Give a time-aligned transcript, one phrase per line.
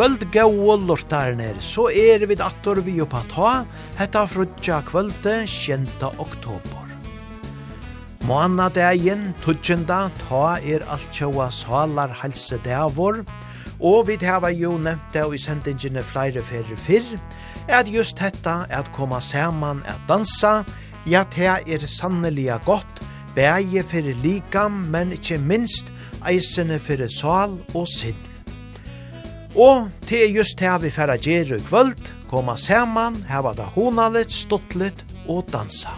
[0.00, 3.48] kvöld gau lortarner, så er vi dator vi oppa ta,
[3.98, 6.06] hetta frutja kvölde 6.
[6.16, 6.86] oktober.
[8.24, 13.20] Måna dagen, tutsjenda, ta er alt tjaua salar halse davor,
[13.76, 17.20] og vi hava jo nevnt det i sendingene flere ferri fyrr,
[17.68, 20.64] at just hetta, at koma saman, at dansa,
[21.04, 23.04] ja, det er sanneliga godt,
[23.36, 25.92] bæje fyrir likam, men ikkje minst,
[26.24, 28.29] eisene fyrir sal og sidd.
[29.58, 34.30] Og det er just det vi færa gjerru i kvöld, koma saman, heva da honalit,
[34.30, 35.96] stuttlit og dansa.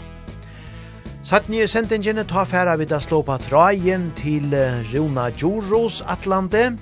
[1.23, 4.55] Satt nye sendingene ta færa vi da slå på trajen til
[4.95, 6.73] Runa Djuros Atlante,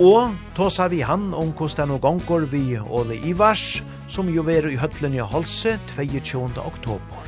[0.00, 4.76] og tåsa vi han om Kostan og Gongor vi Ole Ivars, som jo er i
[4.80, 6.48] høtlen i Holse 22.
[6.64, 7.24] oktober.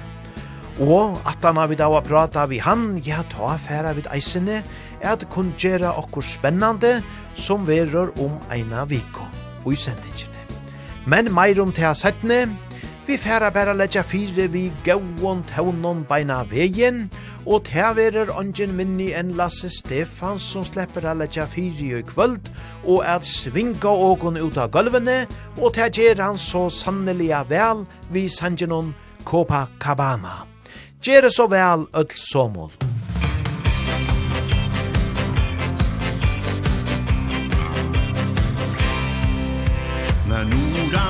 [0.81, 4.62] Og at han har vi da å prata vi han, ja, ta færa vi eisene,
[5.00, 7.03] er at kun gjøre okkur spennande,
[7.41, 9.25] som verur om eina viko
[9.65, 10.45] og i sendingene.
[11.07, 12.45] Men meir om til settene,
[13.07, 17.09] vi færa bæra letja fire vi gauon taunon beina vegin,
[17.47, 22.53] og til verur ongen minni enn Lasse Stefans som slipper a letja fire i kvöld,
[22.84, 25.27] og at svinga ågon ut av gulvene,
[25.59, 30.47] og til gjer han så sanneliga vel vi sangenon Copacabana.
[31.03, 32.71] Gjere så vel, öll somol.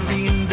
[0.08, 0.49] I'm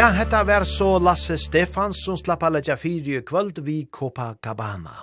[0.00, 5.02] Ja, hetta var så Lasse Stefansson slapp alle tja fyri kvöld vi Copacabana.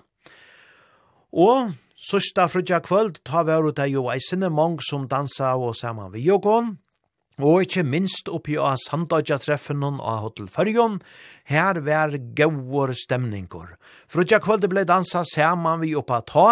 [1.38, 1.76] Og
[2.08, 6.24] sørsta frutja kvöld ta vi ut av jo eisene mong som dansa og saman vi
[6.26, 6.72] jogon.
[7.38, 10.96] Og ikkje minst oppi av samdagja treffen hon av Hotel Førjon,
[11.46, 13.76] her var gauur stemningur.
[14.10, 16.48] Frutja kvöld blei dansa saman vi oppa ta,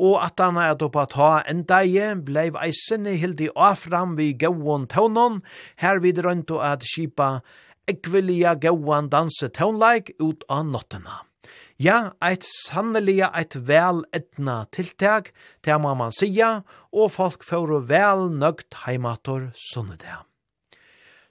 [0.00, 5.42] og at han er oppa ta enda i blei eisene hildi afram vi gauon taunon,
[5.84, 7.42] her vid røynto at skipa
[7.90, 11.22] ekvelia gauan danse tånleik ut av nottena.
[11.76, 15.32] Ja, eit sanneliga eit vel etna tiltak,
[15.66, 16.62] det må man sia,
[16.94, 20.22] og folk får vel nøgt heimator sunnedea.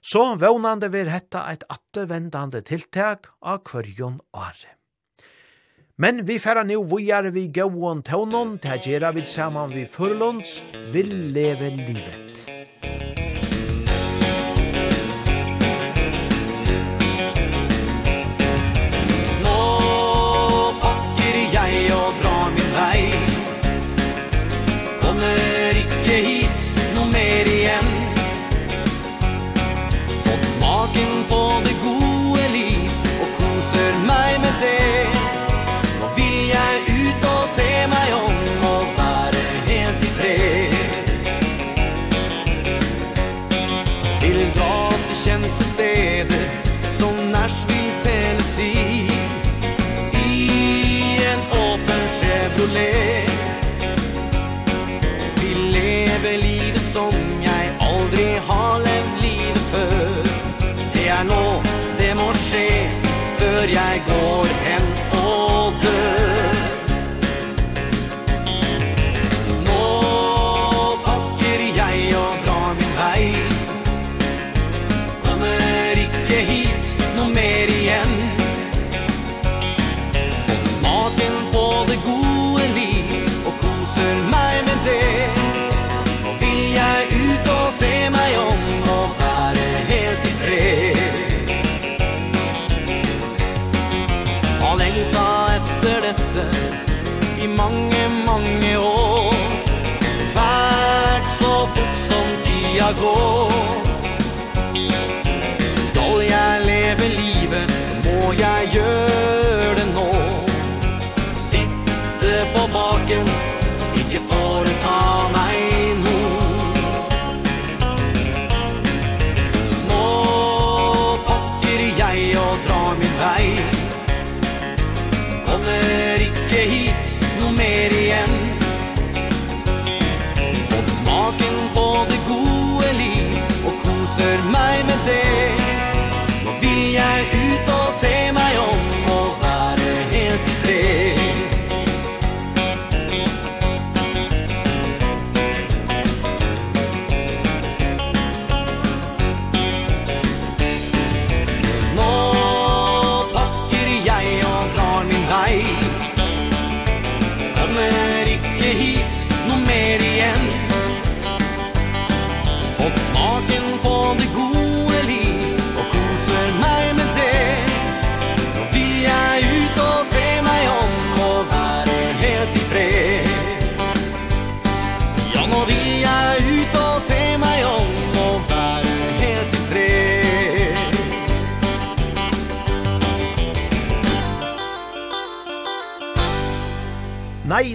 [0.04, 4.74] Så vånande vil hetta eit attevendande tiltak av kvørjon åre.
[5.96, 10.60] Men vi færa nu vujar vi gauon tonon, det gjerra vi saman vi furlunds,
[10.92, 13.23] vil leve livet.
[63.70, 64.43] jeg går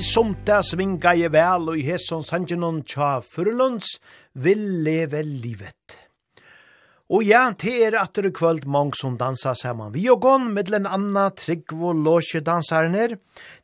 [0.06, 3.98] som det svinga i vel og i hesson sangenon tja fyrlunds
[4.40, 5.98] vil leve livet.
[7.10, 10.88] Og ja, det er atter i kvöld mong som dansa saman vi og gong, middelen
[10.88, 13.18] Anna, tryggvo og Låsje dansaren.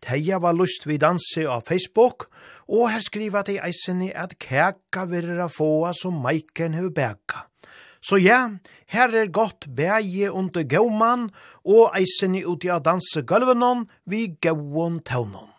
[0.03, 2.27] Teia var lust vi danse av Facebook,
[2.67, 7.47] og her skriva til eisen i at kæka virra fåa som Maiken hever bæka.
[8.03, 8.49] Så ja,
[8.91, 11.29] her er godt bæje under gauman
[11.63, 15.54] og eisen i uti av danse gulvenon vi gauon taunon.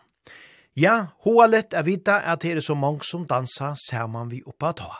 [0.77, 4.75] Ja, hoa lett er vita at det er så mange som dansa saman vi oppa
[4.77, 4.91] ta.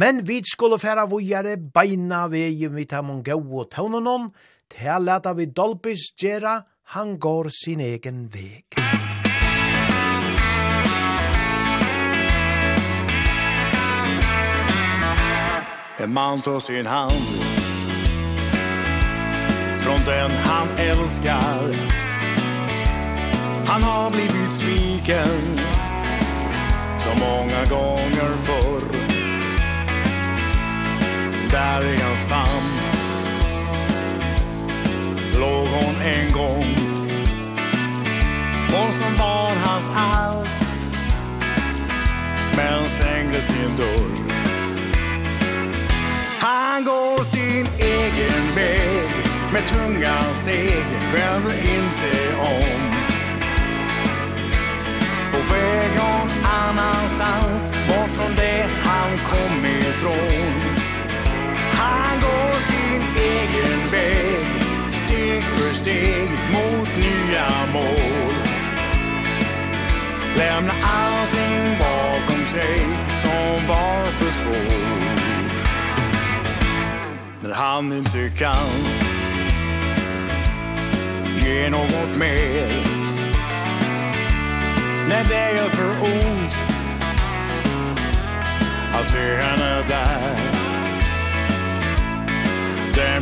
[0.00, 4.30] Men vi skulle færa vujare beina vegin vi tar mange gau og taunanon,
[4.72, 6.62] til at vi dolbis gjerra,
[6.96, 8.72] han går sin egen veg.
[16.00, 17.28] En man tar sin hand
[19.80, 22.00] Från den han älskar
[23.70, 25.60] Han har blivit sviken
[26.98, 28.82] Så många gånger förr.
[31.50, 32.70] Där i hans famn.
[35.40, 36.64] Låg hon en gång.
[38.72, 40.72] Hon som var hans allt.
[42.56, 44.34] Men stängde sin dörr.
[46.38, 49.10] Han går sin egen väg
[49.52, 50.84] Med tunga steg.
[51.12, 52.99] Vänder inte om.
[60.00, 60.60] ifrån
[61.72, 64.46] Han går sin egen väg
[64.90, 68.34] Steg för steg mot nya mål.
[70.36, 72.80] Lämna allting bakom sig
[73.16, 75.66] Som var för svårt.
[77.40, 78.70] När han inte kan
[81.44, 82.68] Ge något mer.
[85.08, 86.69] När det gör för ont
[88.94, 89.70] Alt vi henne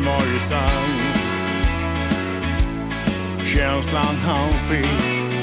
[0.08, 1.18] var ju sann
[3.46, 5.38] Känslan han fick.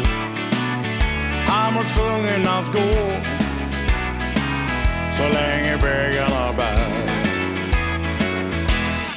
[1.48, 3.22] Han var tvungen att gå.
[5.12, 6.88] Så länge vägarna bär.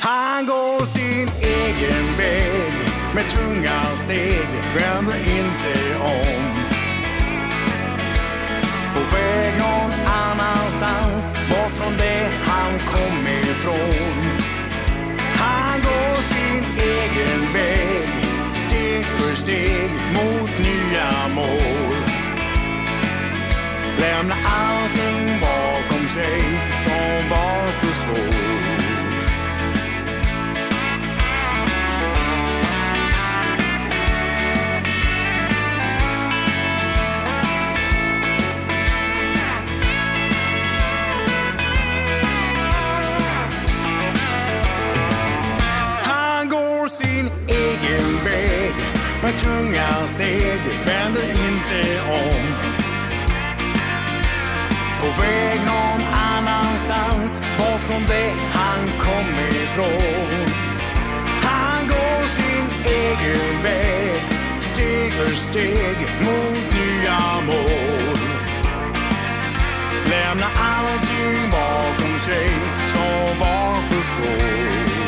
[0.01, 2.73] Han går sin egen väg
[3.15, 4.49] Med tunga steg.
[4.75, 6.58] Vänder inte om.
[8.99, 14.19] På väg någon annanstans Bort från det han kom ifrån.
[15.35, 18.09] Han går sin egen väg
[18.53, 21.97] Steg för steg mot nya mål.
[24.01, 26.41] Lämna allting bakom sig
[26.85, 28.58] Som var för svårt.
[49.23, 52.45] Men tunga steg vänder inte om.
[55.01, 59.31] På väg någon annanstans Bort från det han kom
[59.63, 60.47] ifrån.
[61.43, 64.23] Han går sin egen väg
[64.61, 68.19] Steg för steg mot nya mål.
[70.11, 72.51] Lämna allting bakom sig
[72.93, 75.08] Som var för svårt.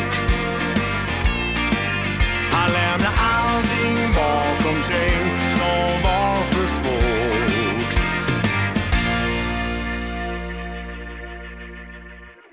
[2.61, 5.11] Man lämnar allting bakom sig
[5.57, 7.93] som var för svårt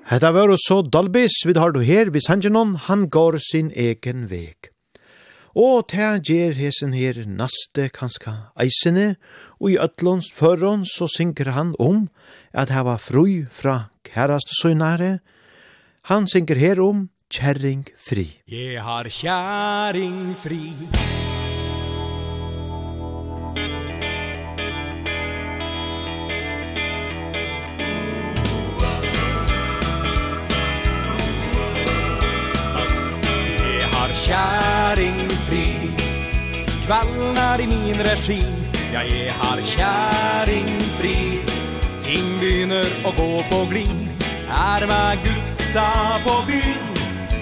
[0.04, 4.72] Hetta var så Dalbis við har du her vid Sanjanon, han går sin egen veg.
[5.52, 9.16] Og ta gjer hesen her naste kanska eisene,
[9.60, 12.08] og i atlons förron så synker han om
[12.52, 15.18] at hava fru fra kæraste søgnare.
[16.08, 18.40] Han synker her om kjæring fri.
[18.48, 20.74] Jeg har kjæring fri.
[33.76, 35.64] Jeg har kjæring fri.
[36.86, 38.40] Kvallen er i min regi.
[38.92, 41.16] Ja, jeg har kjæring fri.
[42.00, 44.06] Ting begynner å gå på glid.
[44.48, 45.90] Er med gutta
[46.24, 46.97] på byen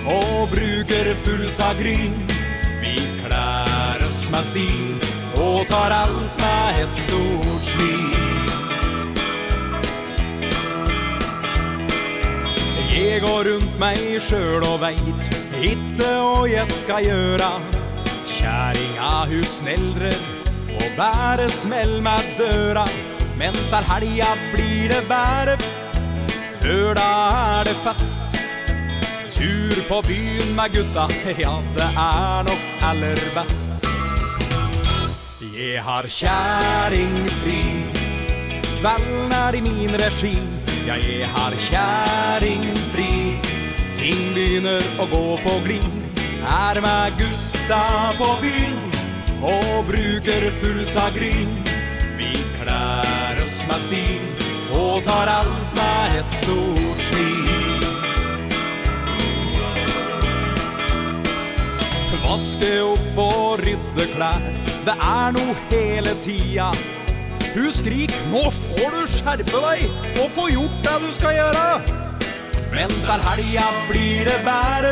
[0.07, 2.17] og bruker fullt av gryn.
[2.83, 4.97] Vi klær oss med stil
[5.43, 8.05] og tar alt med et stort smil.
[12.97, 17.51] Jeg går rundt meg sjøl og veit Hitte og jeg skal gjøre.
[18.29, 20.19] Kjæringa hun sneldrer
[20.77, 22.85] og bære smell med døra.
[23.37, 25.57] Men til helga blir det bære.
[26.61, 28.26] Før da er det fest
[29.37, 31.09] tur på byen med gutta.
[31.45, 33.87] Ja, det er nok aller best.
[35.57, 37.61] Jeg har kjæringfri
[38.81, 40.35] Kvelden er i min regi.
[40.87, 43.13] Ja, jeg har kjæringfri
[43.97, 45.87] Ting begynner å gå på glid.
[46.45, 47.81] Er med gutta
[48.21, 48.77] på byen
[49.41, 51.57] Og bruker fullt av gryn.
[52.21, 57.06] Vi klær oss med stil Og tar alt med et stort
[62.27, 64.47] Vaske opp og rydde klær.
[64.87, 66.73] Det er no hele tida.
[67.55, 69.87] Du skrik, nå får du skjerpe deg
[70.21, 71.63] Og få gjort det du skal gjøre.
[72.75, 74.91] Men til helga blir det bære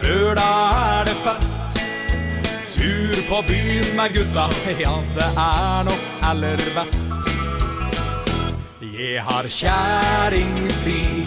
[0.00, 0.48] Før da
[0.94, 1.82] er det fest.
[2.72, 4.48] Tur på byen med gutta
[4.80, 7.10] Ja, det er nok aller best.
[8.80, 11.26] Jeg har kjæring fri.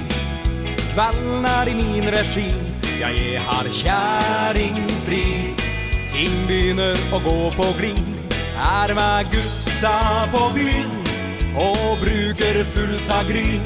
[0.94, 2.63] Kvelden er i min regi.
[3.04, 5.24] Ja, jeg har kjæringfri
[6.08, 8.30] Ting begynner å gå på glid.
[8.64, 10.94] Er med gutta på byen
[11.60, 13.66] Og bruker fullt av gryn.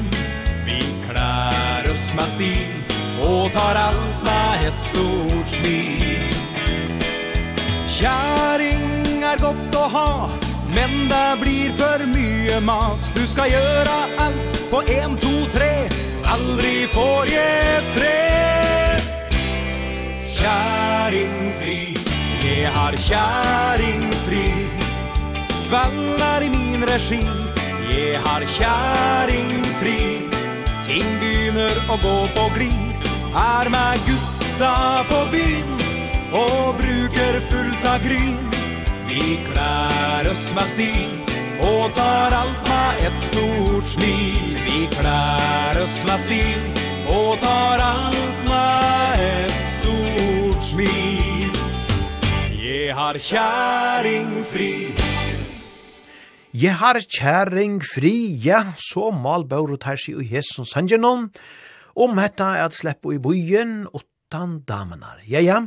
[0.66, 6.34] Vi klær oss med stil Og tar alt med et stort smil.
[7.94, 10.10] Kjæring er godt å ha
[10.74, 13.06] Men det blir for mye mas.
[13.14, 15.72] Du skal gjøre alt på 1, 2, 3
[16.34, 18.87] Aldri får jeg fred
[20.40, 21.80] kärringfri
[22.42, 24.46] Jeg har kärringfri
[25.68, 27.24] Kvallar i min regi.
[27.90, 29.98] Jeg har kjæringfri
[30.86, 33.08] Ting begynner å gå på glid.
[33.36, 35.74] Er med gutta på byn
[36.32, 38.40] Og bruker fullt av gryn.
[39.08, 41.14] Vi klær oss med stil.
[41.64, 44.58] Og tar alt med et stort smil.
[44.64, 46.84] Vi klær oss med stil.
[47.12, 49.67] Og tar alt med et
[50.78, 51.56] smid
[52.58, 54.72] Jeg har kjæring fri
[56.54, 61.28] Jeg har kjæring fri, ja, så mal bør og tær seg i hesson sangenom,
[61.94, 65.20] om hetta er at sleppe i bojen åttan damenar.
[65.28, 65.60] Ja, ja,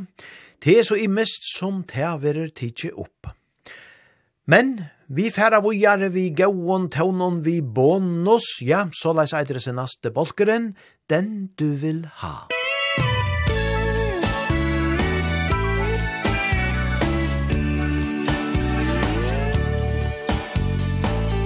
[0.64, 3.30] det er så immest som det verer tidsi opp.
[4.44, 4.74] Men
[5.08, 10.74] vi færa vujare vi gauon taunon vi bonus, ja, så leis eitre sin naste bolkeren,
[11.08, 12.61] den du vil ha.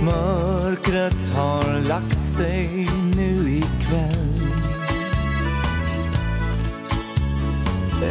[0.06, 4.40] Mörkret har lagt sig nu i kväll.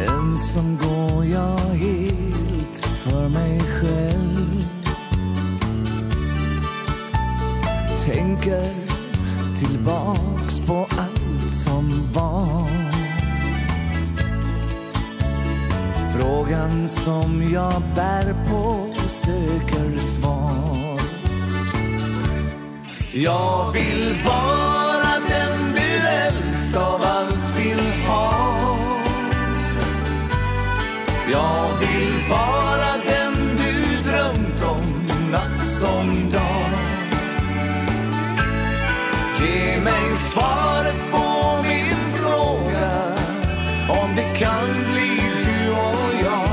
[0.08, 4.66] Ensam går jag helt för mig själv.
[8.04, 8.72] Tänker
[9.58, 12.68] tillbaks på allt som var.
[16.18, 20.85] Frågan som jag bär på söker svar.
[23.18, 28.78] Jag vill vara den du helst av allt vill ha.
[31.32, 36.70] Jag vill vara den du drömt om natt som dag.
[39.40, 42.92] Ge mig svaret på min fråga
[43.88, 46.48] Om det kan bli du och jag.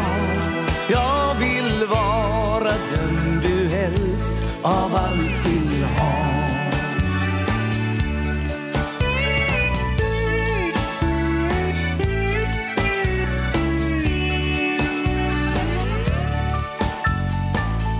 [0.89, 5.02] Jag vill vara den du helst av allt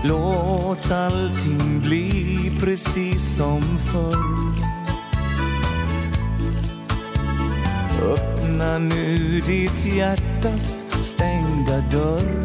[0.06, 4.64] Låt allting bli precis som förr.
[8.12, 12.44] Öppna nu ditt hjärtas stängda dörr.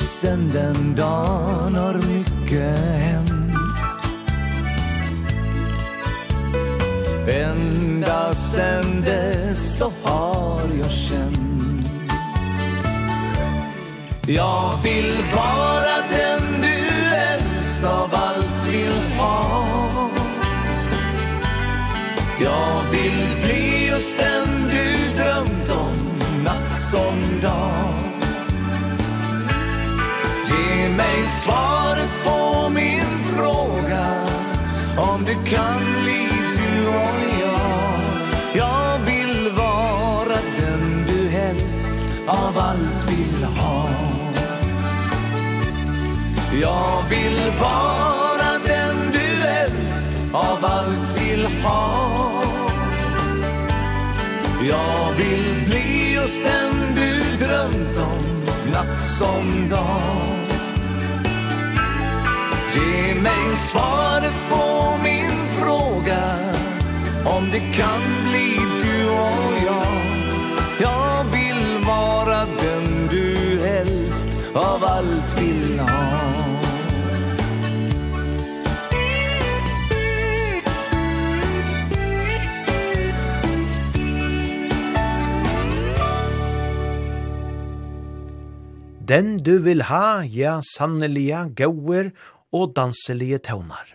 [0.00, 3.78] Sen den dagen har mycket hänt.
[7.28, 11.45] Ända sen dess så har jag känt.
[14.28, 20.10] Jag vill vara den du helst av allt vill ha.
[22.40, 27.94] Jag vill bli just den du drömt om natt som dag.
[30.48, 33.04] Ge mig svaret på min
[33.36, 34.06] fråga.
[34.96, 38.00] Om du kan bli du och jag.
[38.54, 41.94] Jag vill vara den du helst
[42.26, 42.95] av allt
[46.60, 52.42] Jag vill vara den du äldst av allt vill ha.
[54.68, 60.26] Jag vill bli just den du drömt om natt som dag.
[62.74, 66.22] Ge mig svaret på min fråga.
[67.24, 70.06] Om det kan bli du och jag.
[70.80, 75.35] Jag vill vara den du helst Av allt
[89.06, 92.08] Den du vil ha, ja, sannelige gauer
[92.50, 93.92] og danselige tøvnar.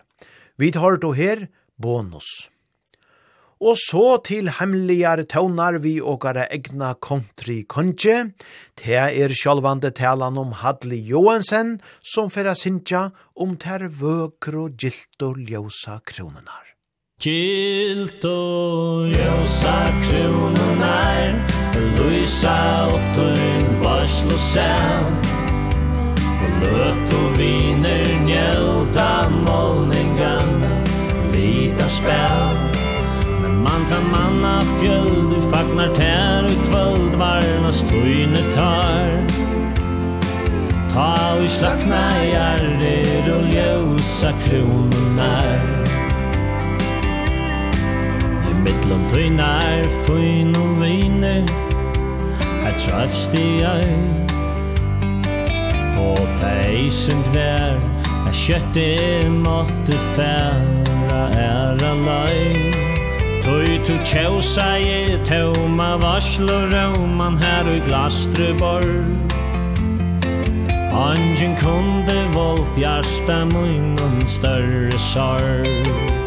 [0.56, 2.48] Vi tar då her, bonus.
[3.60, 8.32] Og så til hemmeligare tøvnar vi åkare egna country konje.
[8.78, 15.44] Det er sjálvande talan om Hadley Johansen, som færa sinja om ter vøkro gilt og
[15.44, 16.61] ljósa kronenar.
[17.22, 21.36] Gilt og ljósa krununar
[21.94, 22.54] Luisa
[22.90, 24.40] og tøyn varsl og
[26.42, 30.66] Og løt og viner njóta målningan
[31.30, 32.58] Lita spæl
[33.42, 39.14] Men man kan manna fjöld Du Fagnar tær og kvöld Varnas tøyne tar
[40.90, 42.34] Ta og slakna i
[43.30, 45.81] og ljósa krununar
[48.62, 51.42] Mittlum tøynar fyn og viner
[52.62, 53.96] Her trafst i ei
[55.98, 57.80] Og peisen kvær
[58.28, 62.70] Er kjøttet måtte færa æra løy
[63.42, 69.32] Tøy tu tjausa i tøyma varslo rauman Her og glastruborg
[70.92, 76.21] Angen kunde volt hjärsta munnen større sorg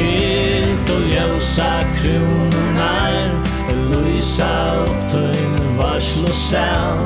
[0.00, 3.16] skilt og ljósa krunar
[3.90, 4.52] Lysa
[4.84, 7.02] upp tøyn varsl og sel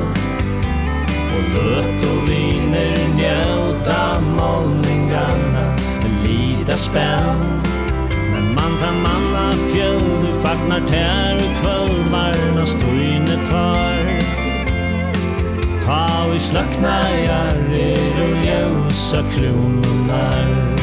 [1.35, 4.03] Og løt og viner njóta
[4.37, 5.65] målningarna
[6.23, 7.35] Lita spel
[8.31, 14.05] Men man kan manna fjöld Fagnar tær og kvöldvarna Støyne tar
[15.85, 20.74] Ta vi slaknar er og ljósa krunar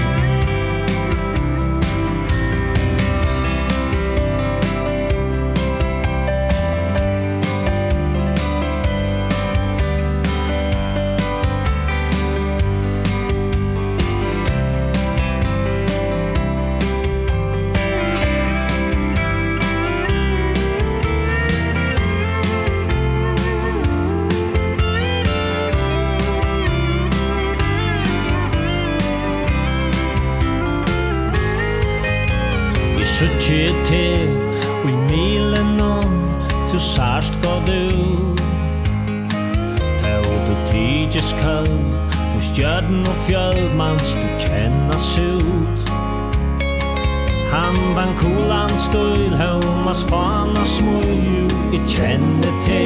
[48.92, 52.84] stil Hevna fana smøyu I kjenne te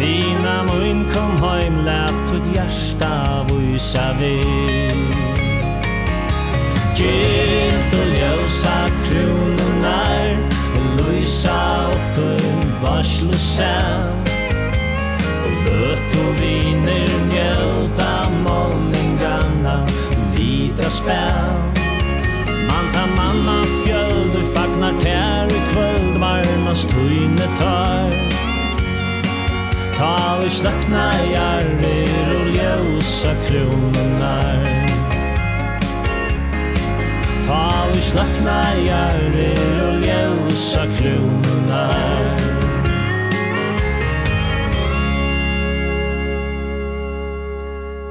[0.00, 3.12] Vina mun kom heim Læt ut hjärsta
[3.48, 4.36] Vysa vi
[6.98, 10.36] Gilt og ljósa Krununar
[10.98, 11.60] Lysa
[11.92, 14.12] og døgn Varslu sæl
[15.68, 18.12] Løtt og viner njøta
[18.44, 19.78] målningarna
[20.34, 21.57] Vita spæl
[23.16, 28.10] manna fjöld Du fagnar tær i kvöld Varmast hujne tar
[29.98, 31.34] Ta vi slökna i
[32.38, 34.58] og ljósa ljusa kronar
[37.46, 38.90] Ta vi slakna i
[39.88, 42.27] og ljósa ljusa kronar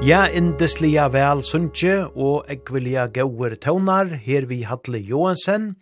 [0.08, 5.74] Ja, indeslia vel sunnje og ekvilja gauer tøvnar, her vi Hadle Johansen,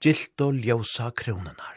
[0.00, 1.74] gilt og ljósa kronenar.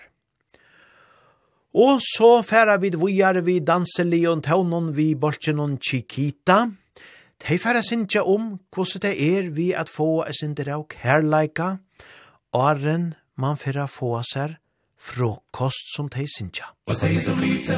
[1.75, 6.69] Og så færa vi vujar vi danseli og tøvnon vi bolsjenon Chiquita.
[7.35, 11.79] Tei færa sinja om hvordan det er vi at få a sindere av kærleika,
[12.55, 14.55] åren man færa få seg
[14.95, 16.71] frokost som tei sinja.
[16.87, 17.75] Og tei som lite,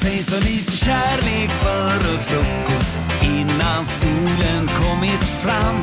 [0.00, 5.76] sig så lite kärlek före frukost Innan solen kommit fram.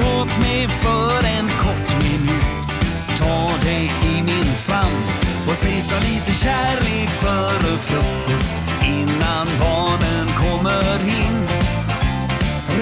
[0.00, 2.70] Låt mig för en kort minut
[3.18, 5.02] Ta dig i min famn.
[5.46, 8.54] Få sig så lite kärlek före frukost
[8.86, 11.48] Innan barnen kommer in.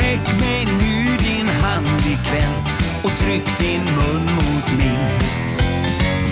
[0.00, 2.58] Räck mig nu din hand ikväll
[3.02, 5.08] Och tryck din mun mot min.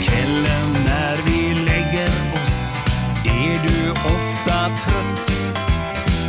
[0.04, 1.35] Kvällen när vi
[3.28, 5.30] Är du ofta trött?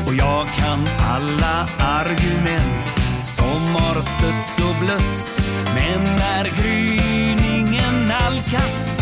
[0.08, 2.98] Och jag kan alla argument.
[3.24, 9.02] Som har stötts och blötts Men när gryningen nalkas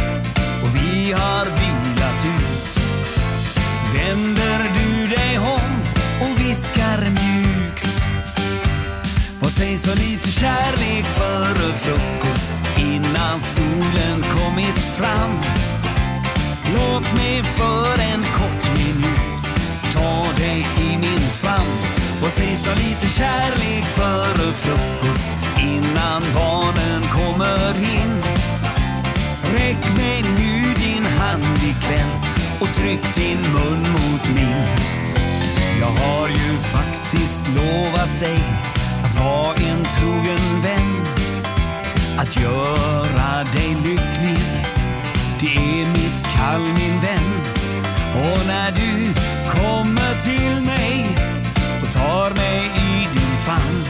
[0.63, 2.79] Och vi har vilat ut
[3.93, 5.75] Vänder du dig om
[6.21, 8.03] och viskar mjukt.
[9.39, 15.54] Vad sägs så lite kärlek före frukost Innan solen kommit fram?
[16.75, 19.45] Låt mig för en kort minut
[19.93, 21.77] Ta dig i min famn.
[22.23, 28.23] Och säg så lite kärlek före frukost Innan barnen kommer in.
[29.53, 32.09] Räck mig nu din hand ikväll
[32.59, 34.65] Och tryck din mun mot min.
[35.79, 38.39] Jag har ju faktiskt lovat dig
[39.03, 41.05] Att vara en trogen vän.
[42.17, 44.54] Att göra dig lycklig
[45.45, 47.31] Det är mitt kall min vän.
[48.15, 49.13] Och när du
[49.51, 51.07] kommer till mig
[51.83, 53.83] Och tar mig i din famn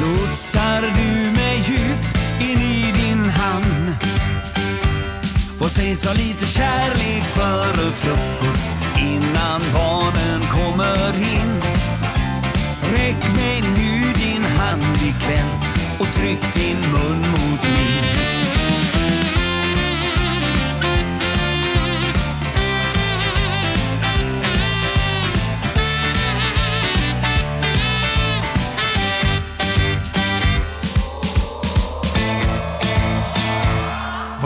[0.00, 3.90] Lotsar du mig djupt in i din hamn.
[5.58, 11.62] Får sig så lite kärlek före frukost Innan barnen kommer in.
[12.92, 15.50] Räck mig nu din hand ikväll
[15.98, 18.03] Och tryck din mun mot min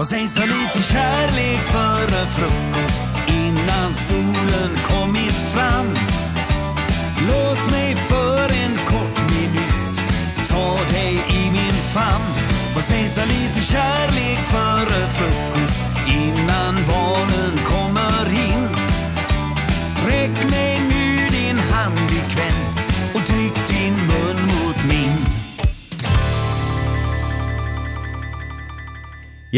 [0.09, 5.87] sig så lite kärlek före frukost Innan solen kommit fram.
[7.29, 10.01] Låt mig för en kort minut
[10.49, 12.35] Ta dig i min famn.
[12.75, 15.47] Vad sägs så lite kärlek före frukost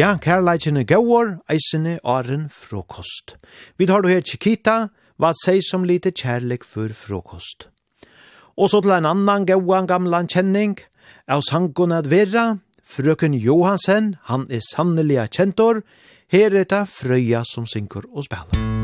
[0.01, 3.35] Ja, kærleikin er gauar, eisene åren frokost.
[3.77, 4.87] Vi tar du her Chiquita,
[5.21, 7.67] hva seg som lite kærleik for frokost.
[8.57, 10.79] Og så til en annan gauan gamlan kjenning,
[11.29, 12.47] av sangon at vera,
[12.81, 15.85] frøken Johansen, han er sannelig kjentor,
[16.33, 18.80] her er det frøya som synker og spiller.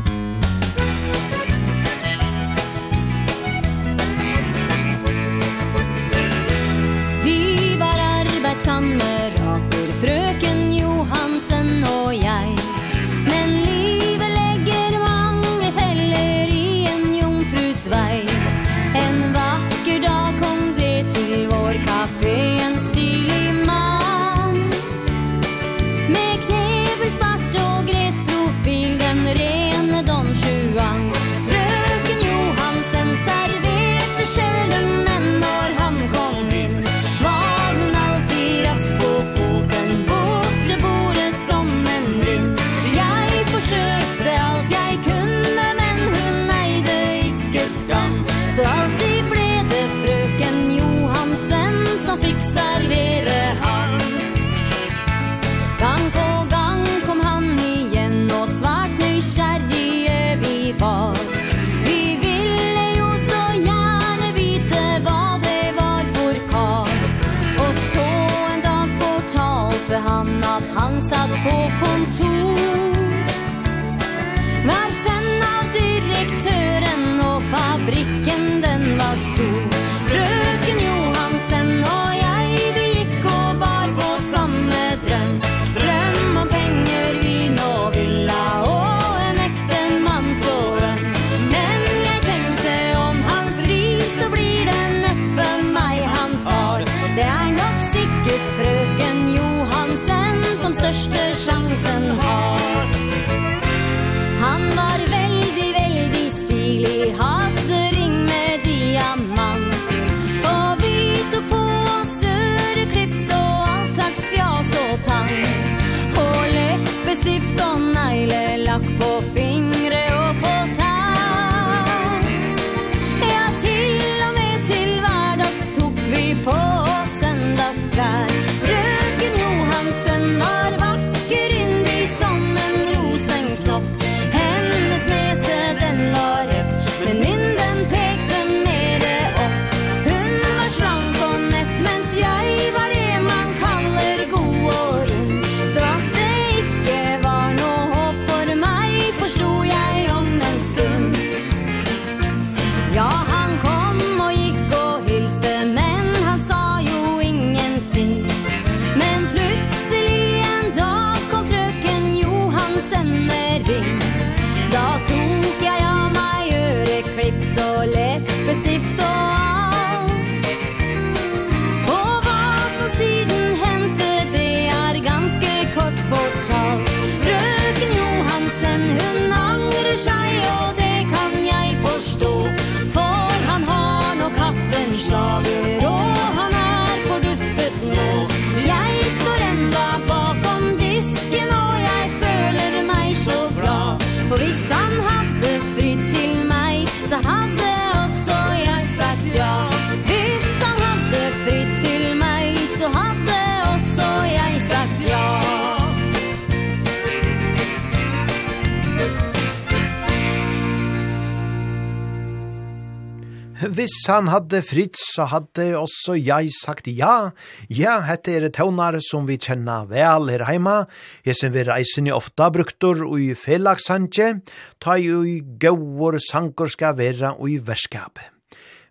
[213.77, 217.29] Hvis han hadde fritt, så hadde også jeg sagt ja.
[217.69, 220.87] Ja, hette er tøvnar som vi kjenner vel her heima.
[221.29, 224.41] som vi reisen i ofta bruktor og i felagsansje,
[224.81, 228.17] ta jo i gauor sankor skal være og i verskap.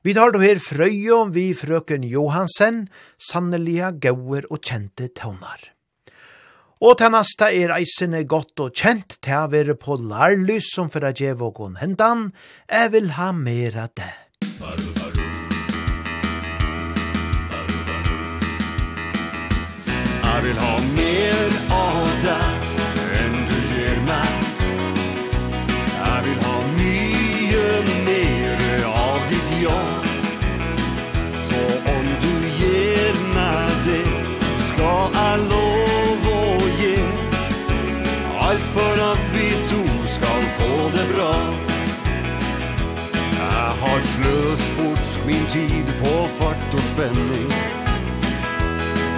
[0.05, 5.73] Vi tar då her frøyo vi frøken Johansen, sannelige gauer og kjente tøvnar.
[6.81, 11.03] Og til neste er eisene godt og kjent til å være på lærlys som for
[11.03, 12.31] å gjøre og hendan.
[12.71, 14.26] Jeg vil ha mer av det.
[20.25, 21.06] Jeg vil ha mer
[45.47, 47.51] en tid på fart og spenning.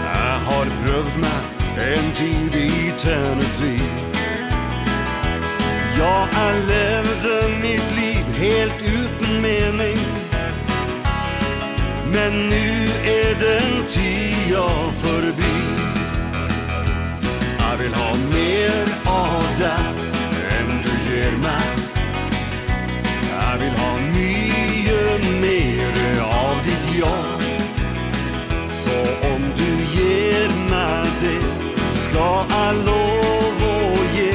[0.03, 1.41] Jeg har prøvd meg
[1.85, 3.89] en tid i Tennessee.
[5.99, 9.99] Ja, jeg levde mitt liv helt uten mening.
[12.15, 12.69] Men nu
[13.05, 14.67] er den tida
[15.03, 15.57] forbi.
[17.61, 20.03] Jeg vil ha mer av deg
[20.59, 21.87] enn du gir meg.
[23.29, 24.38] Jeg vil ha mye
[25.17, 27.43] mycket mer av ditt jag
[28.69, 31.41] Så om du ger mig det
[31.95, 34.33] Skal all lov och ge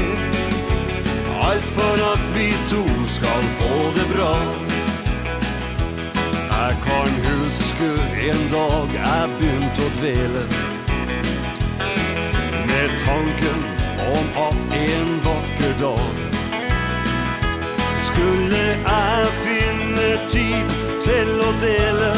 [1.42, 4.36] Allt för att vi to skal få det bra.
[6.50, 7.90] Jeg kan huske
[8.30, 10.44] en dag jeg begynte å dvele
[12.68, 13.60] Med tanken
[14.16, 16.16] om at en vakker dag
[18.06, 19.33] Skulle jeg
[20.34, 20.72] tid
[21.04, 22.10] til å dele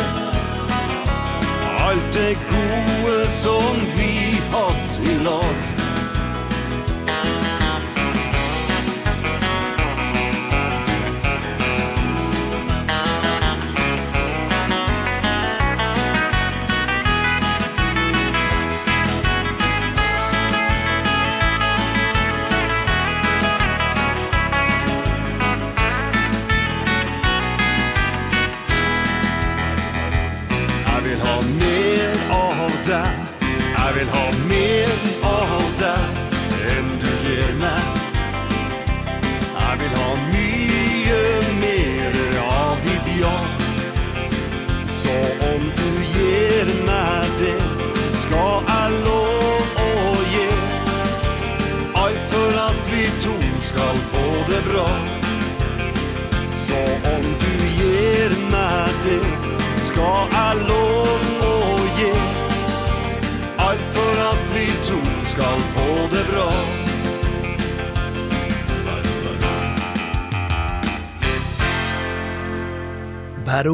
[1.85, 4.11] Alt det gode som vi
[4.53, 5.74] hatt i lag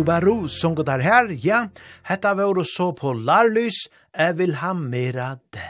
[0.04, 1.68] Baru, sunget der her, ja,
[2.08, 3.88] hetta var så på Larlys,
[4.18, 5.70] jeg vil ha mera det.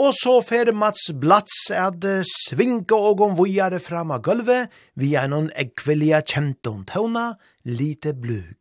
[0.00, 5.28] Og så fer Mats Blats at svinka og om vujare fram av gulvet, vi er
[5.28, 8.56] noen ekvelia kjentom tøvna, lite blug.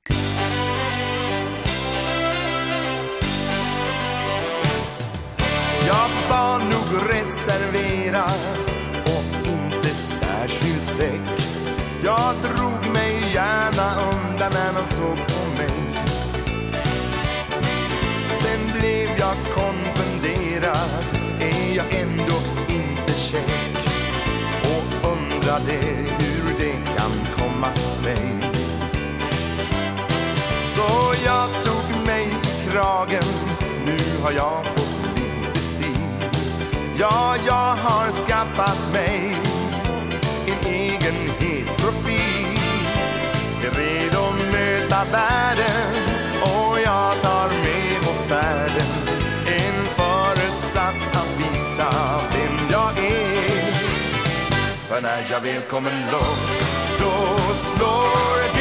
[5.88, 8.39] Jag var nog reserverad
[9.05, 11.41] och inte särskilt väck.
[12.03, 12.68] Jag drog
[13.80, 15.69] vända undan när de såg på mig.
[18.34, 21.05] Sen blev jag konfunderad.
[21.39, 23.77] Är jag ändå inte käck
[24.63, 25.73] Och undrade
[26.19, 28.39] hur det kan komma sig.
[30.63, 33.23] Så jag tog mig i kragen.
[33.86, 36.39] Nu har jag fått lite stil.
[36.99, 39.36] Ja, jag har skaffat mig
[40.47, 42.18] En egen het profil
[43.68, 45.93] är redo att möta världen.
[46.41, 48.91] Och jag tar med på färden
[49.45, 51.89] En föresats att visa
[52.34, 53.72] vem jag är.
[54.88, 56.64] För när jag väl kommer loss
[56.99, 58.59] Då slår jag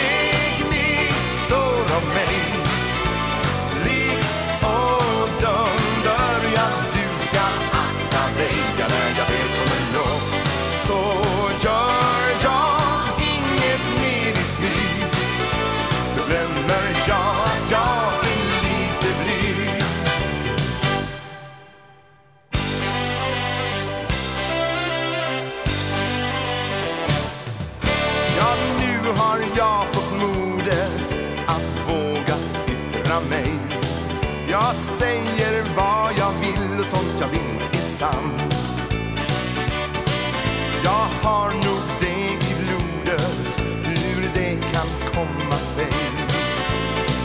[37.98, 38.70] sant.
[40.84, 45.92] Jag har nog det i blodet Hur det kan komma sig.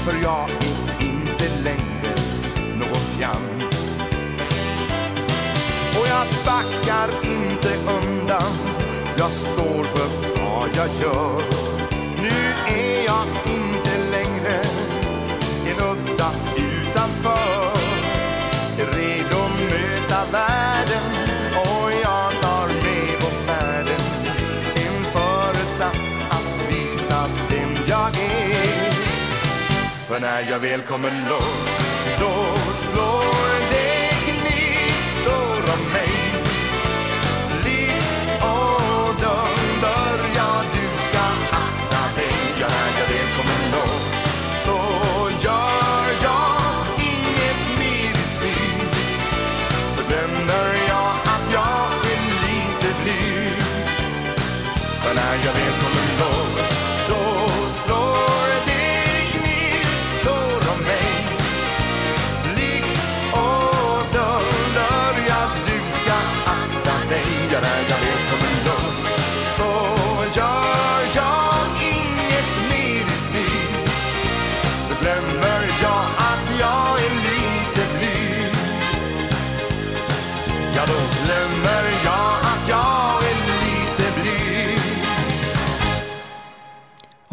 [0.06, 2.16] För jag är inte längre
[2.80, 3.76] någon fjant.
[6.00, 8.54] Och jag backar inte undan.
[9.18, 10.08] Jag står för
[10.42, 11.42] vad jag gör.
[12.18, 13.43] Nu är jag
[20.32, 21.06] världen.
[21.56, 24.02] Och jag tar med på färden.
[24.76, 28.94] En förutsats att visa vem jag är.
[30.08, 31.80] För när jag väl kommer loss
[32.20, 33.33] Då slår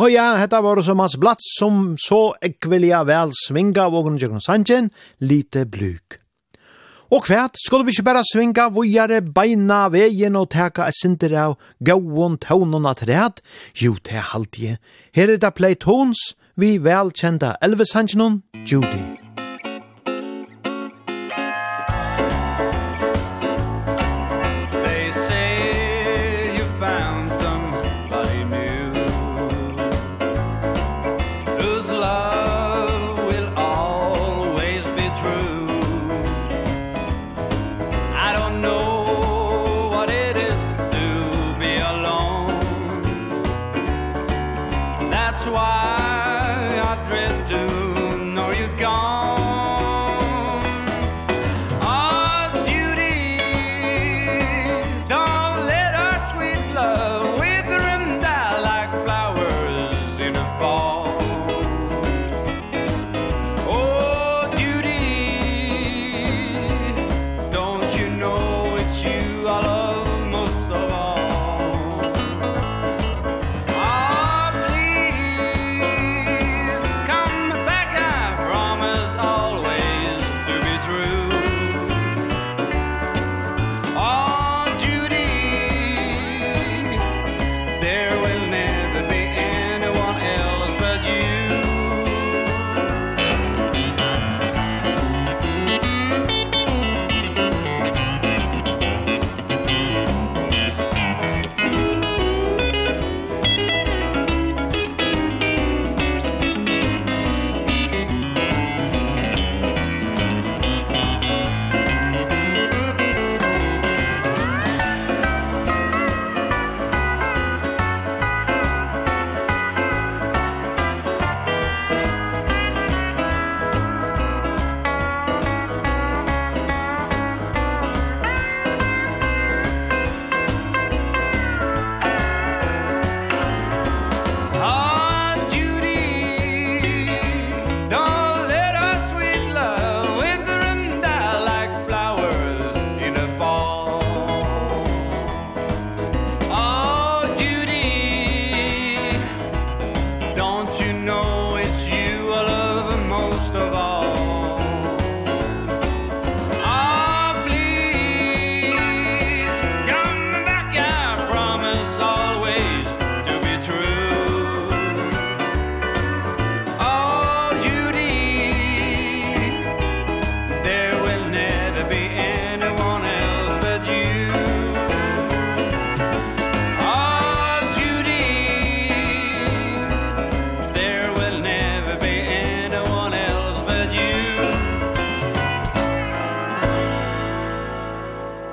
[0.01, 4.89] Og ja, hetta var også Mads Blats som så ekvilja vel svinga vågen Jørgen Sanchen,
[5.21, 6.17] lite bluk.
[7.13, 11.57] Og kvært skulle vi ikke bare svinga vågjare beina veien og teka et sinter av
[11.85, 13.45] gauon tånen at ræd?
[13.77, 14.79] Jo, det er halvdige.
[15.13, 19.20] Her er det Platons, vi velkjenta Elvis Hanchenon, Judy.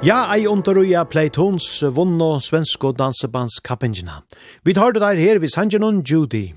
[0.07, 4.21] Ja, ei underuja Pleitons vunno svensko dansebands kappingina.
[4.63, 6.53] Vi tar det der her vid Sanjanon Judy.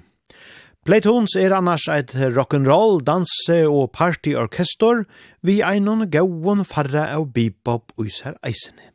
[0.86, 5.02] Playtons er annars eit rock'n'roll, danse og partyorkestor
[5.42, 8.92] vi einon gauon farra av bebop uisar eisene.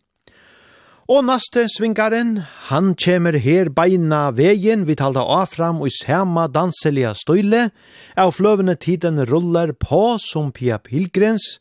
[1.11, 2.37] Og naste svingaren,
[2.71, 7.73] han kjemer her beina vegin, vi talda afram og sama danselia støyle,
[8.15, 11.57] av fløvene tiden rullar på som Pia Pilgrens,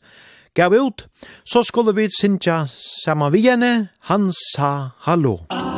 [0.55, 1.07] gav ut,
[1.43, 2.65] så skulle vi synja
[3.05, 5.39] saman vi henne, han sa hallo.
[5.49, 5.74] Ah.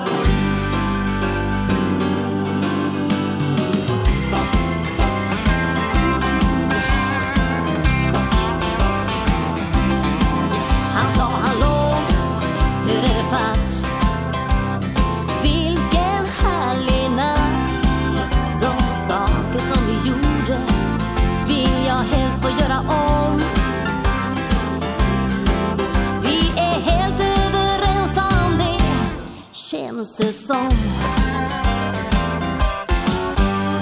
[30.08, 30.70] känns the song.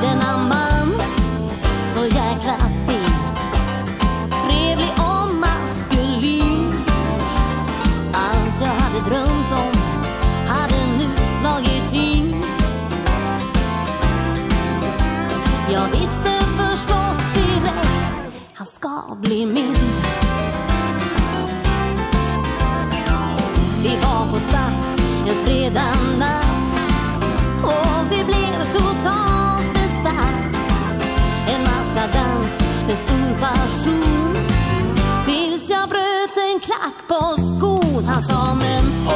[0.02, 0.20] Den
[0.50, 0.92] man
[1.96, 2.58] så jäkla
[2.88, 3.16] fin.
[4.48, 6.74] Trevlig och maskulin
[8.14, 9.82] Allt jag hade drömt om
[10.48, 11.08] Hade nu
[11.42, 12.44] slagit in.
[15.72, 18.22] Jag visste förstås direkt
[18.54, 19.75] Han ska bli min.
[37.16, 38.06] på skon.
[38.06, 39.15] Han som en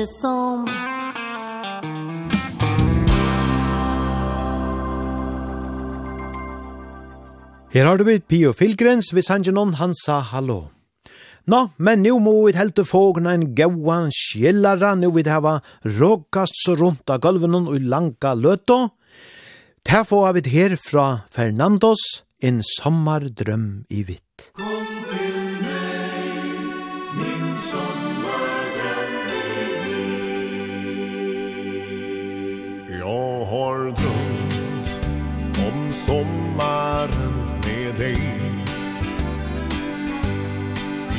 [0.00, 0.68] de som
[7.70, 10.72] Her har du vidt Pio Filgrens, hvis han noen han sa hallo.
[11.46, 16.74] Nå, men nu må vi helte fågna en gauan skjellara, nu vi hava råkast så
[16.74, 18.80] rundt av gulven og langa løto.
[19.86, 24.50] Ta få av her fra Fernandos, en sommardrøm i vitt.
[24.58, 24.99] Kom,
[33.50, 34.98] har drömt
[35.58, 37.34] om sommaren
[37.66, 38.22] med dig.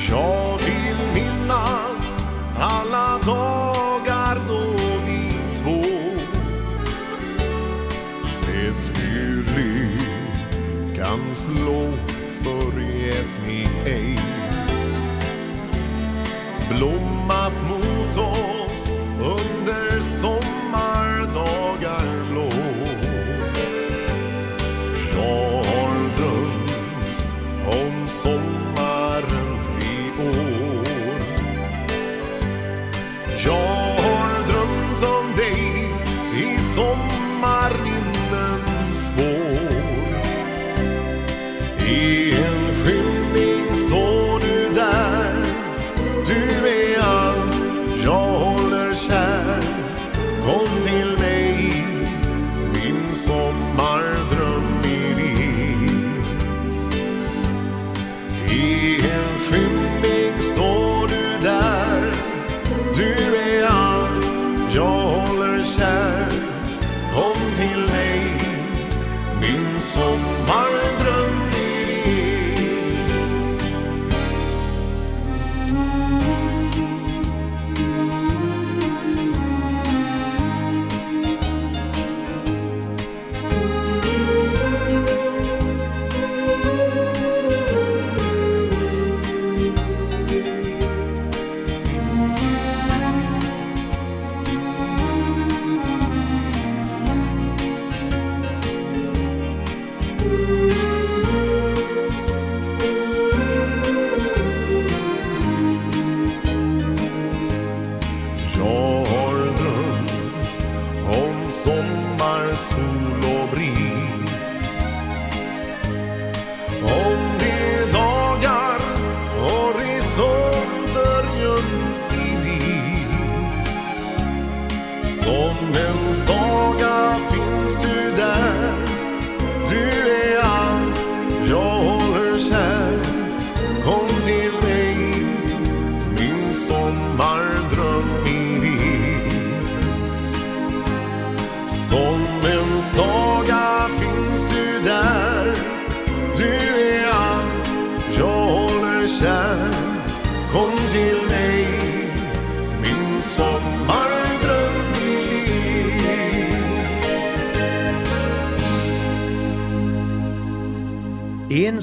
[0.10, 2.30] Jag vill minnas
[2.60, 4.62] alla dagar då
[5.06, 5.82] vi två
[8.32, 11.94] Sett hur lyckans blå
[12.44, 14.18] förget mig ej.
[16.70, 17.81] Blommat mot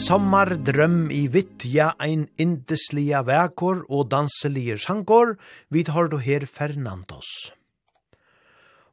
[0.08, 5.34] sommar drøm i vittja ein indeslia vekor og danselige sjankor,
[5.68, 7.28] vi tar du her Fernandos.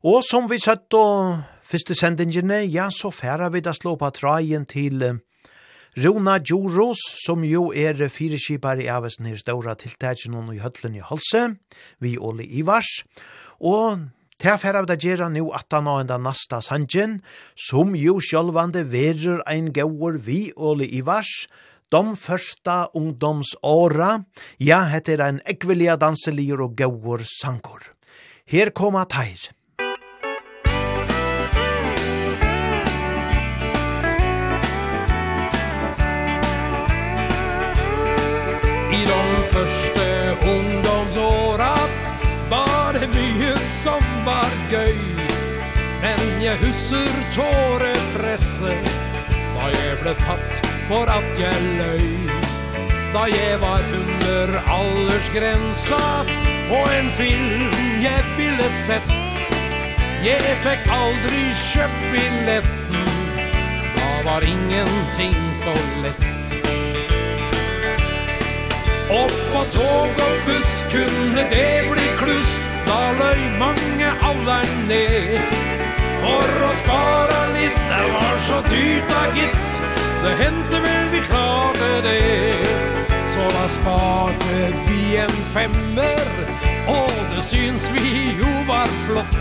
[0.04, 4.68] Og som vi sett og første sendingene, ja, så færa vi da slå på trajen
[4.68, 5.06] til
[6.04, 11.06] Rona Djoros, som jo er fireskipar i avesen her ståra tiltagen og i høtlen i
[11.06, 11.46] Halse,
[12.04, 12.92] vi Oli Ivars,
[13.64, 17.22] og Ta fer av det gjerra nu atan av enda nasta sanjen,
[17.56, 21.48] som jo sjálvande verur ein gauur vi åli i vars,
[21.90, 24.26] de första ungdomsåra,
[24.58, 27.80] ja, heter ein ekvelia danselier og gauur sankor.
[28.46, 29.40] Her koma teir,
[43.86, 44.98] som var gøy.
[46.02, 48.74] Men jeg husker tårepresse
[49.56, 52.08] Da jeg ble tatt for at jeg løy.
[53.14, 56.02] Da jeg var under aldersgrensa
[56.74, 59.14] Og en film jeg ville sett.
[60.26, 63.10] Jeg fikk aldri kjøpt billetten
[64.00, 66.32] Da var ingenting så lett.
[69.14, 75.40] Opp på tog og buss kunne det bli kluss Da løy mange alder ned.
[76.22, 79.76] For å spara litt, det var så dyrt da gitt.
[80.26, 83.06] Det hendte vel vi klarte det.
[83.36, 86.30] Så da sparte vi en femmer
[86.88, 89.38] Og det syns vi jo var flott.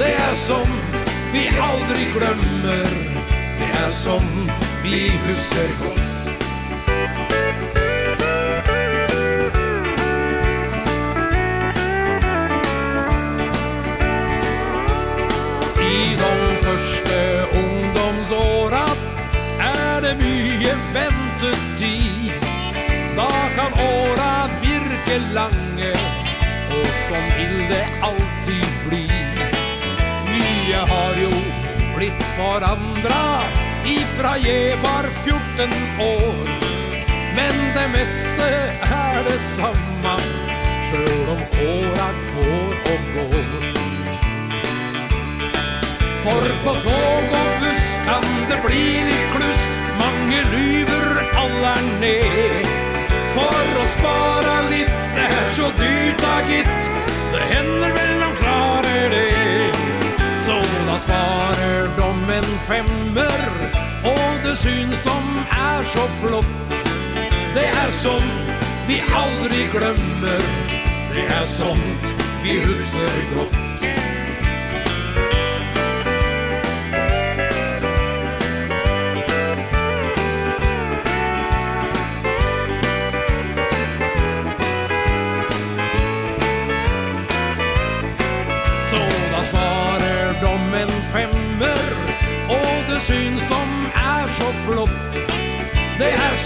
[0.00, 0.76] Det er som
[1.32, 2.94] vi aldri glemmer.
[3.62, 4.30] Det er som
[4.82, 6.09] vi husker godt.
[15.90, 17.18] I de første
[17.60, 18.84] ungdomsåra
[19.58, 22.46] Er det mye ventetid
[23.16, 25.90] Da kan åra virke lange
[26.70, 29.08] Og som ilde alltid bli.
[30.30, 31.32] Mye har jo
[31.96, 33.24] blitt forandra
[33.90, 35.74] Ifra jeg var 14
[36.06, 36.54] år.
[37.34, 38.52] Men det meste
[38.86, 40.14] er det samme
[40.90, 43.69] Sjøl om åra går og går.
[46.24, 49.62] For på tog og buss kan det bli litt kluss
[50.00, 51.06] Mange lyver
[51.40, 52.66] alle er ned.
[53.36, 56.88] For å spara litt, det er så dyrt da gitt.
[57.32, 59.70] Det hender vel de klarer det.
[60.44, 60.58] Så
[60.88, 63.46] da sparer de en femmer
[64.12, 65.16] Og det syns de
[65.56, 66.76] er så flott.
[67.56, 70.46] Det er sånt vi aldri glemmer.
[71.16, 72.14] Det er sånt
[72.44, 73.69] vi husker godt.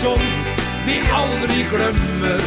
[0.04, 2.42] sånt vi aldri glemmer.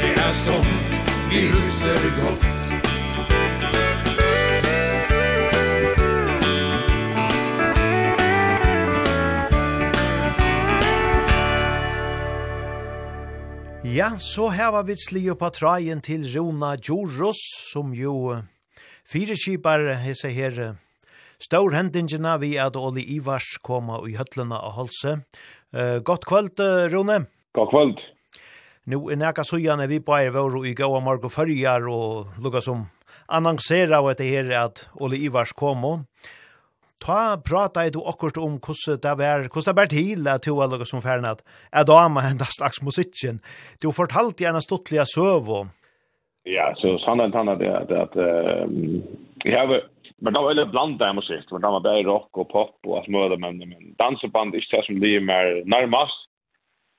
[0.00, 0.96] Det er sånt
[1.30, 2.48] vi husker gott
[13.92, 17.40] Ja, så her var vi sli på trajen til Rona Djoros,
[17.72, 18.38] som jo
[19.04, 20.62] fire kipar hese her
[21.42, 25.16] Stor hendingina vi at Oli Ivars koma i høtlena av Holse,
[25.72, 26.60] Uh, godt kvöld,
[26.92, 27.26] Rune.
[27.52, 27.98] God kvöld.
[28.84, 32.86] Nu är näka sujan vi bare er i gåa Marko fyrjar og lukka som
[33.28, 36.06] annonsera av etter her at Ole Ivars kom
[36.98, 40.54] Ta prata i du akkurat om hvordan det var, hvordan det var til at du
[40.56, 43.40] var lukka som färna at er dama enda slags musikken.
[43.82, 45.66] Du fortalt gjerne stuttliga søv og
[46.44, 48.66] Ja, så sannan tannan det at, at uh,
[49.44, 49.80] jeg har
[50.22, 51.50] Men det var veldig väldigt blandad musik.
[51.50, 54.76] Men det var bare rock og pop og alt mulig, Men, men danseband er ikke
[54.76, 56.28] det som blir mer närmast.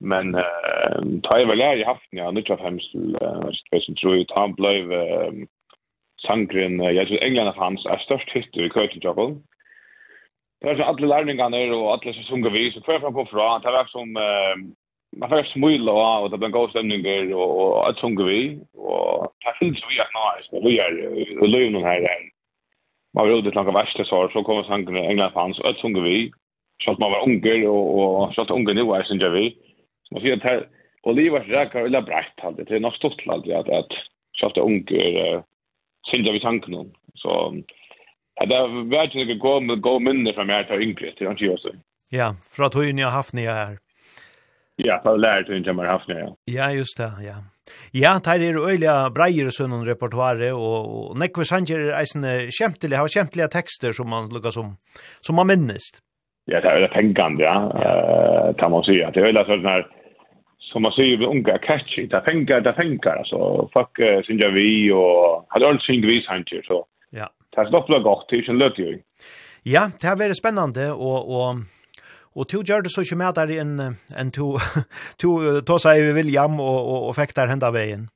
[0.03, 4.17] Men eh tar jeg vel lär i haften jag nu tror jag hemskt till tror
[4.17, 4.55] jag han
[4.91, 5.45] uh,
[6.27, 8.99] sangren jag tror England av hans er størst hit i Curtin
[10.61, 13.59] Det är så alla lärningarna og alle som sunger vi så får fram på fra,
[13.59, 14.55] det var som Uh,
[15.17, 19.53] man får og, og det blir en god og, og alt sunger vi og det
[19.59, 22.32] finnes vi at nå og vi er, är vi lever her,
[23.13, 26.01] man var ute til noen verste sår, så kom sangen England hans, og och sunger
[26.01, 26.31] vi
[26.83, 29.55] så man var unger og, og så at unger nå er, synes jeg vi
[30.03, 30.67] så man ser
[31.03, 33.91] och det var er eller brett hade det nok stort land at, at
[34.35, 35.43] så at unger uh,
[36.05, 37.63] synes jeg vi tanken om så
[38.41, 38.55] Ja, det
[38.97, 41.69] er ju ikke gå med gå minne fra meg til yngre til han tjugo.
[42.11, 43.77] Ja, fra att hur ni har haft ni her.
[44.77, 46.15] Ja, fra lærer hur ni har haft ni.
[46.45, 47.52] Ja, just det, ja.
[47.95, 52.99] Ja, det er øyelig breier og sånn repertoire, og, og nekve sanger er eisne kjemtelige,
[52.99, 54.73] har kjemtelige tekster som man lukka som,
[55.23, 55.91] som man minnes.
[56.51, 57.91] Ja, det er veldig pengande, ja, ja.
[57.93, 59.11] Uh, kan man säga.
[59.15, 59.85] Det er veldig sånn her,
[60.71, 64.19] som man säger unge er catchy, det er pengar, det er pengar, altså, fuck uh,
[64.27, 66.81] synger vi, og hade alt synger vi sanger, så.
[67.15, 67.29] Ja.
[67.53, 68.91] Det er stoppet godt, det er ikke en løtt jo.
[69.63, 71.63] Ja, det er veldig spennende, og, og
[72.35, 74.57] Og to gjør det så ikke med der enn en to
[75.21, 78.09] to ta sig William og, og, og fikk der hendet veien.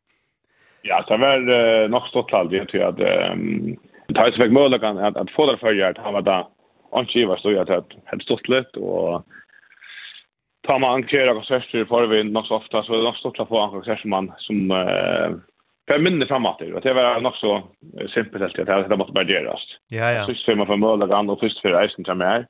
[0.87, 3.77] Ja, så var uh, nok stått all det tror at jag att um,
[4.15, 6.37] Thais fick möjligheten at, at få det før jeg, han var da
[6.91, 7.19] och så
[7.51, 9.25] jeg til at att helt stått litt, og
[10.67, 13.43] tar man ankera konserter för vi nok så ofte, så det er nok stått til
[13.43, 15.35] å få ankera som man som uh,
[15.87, 17.63] för minne framåt det det var nog så
[18.13, 19.61] simpelt helt det här det måste bara göras.
[19.91, 20.25] Ja ja.
[20.25, 22.47] Så ser man få för möjligheten och först för reisen som är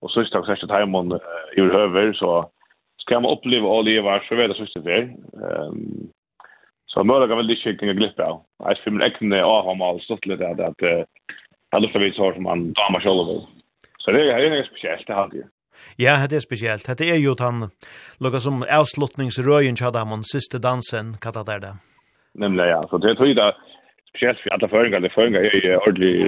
[0.00, 1.20] och så stack särskilt hem hon
[1.56, 2.50] i över så
[2.98, 5.02] ska man uppleva all det var så väl så det där.
[5.02, 6.10] Ehm
[6.92, 10.00] så möjligen kan väl det ske kan av Jag tror min egen av har mal
[10.00, 11.06] stått lite där att
[11.70, 13.46] alla för vis som man damer själva.
[13.98, 15.44] Så det är ju speciellt det hade ju.
[15.96, 16.98] Ja, det er spesielt.
[16.98, 17.70] Det er jo han,
[18.20, 21.72] lukka som avslutningsrøyen tjadamon, siste dansen, hva det er det?
[22.34, 22.82] Nemlig, ja.
[22.90, 23.52] Så det er tøyda,
[24.10, 26.20] speciellt för alla föringar, det föringar är ordentlig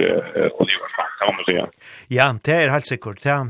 [0.61, 1.66] oljevarfakt, kan man säga.
[2.09, 3.47] Ja, det är helt säkert, ja.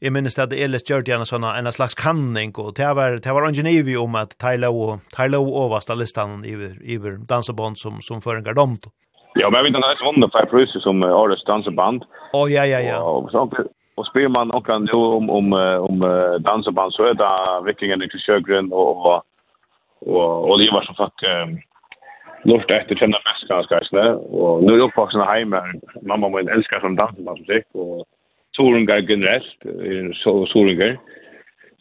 [0.00, 3.48] Jeg minnes at Elis gjør det sådana, en slags kanning, og det var, det var
[3.48, 8.76] ingen evig om att Tylo och Tylo översta listan i dansebånd som, som føringer dem.
[9.34, 12.04] Ja, men jag vet inte, det är sådana priser som årets danseband.
[12.32, 13.00] Å, oh, ja, ja, ja.
[13.00, 13.52] Och, och,
[13.96, 15.52] og spelar man noen nu om, om,
[15.88, 16.04] om
[16.44, 19.22] danseband, så er det vikingen i Sjögrön och, och,
[20.00, 21.58] och, och Olivar som um,
[22.44, 25.62] lort efter känna mest ganska snä och nu är uppvuxen hemma
[26.02, 28.04] mamma min älskar som dansmusik och
[28.56, 30.12] Soringar generellt i
[30.52, 30.98] Soringar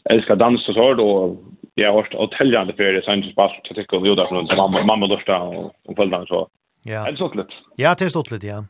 [0.09, 1.37] älskar dans och så då
[1.75, 5.05] jag har varit hotelljande för det sen spalt så tycker jag då från mamma mamma
[5.05, 5.37] lörsta
[5.87, 6.47] och följande så
[6.83, 7.11] Ja.
[7.11, 7.53] Det stått lite.
[7.75, 8.65] Ja, det stått lite, ja.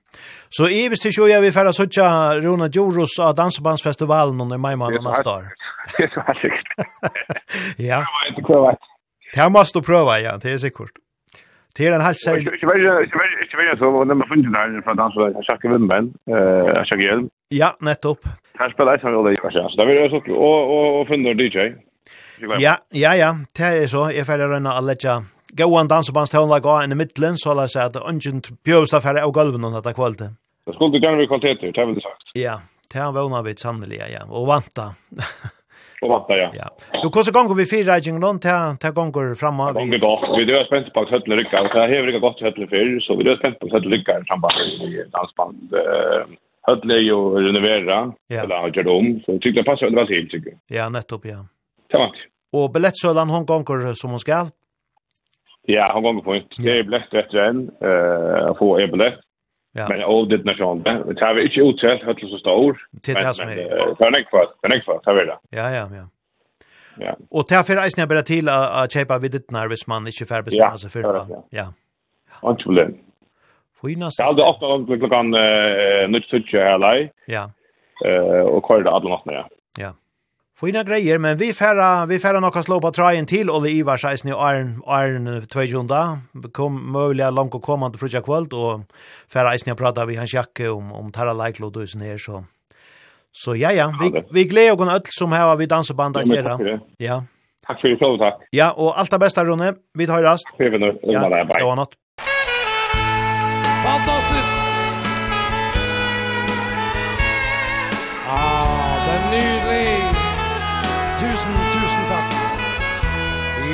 [0.50, 5.04] Så i visst tycker jag vi färra sötja Rona Joros av Dansbandsfestivalen under maj månad
[5.04, 5.44] nästa år.
[7.78, 7.98] Ja.
[7.98, 8.78] Det var inte kvar.
[9.36, 10.92] Det måste du pröva, ja, det är säkert.
[11.78, 12.48] Det är en helt särskild...
[12.54, 12.68] Ikke
[13.58, 17.30] veldig så, när man får inte där från jeg jag tjackar vindbän, jag tjackar hjälm.
[17.50, 18.20] Ja, nettopp.
[18.60, 20.34] Här spelar jag som roll i versen, så där vill jag så,
[21.00, 21.74] och funder DJ.
[22.60, 25.24] Ja, ja, ja, det er så, jeg färdig rönna alla tja.
[25.58, 29.64] Gåan dansbandstånla av en i midtelen, så la sig at ungen bjösta färre av gulven
[29.64, 30.30] om dette kvalitet.
[30.66, 32.24] Det skulle gjerne bli kvaliteter, det har vi sagt.
[32.34, 32.62] Ja,
[32.94, 34.86] det har vi vana vi sannelig, ja, och vanta.
[36.02, 36.52] Och vänta ja.
[36.54, 36.68] Ja.
[37.04, 40.24] Du, hvordan gånger vi fire reising nå til, til ta gånger Det Gånger godt.
[40.38, 41.58] Vi er spent på höll rycka.
[41.58, 44.26] Så Det har vi gått høttene før, så vi er spent på at høttene rykker
[44.30, 45.58] samband i dansband.
[46.70, 47.52] Høttene er jo ju
[48.30, 48.42] ja.
[48.44, 50.60] eller har gjort om så tycker jag passar det väl till tycker jag.
[50.78, 51.46] Ja, nettopp ja.
[51.92, 52.16] Det Tack.
[52.54, 54.50] Og biljettsölan hon gånger som hon skal?
[55.68, 56.34] Ja, hon gånger på.
[56.34, 56.44] en.
[56.58, 57.70] Det er billett etter en,
[58.50, 59.22] å få en billett.
[59.74, 59.88] Ja.
[59.90, 61.04] Men all det nationella.
[61.04, 62.78] Det har vi inte uttalt hur så stor.
[62.92, 63.56] Det är som är.
[63.56, 64.48] Det är nekvar.
[64.62, 65.02] Det är nekvar.
[65.06, 65.38] Det är det.
[65.50, 66.08] Ja, ja, ja.
[66.98, 67.16] Ja.
[67.30, 70.42] Och därför är det bara till att köpa vid det när vis man inte för
[70.42, 71.04] bestämma sig för.
[71.04, 71.46] Ja.
[71.50, 71.74] Ja.
[72.42, 72.98] Och problem.
[73.82, 74.10] Fina.
[74.18, 77.52] Det är ofta långt klockan eh nytt touch här Ja.
[78.06, 79.50] Eh och kör det alla natten ja.
[79.78, 79.94] Ja.
[80.62, 84.30] Fina grejer, men vi färra, vi färra några slå på trajen till Olle Ivars eisen
[84.30, 86.18] i Arn, Arn 200.
[86.52, 88.80] Kom möjliga långt och kommande frutja kvöld och
[89.34, 92.44] färra eisen jag pratade vi hans jacke om, om Tara Leiklod och sån här så.
[93.32, 96.80] Så ja, ja, vi, vi gläder oss öll som här vi dansband att göra.
[96.98, 97.24] Ja,
[97.68, 98.42] Tack för det, så tack.
[98.50, 99.74] Ja, och allt det bästa, Ronne.
[99.94, 100.44] Vi tar rast.
[100.46, 101.00] Tack för det, nu.
[101.02, 101.94] Ja, det var något.
[103.84, 104.61] Fantastiskt!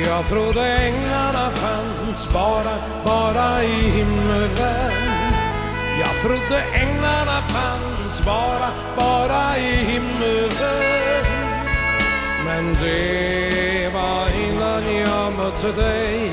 [0.08, 4.92] Jag trodde änglarna fanns bara, bara i himmelen.
[6.00, 11.24] Jag trodde änglarna fanns bara, bara i himmelen.
[12.44, 16.30] Men det var innan jag mötte dig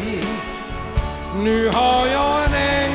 [1.43, 2.94] Nu har jag en ängel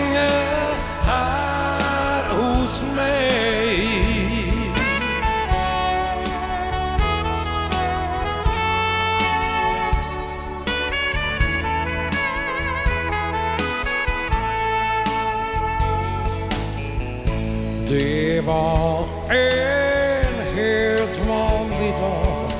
[18.50, 22.50] var en helt vanlig dag.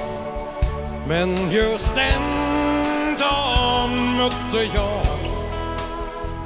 [1.08, 2.22] Men just den
[3.18, 5.18] dagen mötte jag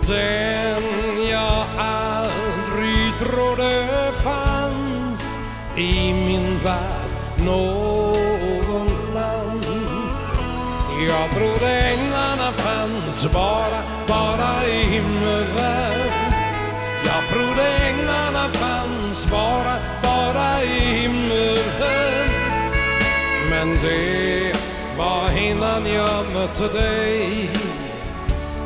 [0.07, 0.83] Den
[1.31, 5.23] jag aldrig trodde fanns
[5.77, 8.25] I min värld någonstans
[11.09, 15.24] Jag trodde änglarna fanns bara, bara i himlen
[19.35, 22.29] bara, bara i himmelen
[23.51, 24.53] Men det
[24.99, 27.51] var innan jag mötte dig.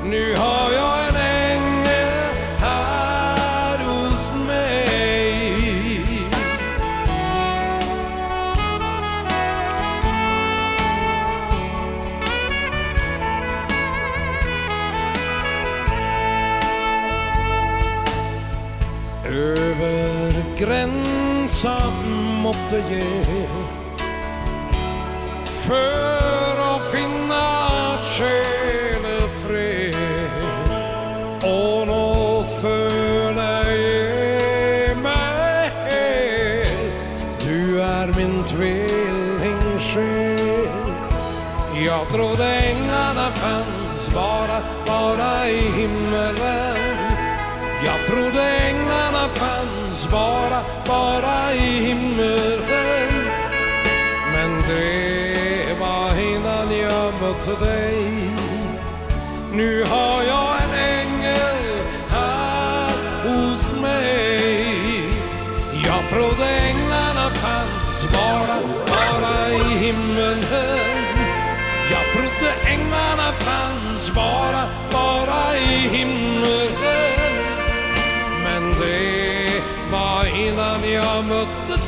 [0.05, 1.08] Nu har jag
[20.69, 21.93] grensa
[22.43, 23.49] måtte ge
[25.47, 26.08] För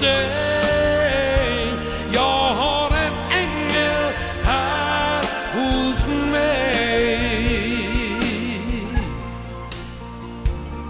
[0.00, 1.72] dig
[2.12, 4.12] Jag har en ängel
[4.44, 5.24] här
[5.54, 6.60] hos mig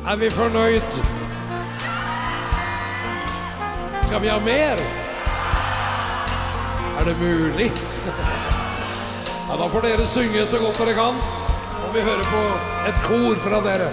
[0.06, 1.00] Är vi förnöjt?
[4.06, 4.76] Ska vi ha mer?
[7.00, 7.72] Är det mulig?
[9.48, 11.14] ja, da får dere synge så godt dere kan.
[11.86, 12.42] Og vi hører på
[12.88, 13.90] et kor fra dere.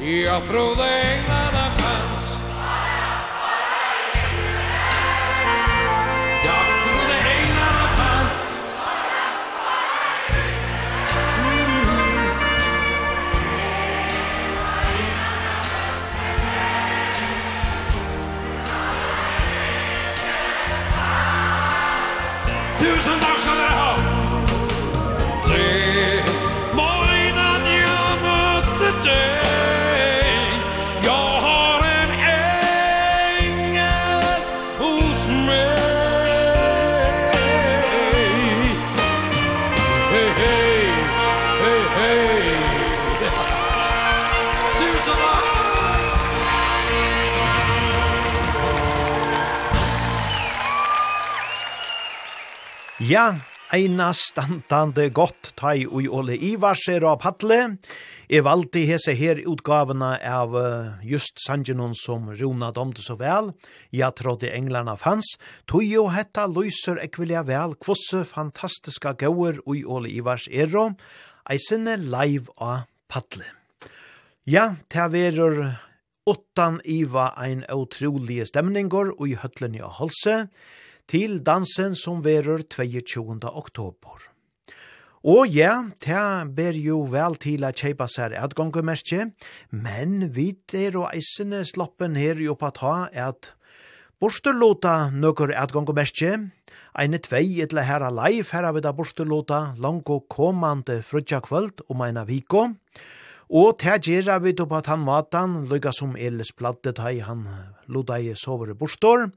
[0.00, 1.29] Ja, Frode Eng
[53.70, 57.76] eina standande gott tai ui Ole Ivarser av Patle.
[58.30, 60.56] Jeg valgte hese her utgavene av
[61.06, 63.52] just Sanjinon som Rona domte så vel.
[63.94, 65.36] Jeg trodde englarna fanns.
[65.70, 70.90] Tog jo hetta lyser ekvilja vel kvosse fantastiska gauer ui Ole Ivars ero.
[71.50, 73.46] Eisene live av Patle.
[74.46, 75.76] Ja, ta verur
[76.26, 80.46] åttan Iva ein utrolige stemningar og i høtlen i Holse
[81.10, 83.40] til dansen som verur 22.
[83.50, 84.28] oktober.
[85.20, 89.26] Og ja, ta ber jo vel til at kjeipa seg et gongemerkje,
[89.74, 93.50] men vi er og eisene sloppen her jo på ta at
[94.22, 96.38] borstelota nøkker et gongemerkje,
[96.96, 102.24] eine tvei etle herra leif herra vidda borsterlåta langt og kommande frutja kvöld om eina
[102.24, 103.19] viko, og
[103.50, 107.48] Og til gjerra vi på at han matan, lykka som Elis pladde tai han
[107.88, 109.32] lodai sovere borstor.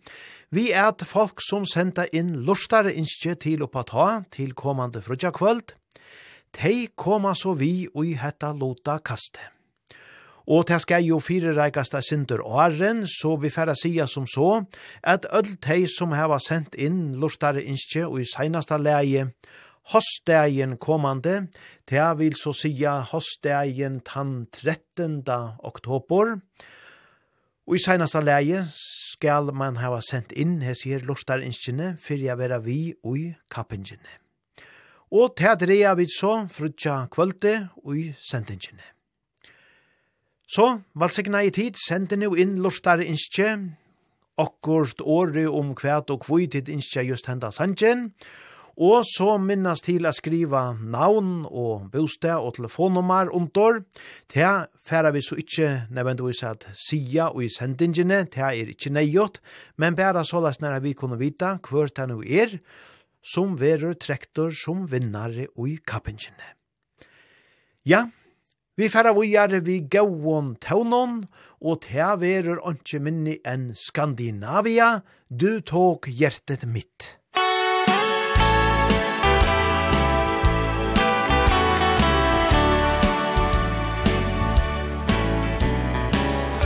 [0.51, 5.32] vi er at folk som senda inn lortare innskje til oppa ta til kommande frutja
[5.32, 5.74] kvöld,
[6.53, 9.39] tei koma så vi ui hetta lota kaste.
[10.45, 14.64] Og det skal jo fire reikasta sindur åren, så vi færre sia som så,
[15.01, 19.32] at öll tei som heva sendt inn lortare innskje og i seinasta leie,
[19.92, 21.48] Hostdagen komande,
[21.90, 25.24] det vil så sia hostdagen tann 13.
[25.60, 26.38] oktober.
[27.68, 32.60] Og i seinaste leie skal man hava sendt inn hese her lortarinskjene fyrir jeg vera
[32.64, 34.20] vi ui kappingene.
[35.12, 38.88] Og til dreia vi så frutja kvölde ui sendingene.
[40.48, 43.50] Så, valsigna i tid, sende nu inn lortarinskje,
[44.38, 48.43] akkurst året om kvæt og kvui tid innskje just henda sanjen, og
[48.78, 53.84] og så minnast til å skriva navn og bostad og telefonnummer under.
[54.34, 54.50] Det
[54.82, 59.40] færa vi så ikkje nødvendigvis at sia og i sendingene, det er ikkje neiot,
[59.78, 62.58] men bæra sålas nær vi kunne vita hver det nu er,
[63.24, 66.58] som verur trektor som vinnare og i kappingene.
[67.86, 68.08] Ja,
[68.76, 71.28] vi færa vi er vi gauon taunon,
[71.62, 77.23] og det verur ikke minni enn Skandinavia, du tok hjertet mitt.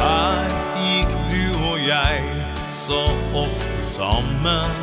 [0.08, 2.22] Her gikk du og jeg
[2.72, 3.01] så
[3.36, 4.78] ofte sammen.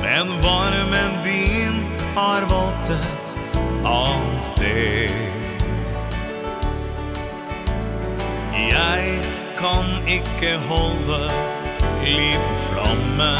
[0.00, 1.82] Men varmen din
[2.14, 3.34] har valgt et
[3.84, 5.12] annet sted.
[8.72, 9.20] Jeg
[9.58, 11.20] kan ikke holde
[12.04, 13.32] liv flamme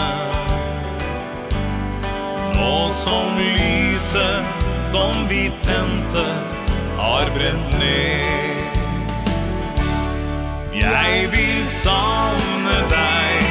[2.55, 4.45] Nå som lyset
[4.93, 6.27] som vi tente
[7.01, 8.54] har brent ned.
[10.75, 13.45] Jeg vil savne deg.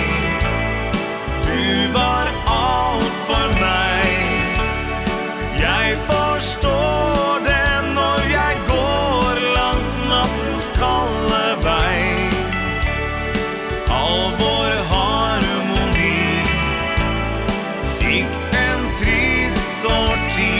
[1.45, 4.09] Du var alt for meg.
[5.59, 12.03] Jeg forstår det når jeg går langs nattens kalde vei.
[14.01, 16.19] All vår harmoni
[18.03, 20.53] Fikk en trist sorti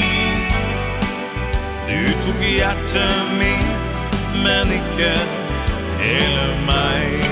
[1.92, 4.04] Du tok hjertet mitt,
[4.46, 5.43] men ikke
[6.04, 7.24] eller mig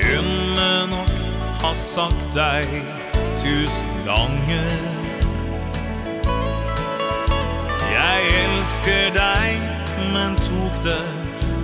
[0.00, 1.14] Kunne nok
[1.62, 2.66] ha sagt deg
[3.38, 4.72] tusen ganger.
[7.92, 9.62] Jeg elsker deg,
[10.14, 11.02] men tok det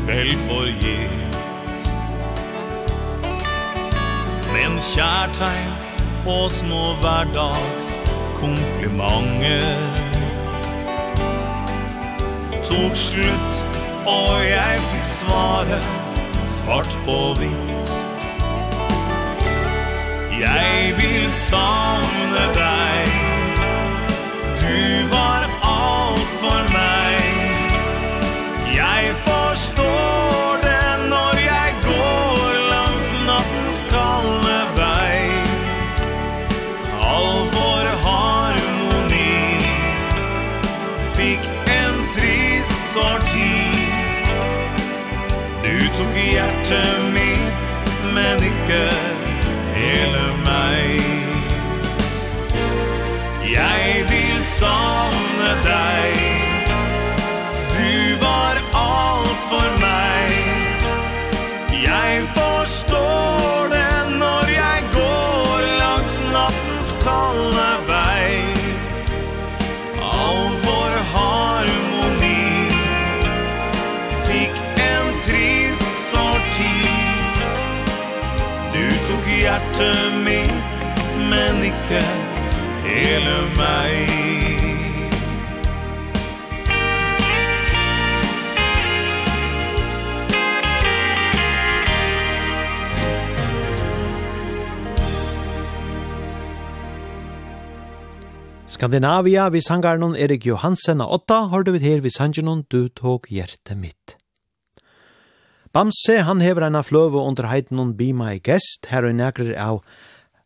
[0.06, 1.86] vel for gitt.
[4.52, 5.72] Men kjærtegn
[6.26, 7.94] og små hverdags
[8.40, 9.97] komplimenter
[12.68, 13.64] tok slutt
[14.08, 15.80] Og jeg fikk svare
[16.48, 17.90] Svart på hvitt.
[20.40, 23.10] Jeg vil savne deg.
[24.62, 25.27] Du var
[46.68, 47.80] hjerte mitt,
[48.14, 49.07] men ikke
[81.88, 82.04] tanke
[82.84, 84.16] hele meg
[98.68, 102.88] Skandinavia vi sangar noen Erik Johansen av åtta, har du vidt her vi sangarnon du
[102.88, 104.14] tok hjertet mitt.
[105.74, 109.82] Bamse han hever en fløve under heiten noen Be My Guest her og nekrer av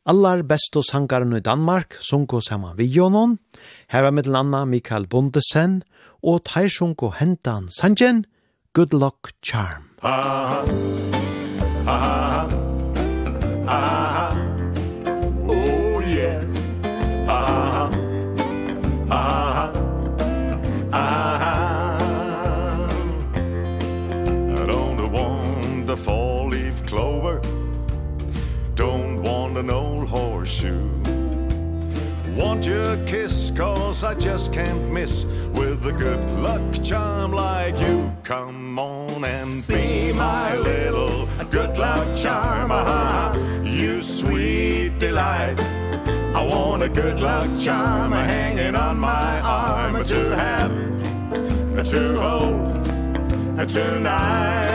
[0.04, 3.38] Allar bestu sangaren i Danmark sunko sama vi jonon,
[3.86, 5.82] her var mittel anna Mikael Bondesen,
[6.22, 8.24] og teir sunko hentan sanjen,
[8.74, 9.86] Good Luck Charm.
[10.02, 10.64] Ha ha,
[11.86, 12.58] ha ha, ha
[13.66, 14.51] ha, ha ha,
[32.36, 33.50] Want your kiss?
[33.50, 35.24] Cause I just can't miss.
[35.54, 42.16] With a good luck charm like you Come on and be my little good luck
[42.16, 42.70] charm.
[42.70, 45.60] Aha, You sweet delight.
[46.34, 50.02] I want a good luck charm hanging on my arm.
[50.04, 50.72] To have,
[51.90, 52.84] to hold,
[53.68, 54.72] tonight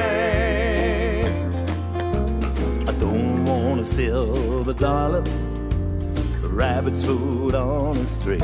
[2.88, 5.24] I don't want a silver dollar
[6.58, 8.39] rabbit's foot on a string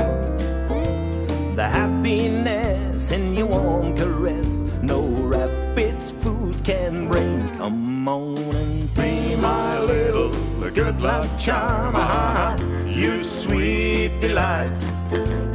[1.55, 7.49] The happiness in your warm caress No rabbit's food can bring.
[7.57, 12.55] Come on and be my little The good luck charm ah,
[12.85, 14.71] You sweet delight.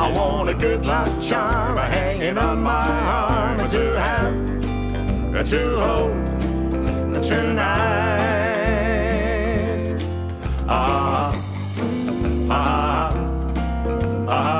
[0.00, 4.34] I want a good luck charm Hanging on my arm To have,
[5.46, 6.12] to hold
[7.22, 7.98] Tonight.
[10.68, 11.27] Ah
[12.50, 13.10] ah,
[14.26, 14.57] ah, ah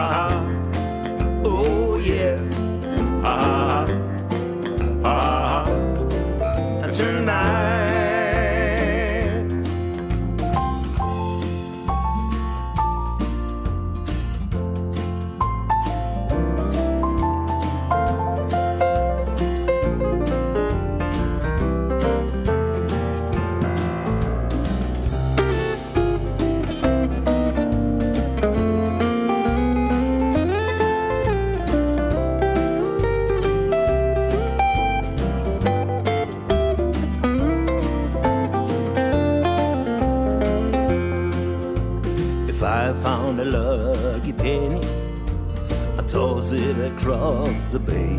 [46.69, 48.15] it across the bay.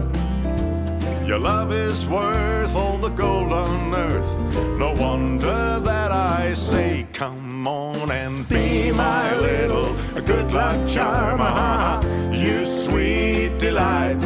[1.25, 4.31] Your love is worth all the gold on earth.
[4.79, 12.01] No wonder that I say come on and be my little good luck charm ah,
[12.31, 14.23] You sweet delight.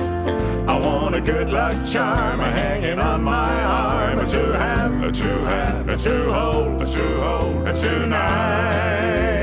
[0.69, 4.25] I want a good luck charm hanging on my arm.
[4.25, 8.73] To have, to have, to hold, to hold, tonight
[9.35, 9.42] two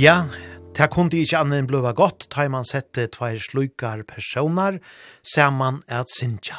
[0.00, 0.30] Ja,
[0.72, 4.78] det kunne ikke annet enn bløva godt, da man sette tveir slukar personer,
[5.20, 6.56] saman at sinja.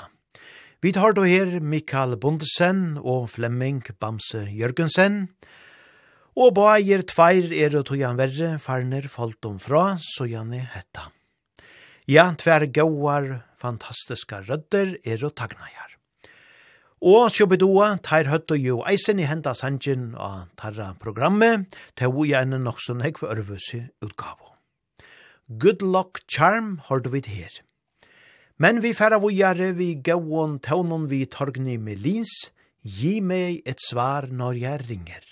[0.86, 5.32] Vi tar då her Mikael Bondesen og Flemming Bamse Jørgensen,
[6.38, 11.10] og bægir tveir er og togan verre, farner falt om fra, så gjerne hetta.
[12.06, 15.91] Ja, tver gauar, fantastiska rødder er og tagnajar.
[17.02, 21.66] Og Sjobidua tar høtt og jo eisen i henda sanjen av tarra programmet,
[21.98, 24.52] til vi gjerne nok så nekve ørvøse utgave.
[25.50, 27.50] Good luck charm har du vidt her.
[28.62, 32.52] Men vi færa vi gjerne vi gauon taunon vi torgni Melins,
[32.86, 35.24] gi meg et svar når jeg ringer.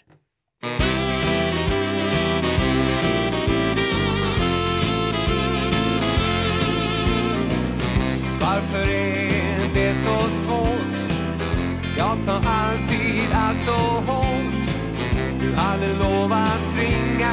[8.42, 10.99] Varför är det så svårt
[12.00, 13.72] Jag tar alltid allt så
[14.12, 14.64] hårt.
[15.40, 17.32] Du hade lovat ringa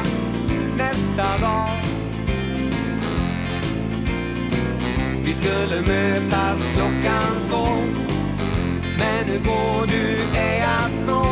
[0.77, 1.69] nästa dag.
[5.23, 7.67] Vi skulle mötas klockan två.
[8.97, 11.26] Men nu går du ej att nå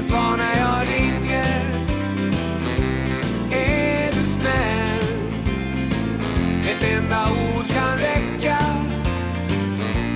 [0.00, 1.60] ifrån när jag ringer?
[3.50, 5.00] Är du snäll?
[6.68, 8.58] Ett enda ord kan räcka.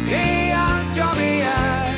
[0.09, 1.95] Det är allt jag begär.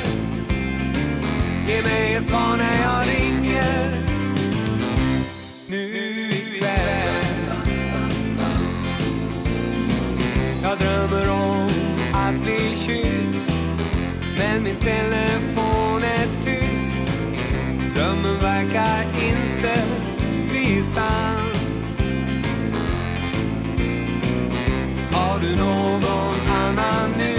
[1.67, 4.03] Ge mig ett svar när jag ringer.
[5.67, 5.87] Nu
[6.29, 7.07] ikväll
[10.63, 11.69] Jag drömmer om
[12.13, 13.51] att bli kysst.
[14.37, 15.56] Men min telefon
[18.17, 19.83] drömmen verkar inte
[20.49, 21.51] bli sann
[25.11, 26.03] Har du någon
[26.49, 27.36] annan nu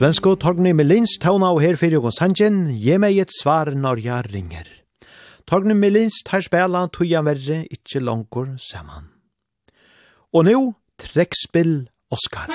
[0.00, 4.30] Svensko Torgny Melins tauna og her fyrir og sanjen, je meg et svar når jeg
[4.32, 4.70] ringer.
[5.44, 9.10] Torgny Melins tar spela tuja verre, ikkje langkor saman.
[10.32, 12.48] Og nu, trekspill Oscar.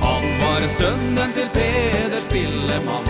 [0.00, 3.09] Han var sønnen til Peder Spillemann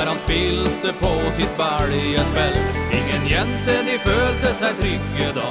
[0.00, 2.58] När han spilte på sitt baljespill
[2.92, 5.50] Ingen jente de følte seg trygge da.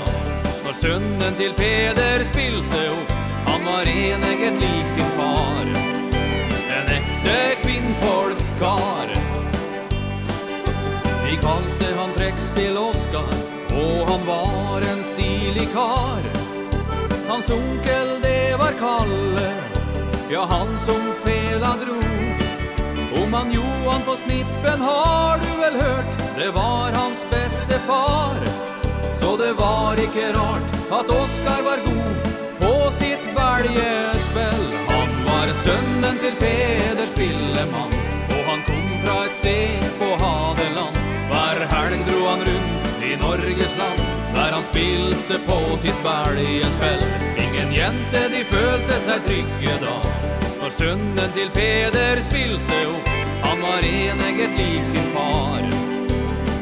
[0.63, 3.11] Når sønnen til Peder spilte opp
[3.45, 5.69] Han var eneget lik sin far.
[6.79, 9.13] En ekte kvinnfolkkar
[11.27, 13.37] De kalte han trekspill Oskar
[13.83, 16.25] Og han var en stilig kar.
[17.29, 19.49] Hans onkel det var Kalle.
[20.33, 22.38] Ja han som fela drog
[23.33, 26.37] han Johan på snippen har du väl hört?
[26.37, 28.35] Det var hans beste far.
[29.21, 32.15] Så det var ikke rart att Oskar var god
[32.59, 37.91] På sitt välgespel Han var sønnen till Peder Spilleman
[38.29, 40.97] Och han kom fra ett sted på Hadeland.
[41.31, 44.01] Var helg dro han runt i Norges land
[44.35, 47.03] Där han spilte på sitt välgespel
[47.37, 49.97] Ingen jente de følte sig trygge da
[50.61, 53.18] Når sønnen til Peder spilte opp
[53.59, 55.59] som har enegget lik sin far.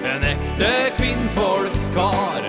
[0.03, 2.43] En ekte kvinnfolkkar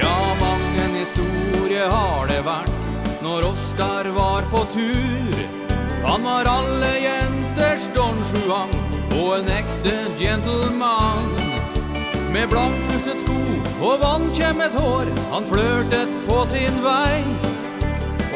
[0.00, 5.40] Ja, mange historie har det vært Når Oskar var på tur.
[6.04, 8.70] Han var alle jenters Don Juan
[9.18, 11.43] Og en ekte gentleman.
[12.34, 13.36] Med blankpusset sko
[13.86, 15.10] og vannkjemmet hår.
[15.30, 17.20] Han flørtet på sin vei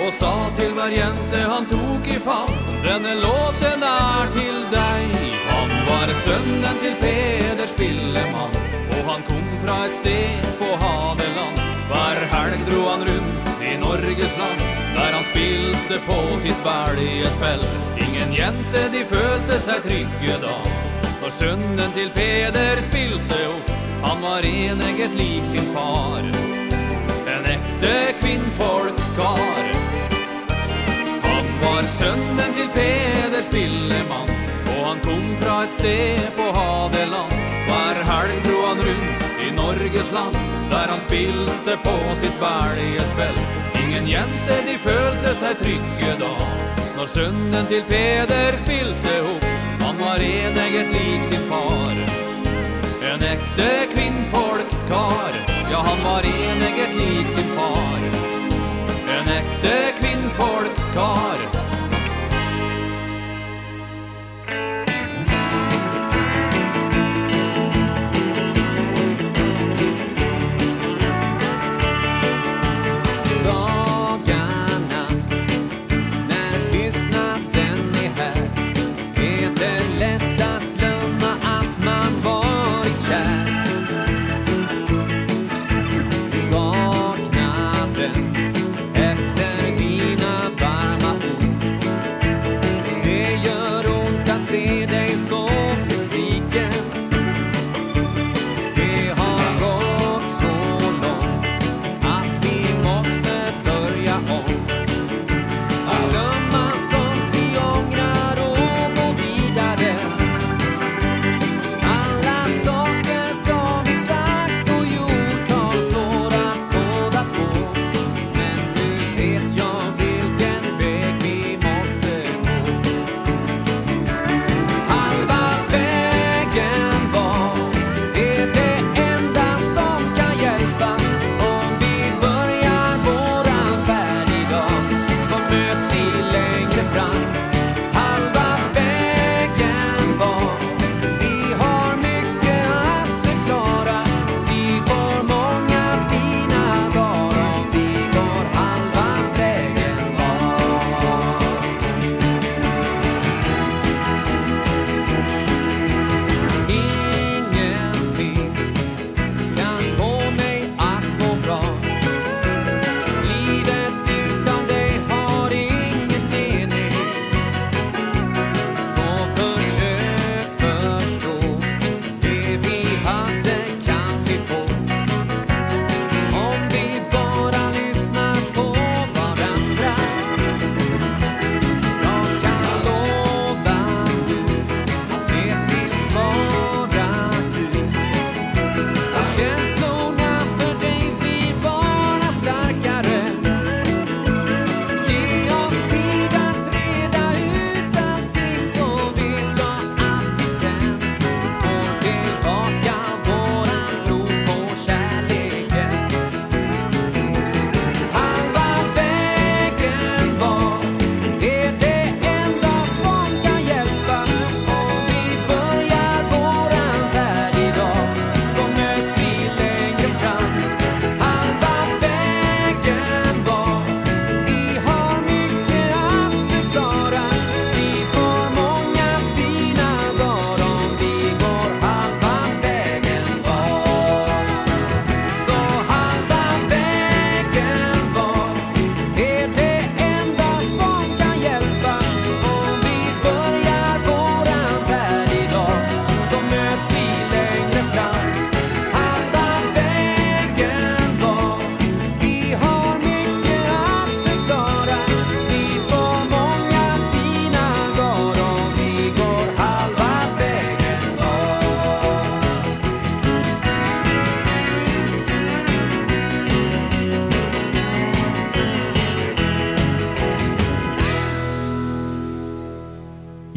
[0.04, 2.52] Og sa til hver jente han tok i favn
[2.84, 5.16] Denne låten er til deg.
[5.48, 8.54] Han var sønnen til Peder Spillemann
[8.94, 11.58] Og han kom fra et sted på Hadeland.
[11.90, 14.62] Hver helg dro han rundt i Norges land
[14.94, 17.66] Der han spilte på sitt bæljespill.
[18.06, 20.54] Ingen jente de følte seg trygge da
[21.18, 26.22] Når sønnen til Peder spilte opp Han var enegget lik sin far.
[27.34, 29.64] En ekte kvinnfolkkar
[31.22, 34.30] Han var sønnen til Peder Spillemann
[34.74, 37.34] Og han kom fra et sted på Hadeland.
[37.68, 40.38] Hver helg dro han rundt i Norges land
[40.70, 43.42] Der han spilte på sitt bælgespill
[43.82, 46.32] Ingen jente de følte seg trygge da.
[46.96, 49.52] Når sønnen til Peder spilte opp
[49.82, 52.27] Han var enegget lik sin far
[53.18, 55.32] en ekte kvinnfolkkar
[55.70, 57.98] Ja, han var en eget liv sin far.
[59.18, 61.57] En ekte kvinnfolkkar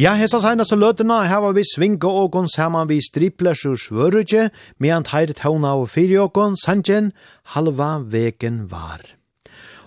[0.02, 4.48] Ja, hesa seinaste løtena hava vi svinga okon saman vi striplers og svørutje,
[4.82, 7.12] medan teiret hauna og fyri okon, sanjen,
[7.54, 9.04] halva vegen var.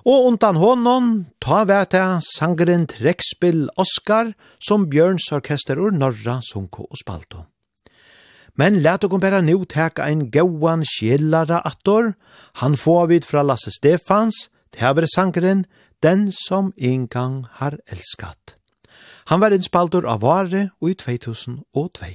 [0.07, 1.11] Og undan honom,
[1.43, 4.31] ta veta sangren sangeren Trekspill Oskar,
[4.63, 7.47] som Bjørns orkester ur Norra, Sunko og Spalto.
[8.55, 12.15] Men let okon bara nu teka ein gauan sjellara attor,
[12.63, 15.67] han får vid fra Lasse Stefans, teaver sangeren,
[15.99, 18.54] den som en gang har elskat.
[19.27, 22.07] Han var innspaldur av Vare og i 2002.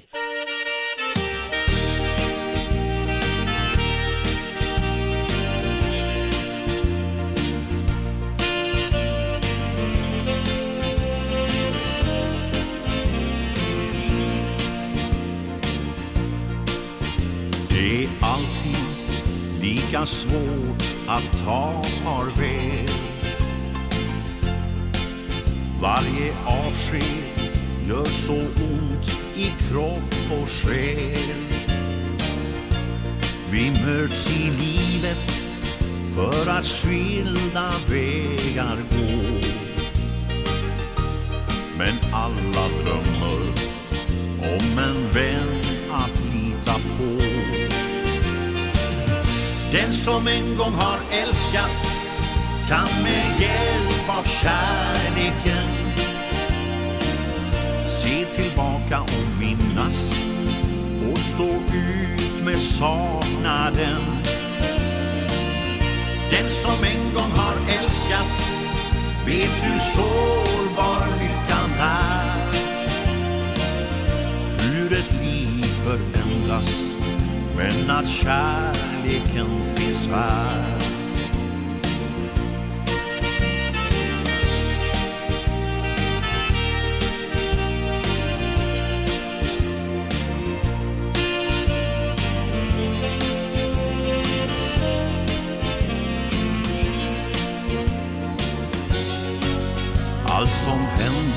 [17.70, 18.86] Det är alltid
[19.62, 22.89] lika svårt att ta farväl
[25.82, 27.50] Varje avsked
[27.88, 31.36] gör så ont i kropp och själ.
[33.52, 35.32] Vi möts i livet
[36.16, 39.48] för att skilda vägar gå.
[41.78, 43.54] Men alla drömmer
[44.40, 45.62] om en vän
[45.92, 47.24] att lita på.
[49.72, 51.90] Den som en gång har älskat
[52.70, 55.69] kan med hjälp av kärleken
[58.10, 60.14] se tillbaka och minnas
[61.12, 64.02] och stå ut med saknaden.
[66.32, 68.28] Den som en gång har älskat
[69.26, 72.54] vet hur sårbar lyckan är.
[74.60, 76.70] Hur ett liv förändras
[77.58, 80.79] men att kärleken finns här.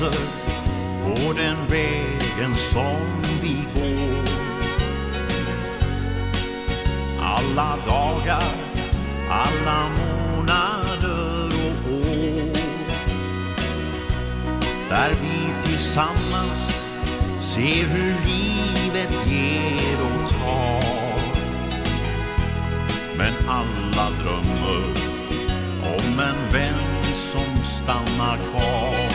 [0.03, 0.17] fader
[1.03, 4.23] På den vägen som vi går.
[7.21, 8.43] Alla dagar,
[9.29, 12.53] alla månader och år.
[14.89, 16.73] Där vi tillsammans
[17.39, 20.83] ser hur livet ger och tar.
[23.17, 24.93] Men alla drömmer
[25.83, 29.12] om en vän som stannar kvar.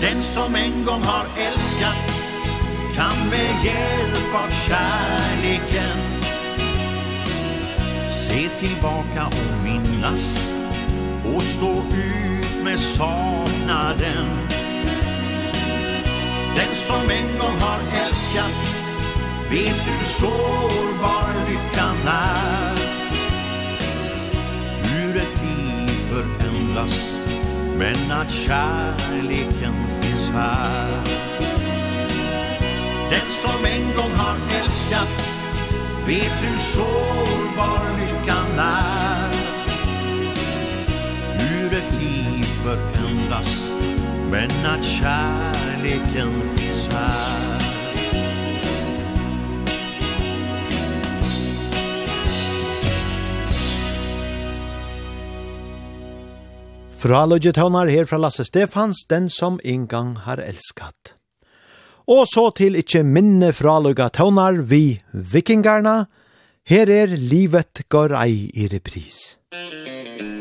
[0.00, 1.96] Den som en gång har älskat
[2.94, 5.98] kan med hjälp av kärleken
[8.10, 10.38] se tillbaka och minnas
[11.34, 14.26] och stå ut med saknaden.
[16.56, 18.54] Den som en gång har älskat
[19.50, 22.76] vet hur sårbar lyckan är.
[24.82, 27.18] Hur ett liv förändras
[27.78, 29.57] men att kärlek
[30.38, 31.04] här.
[33.10, 35.28] Den som en gång har älskat
[36.06, 39.32] Vet hur sårbar lyckan är.
[41.38, 43.64] Hur ett liv förändras
[44.30, 47.47] Men att kärleken finns här.
[56.98, 61.14] Fra Lodgetøvnar her fra Lasse Stefans, den som en gang har elskat.
[62.10, 66.08] Og så til ikkje minne fra Lodgetøvnar vi vikingarna.
[66.66, 69.38] Her er livet går ei i repris.
[69.54, 70.37] Musikk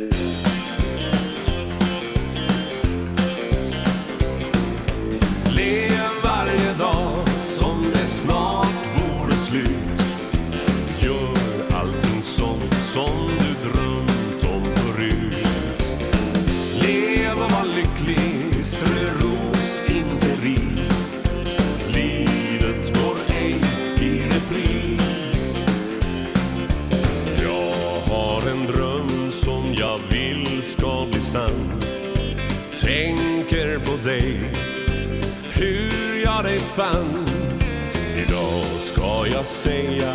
[39.38, 40.14] jag säga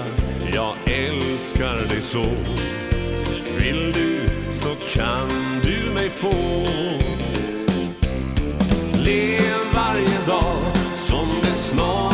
[0.52, 2.24] Jag älskar dig så.
[3.58, 5.28] Vill du så kan
[5.62, 6.32] du mig få.
[9.04, 10.56] Lev varje dag
[10.94, 12.11] som det snart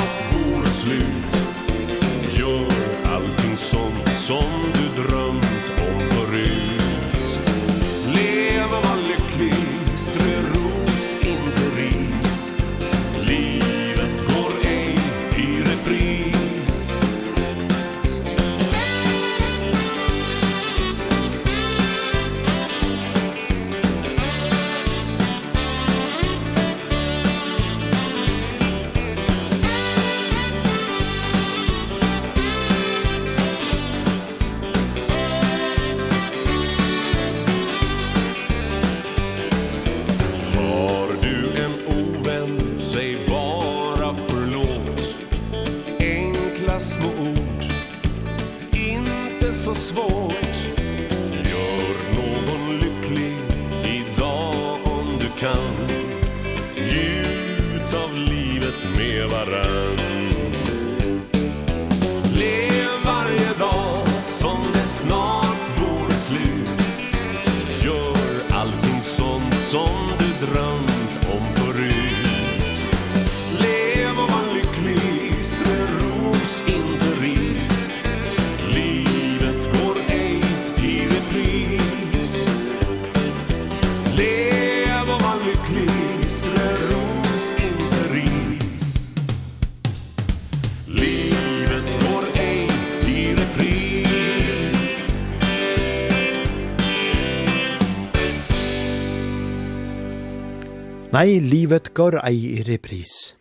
[101.18, 103.34] Nei, livet går ei i repris.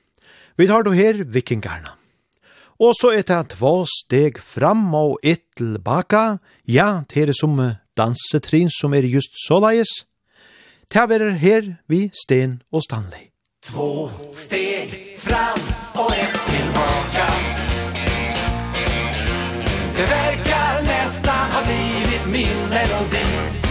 [0.57, 1.93] Vi tar då her vikingarna.
[2.79, 6.39] Og så er det två steg fram og ett tilbaka.
[6.65, 7.59] Ja, det er som
[7.97, 10.07] dansetrin som er just så leies.
[10.89, 13.29] Det er her vi Sten og Stanley.
[13.61, 15.61] Två steg fram
[15.93, 17.27] och ett tillbaka.
[19.95, 23.66] Det verkar nästan ha blivit min melodi.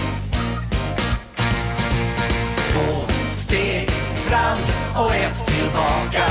[4.98, 6.26] och ett tillbaka.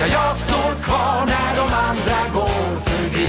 [0.00, 3.28] Ja, jag står kvar när de andra går förbi.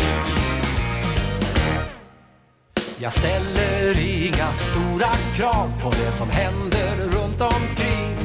[2.98, 8.18] Jag ställer inga stora krav på det som händer runt omkring.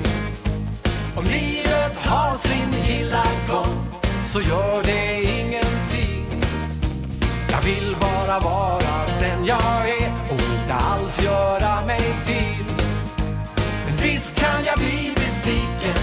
[1.16, 3.86] Om livet har sin gilla gång
[4.26, 6.42] så gör det ingenting.
[7.50, 12.63] Jag vill bara vara den jag är och inte alls göra mig till.
[14.24, 16.02] Visst kan jag bli besviken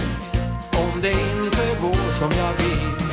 [0.72, 3.06] Om det inte går som jag vill.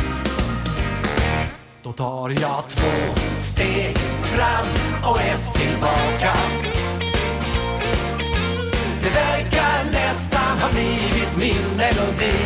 [1.84, 4.66] Då tar jag två steg fram
[5.04, 6.34] och ett tillbaka.
[9.04, 12.38] Det verkar nästan ha blivit min melodi.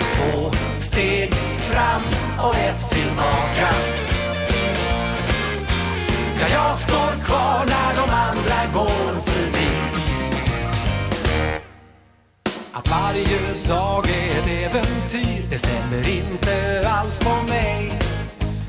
[0.00, 2.02] Två steg fram
[2.48, 3.68] och ett tillbaka.
[6.40, 9.23] Ja, jag står kvar när de andra går.
[12.76, 13.38] Att varje
[13.68, 18.00] dag är ett äventyr Det stämmer inte alls på mig.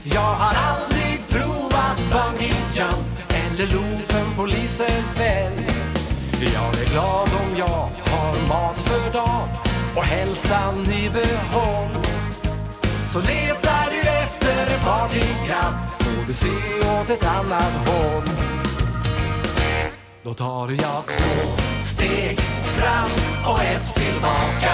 [0.03, 5.67] Jag har aldrig provat bungee jump Eller loopen på Liseberg
[6.53, 9.47] Jag är glad om jag har mat för dag
[9.95, 12.05] Och hälsan i behåll.
[13.13, 18.23] Så letar du efter en partygrabb Får du se åt ett annat håll.
[20.23, 23.09] Då tar jag två steg fram
[23.53, 24.73] och ett tillbaka.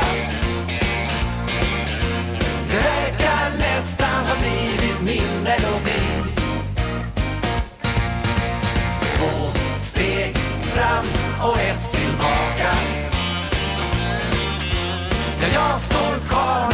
[2.67, 6.01] Det verkar nästan ha blivit min melodi.
[9.01, 11.05] Två steg fram
[11.49, 12.75] och ett tillbaka.
[15.41, 16.70] Ja, jag står kvar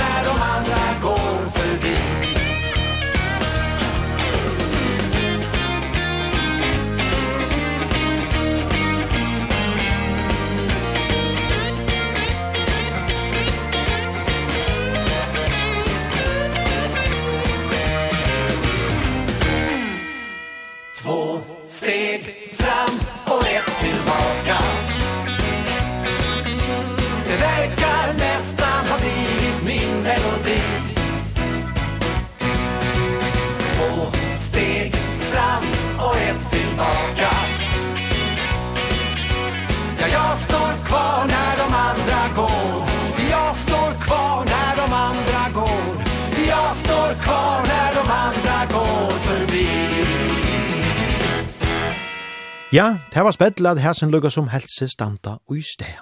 [52.73, 56.01] Ja, det var spettelig at hæsen lukka som helse standa ui sted.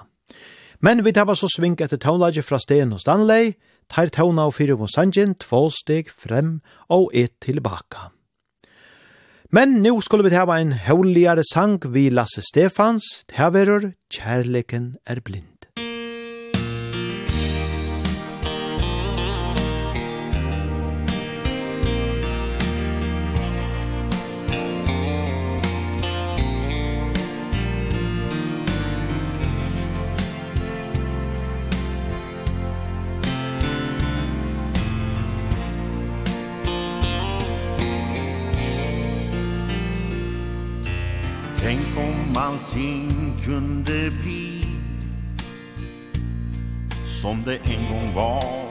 [0.81, 3.53] Men vi tar så svink etter tånlaget fra Sten og Stanley,
[3.89, 8.09] tar tåna og fyrir von sangen, två steg frem og et tilbaka.
[9.51, 15.21] Men nu skulle vi tava en høvligare sang vi Lasse Stefans, det verur Kjærleken er
[15.21, 15.55] blind.
[42.76, 44.65] allting kunde bli
[47.07, 48.65] Som det en gång var.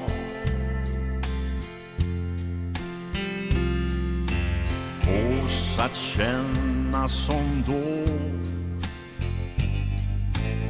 [5.03, 8.13] Fås att känna som då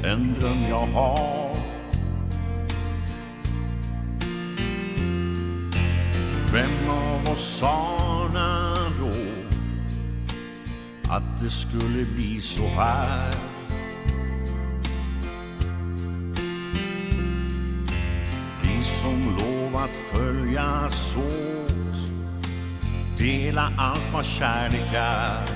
[0.09, 1.56] En dröm jag har.
[6.52, 8.05] Vem av oss sa
[11.16, 13.35] att det skulle bli så här
[18.62, 21.97] Vi som lovat följas åt
[23.19, 25.47] Dela allt vad kärlek är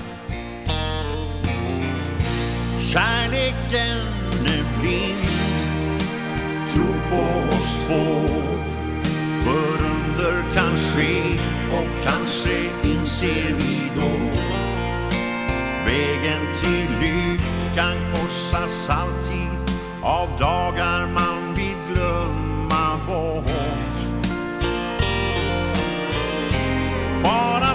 [2.81, 3.97] Kärleken
[4.45, 5.29] är blind
[6.73, 8.27] Tro på oss två.
[9.43, 11.39] För under kan ske
[11.71, 14.28] Och kanske inser vi då.
[15.89, 23.97] Vägen till lyckan korsas alltid av dagar man vill glömma bort.
[27.23, 27.68] Bara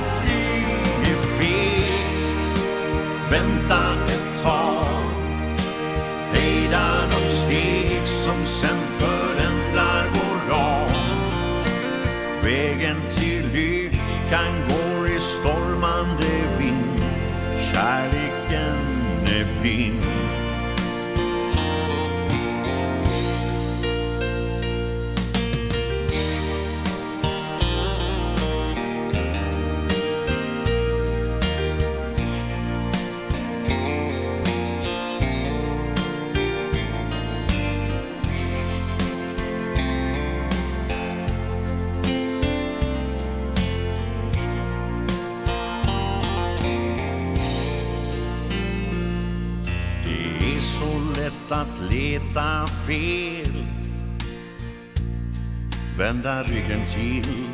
[19.65, 20.04] been
[52.15, 53.67] veta fel.
[55.99, 57.47] Vända ryggen till.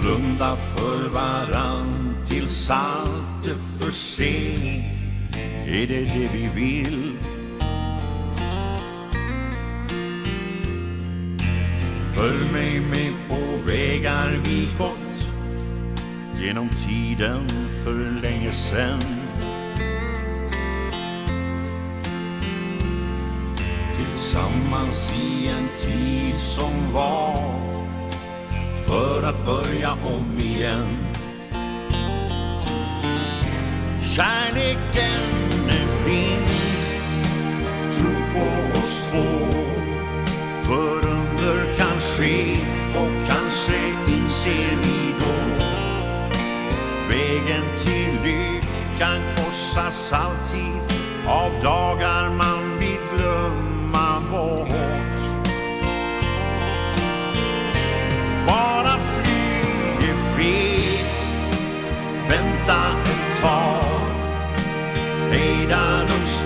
[0.00, 4.96] Blunda för varann Tills allt är för sent.
[5.66, 7.16] Är det det vi vill?
[12.14, 15.28] Följ mig med på vägar vi gått.
[16.42, 17.48] Genom tiden
[17.84, 19.19] för länge sen
[24.40, 27.34] tillsammans i en tid som var
[28.86, 30.98] För att börja om igen.
[34.02, 36.48] Kärleken är blind
[37.92, 39.46] Tro på oss två.
[40.62, 42.56] För under kan ske
[42.94, 45.64] Och kanske inser vi då.
[47.08, 52.49] Vägen till lyckan korsas alltid Av dagar man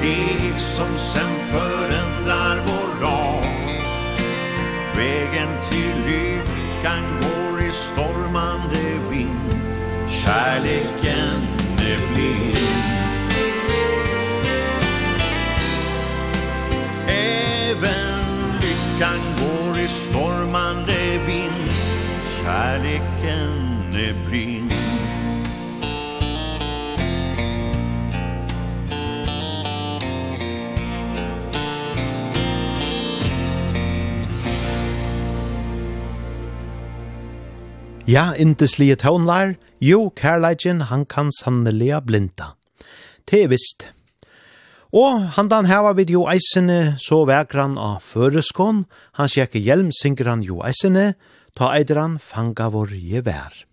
[0.04, 3.44] steg som sen förändrar vår ram
[4.96, 9.54] Vägen till lyckan går i stormande vind.
[10.08, 11.40] Kärleken
[11.78, 12.56] är blind.
[17.08, 18.24] Även
[18.60, 21.70] lyckan går i stormande vind.
[22.42, 23.58] Kärleken
[23.94, 24.53] är blind.
[38.14, 42.52] Ja, indeslige tånlar, jo, kærleikjen, han kan sannelig blinda.
[43.26, 43.88] Det er visst.
[44.94, 48.84] Og han dan heva vid jo eisene, så vekran av føreskån,
[49.18, 51.16] han sjekke hjelm synger han jo eisene,
[51.58, 53.64] ta eider fanga vår gevær.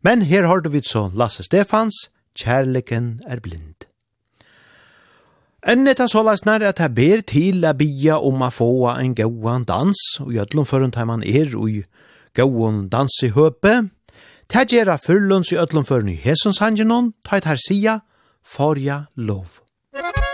[0.00, 3.84] Men her har du vid så Lasse Stefans, kærleken er blind.
[5.66, 9.68] Ennett er såleis nær at jeg ber til a bia om a få en gauan
[9.68, 11.82] dans, og gjødlom føren tar man er og
[12.44, 13.88] gåon dansi høpe,
[14.52, 18.00] ta gjerra fyrlunds i ötlum førn i hesons hangenon, ta et her sia,
[18.44, 19.62] forja lov.
[19.96, 20.25] Musik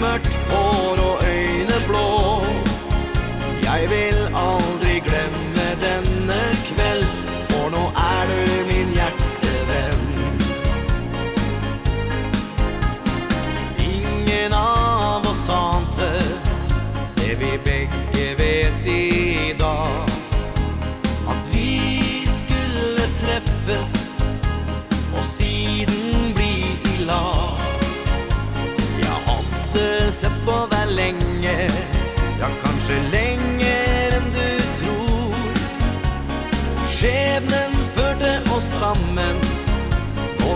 [0.00, 0.99] mørkt og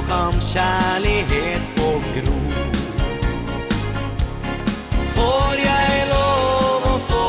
[0.08, 2.40] kan kjærlighet få gro
[5.16, 7.26] Får jag lov å få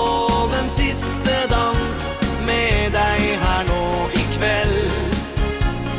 [0.56, 2.06] den siste dans
[2.46, 3.86] med dig her nå
[4.38, 4.92] kveld.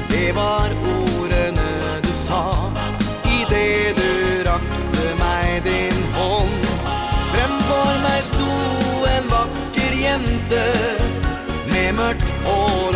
[0.08, 2.44] Det var ordene du sa
[3.24, 6.68] i det du rakte meg din hånd
[7.32, 10.66] Fremfor meg stod en vakker jente
[11.72, 12.95] med mørkt hår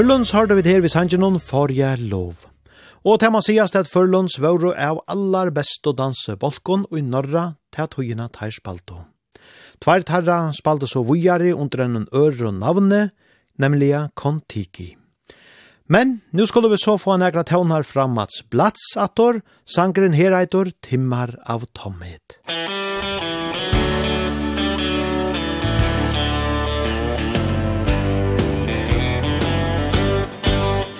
[0.00, 2.32] Førlunds hørte vi her ved for forje lov.
[3.04, 7.02] Og til man sies at Førlunds vore av allar best å danse balkon og i
[7.02, 9.04] norra til at høyene tar spalto.
[9.78, 13.10] Tvær tarra spalte så vujare under en øre navne,
[13.58, 14.96] nemlig Kontiki.
[15.86, 20.32] Men nu skulle vi så få en egra tøvnar fra Mats Blats attor, sangren her
[20.32, 22.40] eitor Timmar av Tomhet.
[22.48, 22.79] Musikk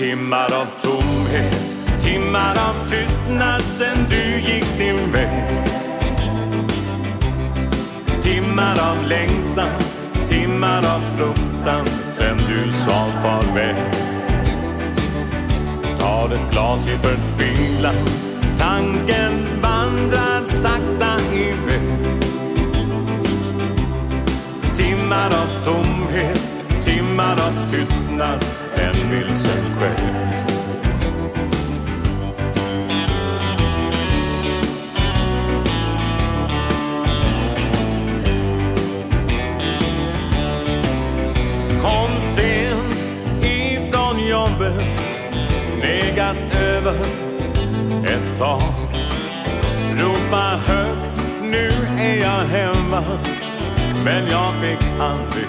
[0.00, 5.66] Timmar av tomhet Timmar av tystnad sen du gick din väg.
[8.22, 9.80] Timmar av längtan
[10.26, 13.76] Timmar av fruktan sen du sa farväl.
[15.98, 17.94] Tar ett glas i förtvivlan
[18.58, 22.18] Tanken vandrar sakta iväg
[24.76, 26.54] Timmar av tomhet
[26.84, 30.20] Timmar av tystnad en vilsen själ
[41.82, 43.10] Kom sent
[43.42, 45.00] ifrån jobbet
[45.78, 46.94] Knegat över
[48.04, 48.94] ett tak
[49.98, 53.02] Ropa högt, nu är jag hemma
[54.04, 55.46] Men jag fick aldrig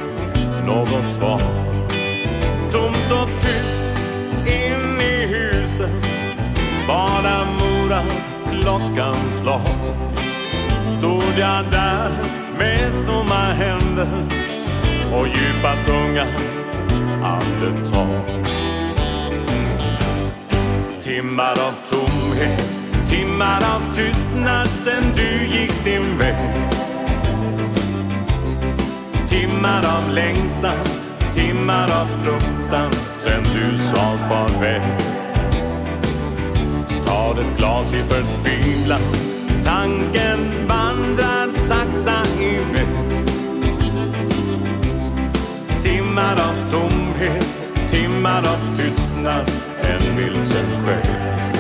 [0.66, 1.81] något svar
[2.72, 3.84] tomt och tyst
[4.46, 6.08] in i huset.
[6.88, 8.04] Bara mora
[8.52, 9.62] klockans slag
[10.98, 12.10] Stod jag där
[12.58, 14.08] med tomma händer
[15.14, 16.28] Och djupa tunga
[17.24, 18.46] andetag.
[21.02, 22.72] Timmar av tomhet
[23.10, 26.36] Timmar av tystnad sen du gick din väg.
[29.30, 30.78] Timmar av längtan
[31.34, 32.61] Timmar av frukt.
[37.62, 39.02] glas i förtvivlan
[39.66, 42.88] Tanken vandrar sakta iväg.
[45.82, 49.52] Timmar av tomhet, timmar av tystnad.
[49.82, 51.51] En vilsen själ.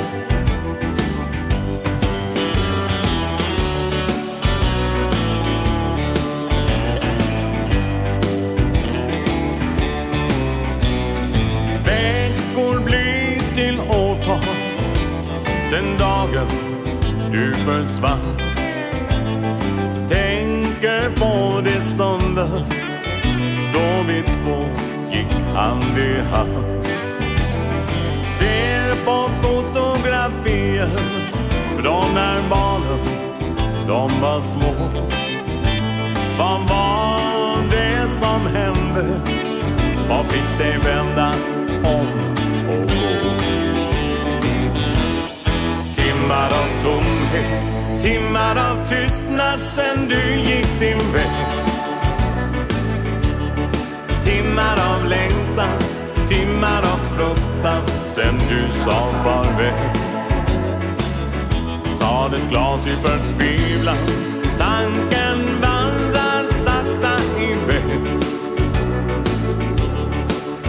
[17.32, 18.38] du försvann.
[20.10, 22.66] Tänker på de stunder
[23.74, 24.64] Då vi två
[25.12, 26.86] gick hand i hand.
[28.24, 30.98] Ser på fotografier
[31.76, 33.00] Från när barnen
[33.88, 34.74] De var små.
[36.38, 39.22] Vad var det som hände?
[40.10, 41.34] Vad fick dig vända
[41.84, 42.08] om
[42.70, 43.32] och gå
[45.96, 47.01] Timmar av tog
[47.32, 51.32] högt Timmar av tystnad sen du gick din väg.
[54.24, 55.80] Timmar av längtan,
[56.28, 59.74] timmar av fruktan Sen du sa farväl.
[62.00, 63.98] Ta ett glas i förtvivlan
[64.58, 68.02] Tanken vandrar sakta iväg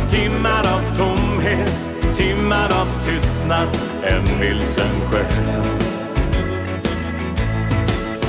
[0.09, 1.73] Timmar av tomhet,
[2.17, 3.69] timmar av tystnad
[4.03, 5.82] En vilsen själ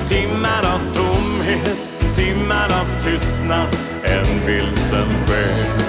[0.08, 1.78] Timmar av tomhet,
[2.16, 5.84] timmar av tystnad En vilsen väg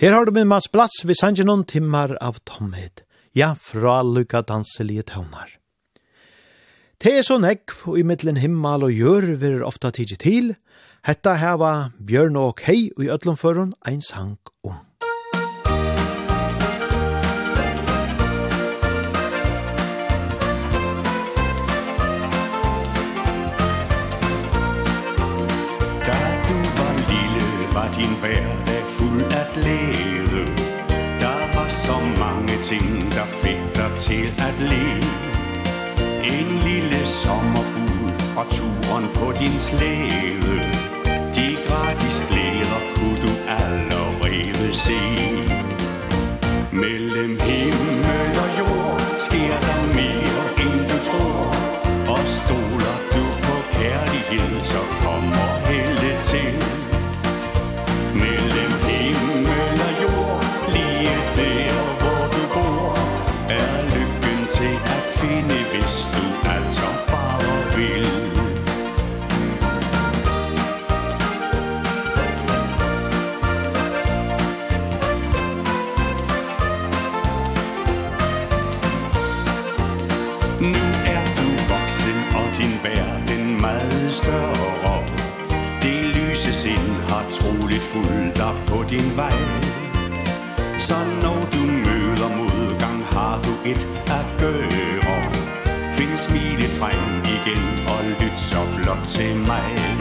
[0.00, 3.02] Her har du med Mads Blats, vi sanger noen timmar av tomhet.
[3.36, 5.58] Ja, fra lukka danselige tøvnar.
[7.04, 10.54] Det er så nekv, og i middelen himmel og gjør vi er ofta tidsi til.
[11.04, 14.89] Hetta heva Bjørn og Kei, og i ødlomføren ein sang om.
[28.00, 30.44] din hverdag fuld af glæde
[31.22, 35.12] Der var så mange ting, der fik dig til at leve
[36.34, 38.10] En lille sommerfugl
[38.40, 40.39] og turen på din slæde
[98.90, 99.99] gott i mig.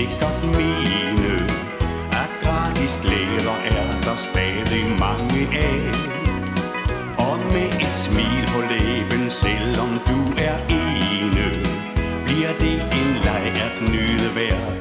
[0.00, 1.34] sikkert mene
[2.22, 5.80] At gratis glæder er der stadig mange af
[7.26, 11.46] Og med et smil på læben, selvom du er ene
[12.24, 14.79] Bliver det en leg at nyde hver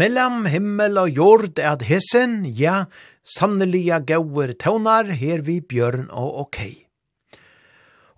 [0.00, 2.86] mellam himmel og jord at hessen, ja,
[3.36, 6.86] sannelige gauer tøvnar her vi bjørn og okei.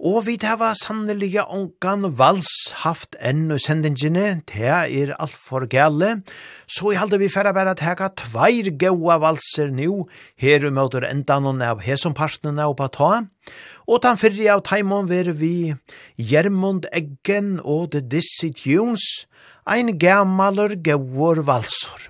[0.03, 2.51] Og vi tava sannelige ongan vals
[2.83, 6.25] haft enn og sendingene, det er alt for gale,
[6.67, 10.07] så i halde vi færa at teka tveir gaua valser nu,
[10.37, 13.27] her umøter endanon av hesompartnen av pata,
[13.87, 15.75] og tan fyrri av taimon ver vi
[16.19, 19.27] Gjermund Eggen og The Dizzy Tunes,
[19.65, 22.01] ein gammalur gauur valsor.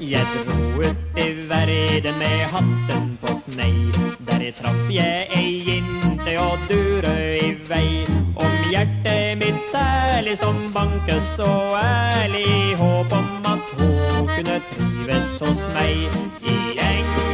[0.00, 3.90] Jeg dro ut i verden med hatten på snei
[4.26, 8.04] Der trapp jeg ei inte og dure i vei
[8.36, 11.50] Om hjertet mitt særlig som bankes så
[11.80, 17.33] ärlig Håp om at hun kunne trives hos meg I eng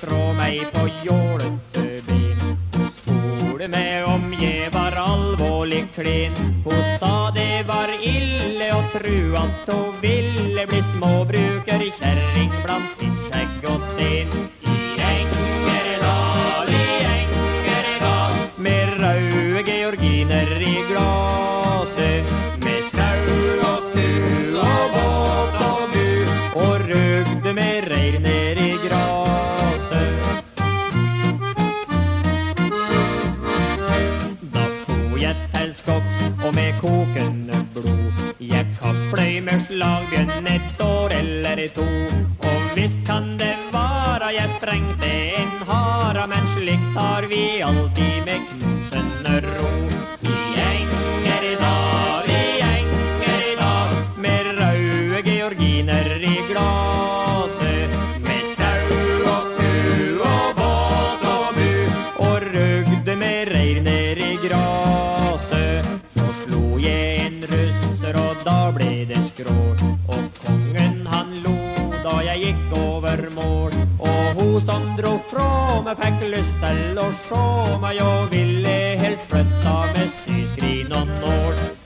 [0.00, 2.36] från meg på jålete förbi
[2.72, 6.32] Hon sporde mig om jeg var alvorlig klen
[6.64, 12.97] Hon sa det var ille och truant och ville bli småbruker kärring bland
[39.78, 41.82] lagen ett år eller to
[42.38, 45.06] Och visst kan det vara jag sprängte
[45.36, 48.77] en hara Men slikt har vi alltid med klo
[74.68, 77.44] som dro fra meg fikk lyst til å sjå
[77.80, 81.77] meg Jag ville helt flytta med syskrin og nål.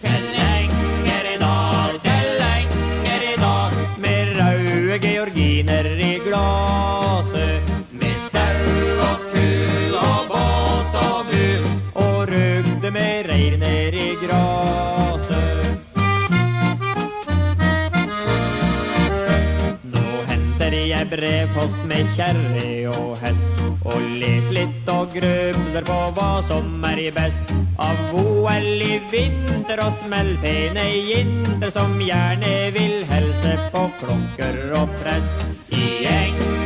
[21.62, 23.62] kost med kjerre og hest.
[23.86, 27.54] Og les litt og grubler på hva som er i best.
[27.82, 35.46] Av OL i vinter og smellpene jinter Som gjerne vil helse på klokker og prest.
[35.72, 36.61] I England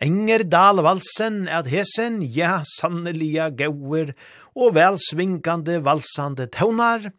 [0.00, 4.14] Enger dalvalsen at hesen, ja, sanneliga gauer,
[4.56, 7.10] og velsvinkande valsande tøvnar.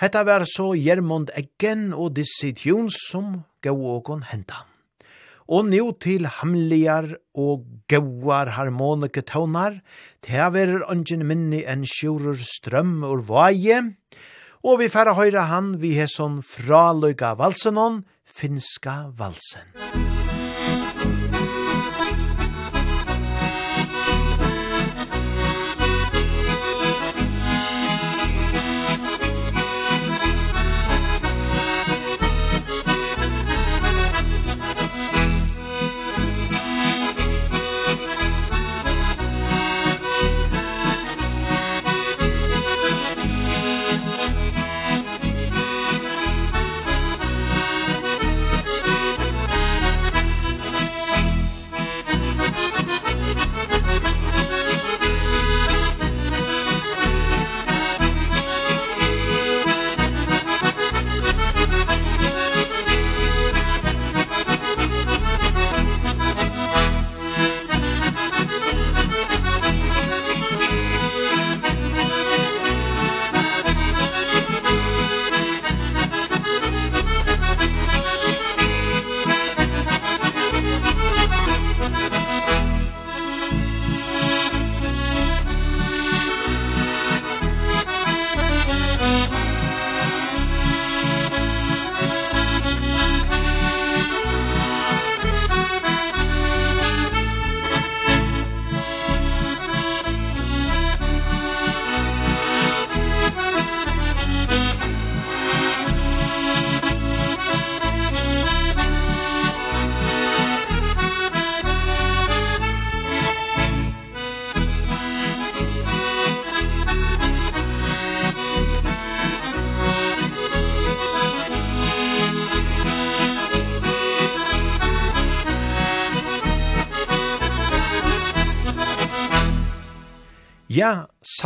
[0.00, 4.64] Hetta var så Gjermund Eggen og Dissi Tjuns som gau åkon henta.
[5.46, 9.82] Og nu til hamligar og gauar harmonike tøvnar,
[10.24, 13.92] det verer ungen minni en sjurur strøm ur vaje,
[14.64, 19.68] og vi færa høyra han vi hesson fraløyga valsenon, finska valsen.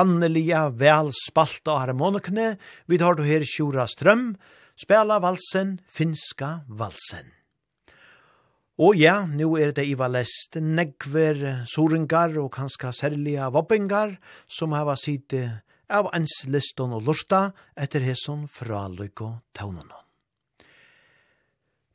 [0.01, 2.55] sannelige vel spalt av harmonikene,
[2.89, 4.33] vi tar du her Sjura Strøm,
[4.79, 7.29] spela valsen, finska valsen.
[8.81, 14.17] Og ja, nu er det Iva Lest, negver soringar og kanska særliga voppingar
[14.49, 15.61] som hava sitte
[15.91, 20.00] av ens liston og lorta etter hesson fra Lyko og.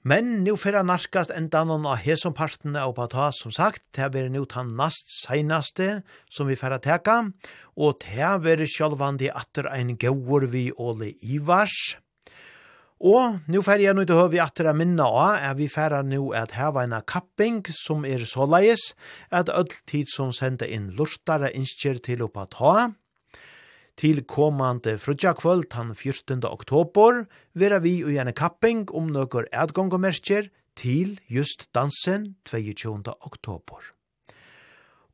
[0.06, 4.27] Men nu fyrir narkast endan noen av hesum partene av pata, som sagt, det er
[4.30, 7.15] nu tan nast seinaste som vi fyrir teka,
[7.73, 11.95] og det blir sjálvandi atter ein gaur vi Ole Ivars.
[13.02, 16.06] Og nu fyrir jeg nu til høy vi atter a minna av, er vi fyrir
[16.06, 18.91] nu at heva eina kapping som er såleis,
[19.34, 22.91] at öll tid som senda inn lortare innskjer til og ta,
[23.97, 26.43] til komande frutja kvöld han 14.
[26.43, 33.03] oktober vera vi og gjerne kapping om nøkker adgongomersker til just dansen 22.
[33.22, 33.95] oktober.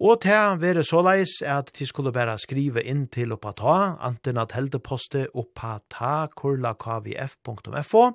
[0.02, 4.56] Og til vera såleis at de skulle bare skrive inn til oppa ta, anten at
[4.58, 8.08] heldeposte oppa ta kurla kvf.fo,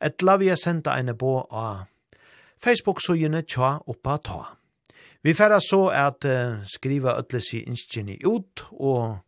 [0.00, 1.88] et la vi er senda ene på av
[2.62, 4.40] Facebook-sugene tja oppa ta.
[5.26, 9.25] Vi færa så at uh, skriva ødlesi innskjeni ut, og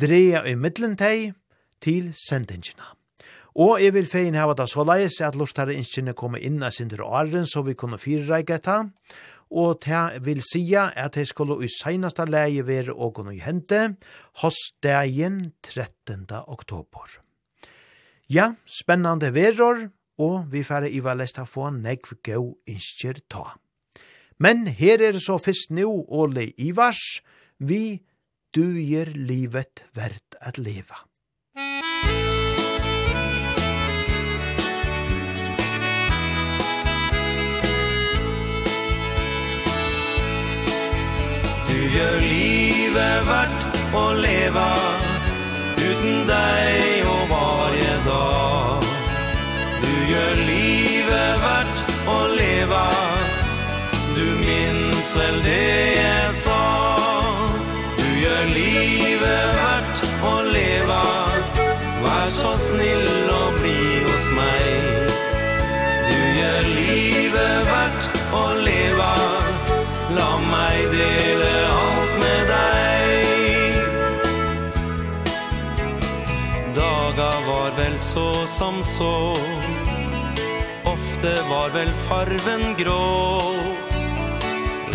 [0.00, 1.34] dreia i middelen teg
[1.82, 2.94] til sendingina.
[3.60, 7.02] Og jeg vil fein hava da så leis at lortare innskjene komme inn av sindur
[7.06, 8.84] åren så vi kunne fyrreike ta,
[9.50, 13.96] og ta vil sia at jeg skulle i seinasta leie være og kunne hente
[14.42, 16.28] hos dagen 13.
[16.46, 17.18] oktober.
[18.30, 19.88] Ja, spennande veror,
[20.20, 23.56] og vi færre i valest ha få negv gau innskjer ta.
[24.38, 27.20] Men her er så fyrst nu Ole Ivars,
[27.58, 28.00] vi
[28.54, 30.96] du gir livet verdt at leva.
[41.68, 44.66] Du gjør livet verdt å leva
[45.80, 48.88] Utan deg og varje dag.
[49.84, 52.86] Du gjør livet verdt å leva.
[54.18, 55.70] Du minns vel det
[56.00, 56.99] jeg sa
[58.40, 61.00] gjør livet verdt å leva.
[62.00, 65.10] Vær så snill og bli hos meg
[66.08, 69.12] Du gjør livet verdt å leva.
[70.16, 73.76] La meg dele alt med deg
[76.80, 79.36] Daga var vel så som så.
[80.88, 83.89] Ofte var vel farven grå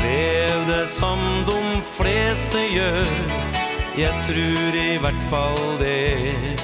[0.05, 3.11] levde som de fleste gjør.
[3.97, 6.57] Jeg tror i hvert fall det.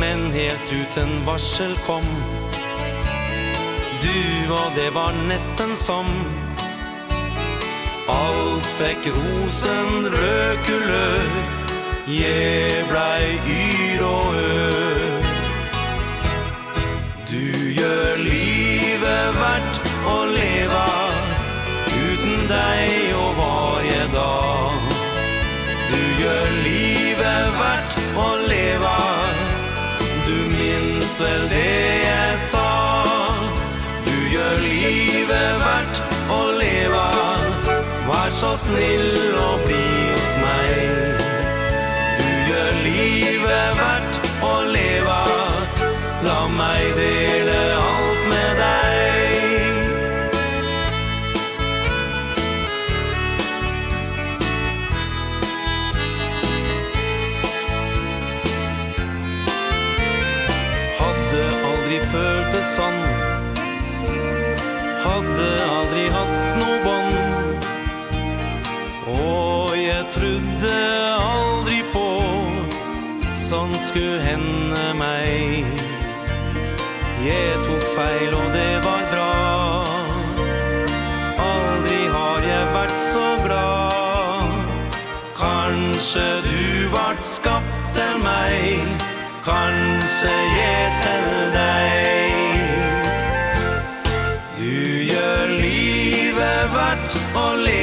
[0.00, 2.06] Men helt uten varsel kom.
[4.02, 6.08] Du og det var nesten som.
[8.12, 11.28] Alt fikk rosen rød kulør
[12.10, 15.28] Jeg blei yr og ør.
[17.30, 17.46] Du
[17.78, 20.61] gjør livet verdt å leve
[22.48, 24.76] deg og varje dag.
[25.90, 28.94] Du gjør livet verdt å leva.
[30.26, 31.74] Du minns vel det
[32.06, 32.70] jeg sa.
[34.06, 36.02] Du gjør livet verdt
[36.32, 37.06] å leva.
[38.08, 40.72] Vær så snill og bli hos meg
[42.18, 45.22] Du gjør livet verdt å leva.
[46.26, 47.81] La mig dele
[73.52, 75.66] sånt skulle hende meg
[77.20, 79.32] Jeg tok feil og det var bra.
[81.44, 84.56] Aldri har jeg vært så glad
[85.36, 88.88] Kanskje du vart skapt til meg
[89.44, 92.56] Kanskje jeg til deg
[94.62, 94.74] Du
[95.12, 97.81] gjør livet verdt å leve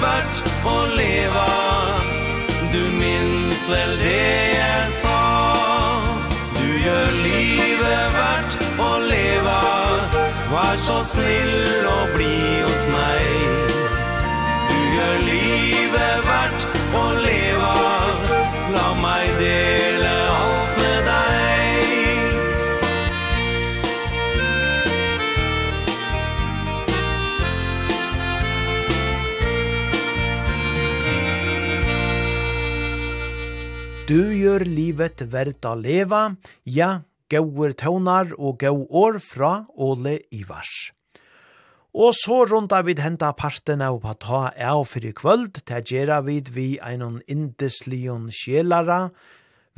[0.00, 1.46] värt å leva.
[2.72, 5.20] Du minns väl det jeg sa.
[6.56, 9.60] Du gjør livet vart å leva.
[10.50, 13.68] Var så snill og bli hos meg
[14.70, 16.66] Du gjør livet vart
[16.96, 17.49] å leva.
[34.10, 36.32] Du gjør livet verdt å leva,
[36.66, 40.90] ja, gauer tøvnar og gau år fra Ole Ivars.
[41.94, 46.50] Og så runda vid henta parten av på ta av fyrir kvöld, ta gjerra vid
[46.56, 49.12] vi einon indeslion sjelara,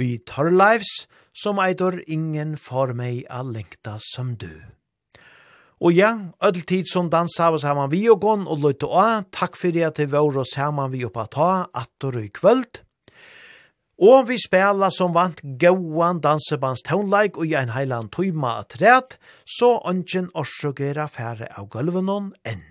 [0.00, 1.02] vi torrleivs,
[1.36, 4.54] som eitor ingen for meg a lengta som du.
[5.84, 9.60] Og ja, ödel tid som dansa av saman vi og gån og løyte å, takk
[9.60, 12.80] fyrir at vi var og saman vi oppa ta, attor og i kvöld,
[14.02, 19.14] Og vi spela som vant gauan dansebands tonleik og i en heilan tøyma at rett,
[19.46, 22.64] så ønsken orsugera færre av gulvenon enn.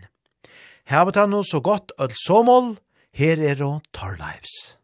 [0.91, 2.76] Her var det så godt ødel såmål,
[3.16, 4.81] her er det lives.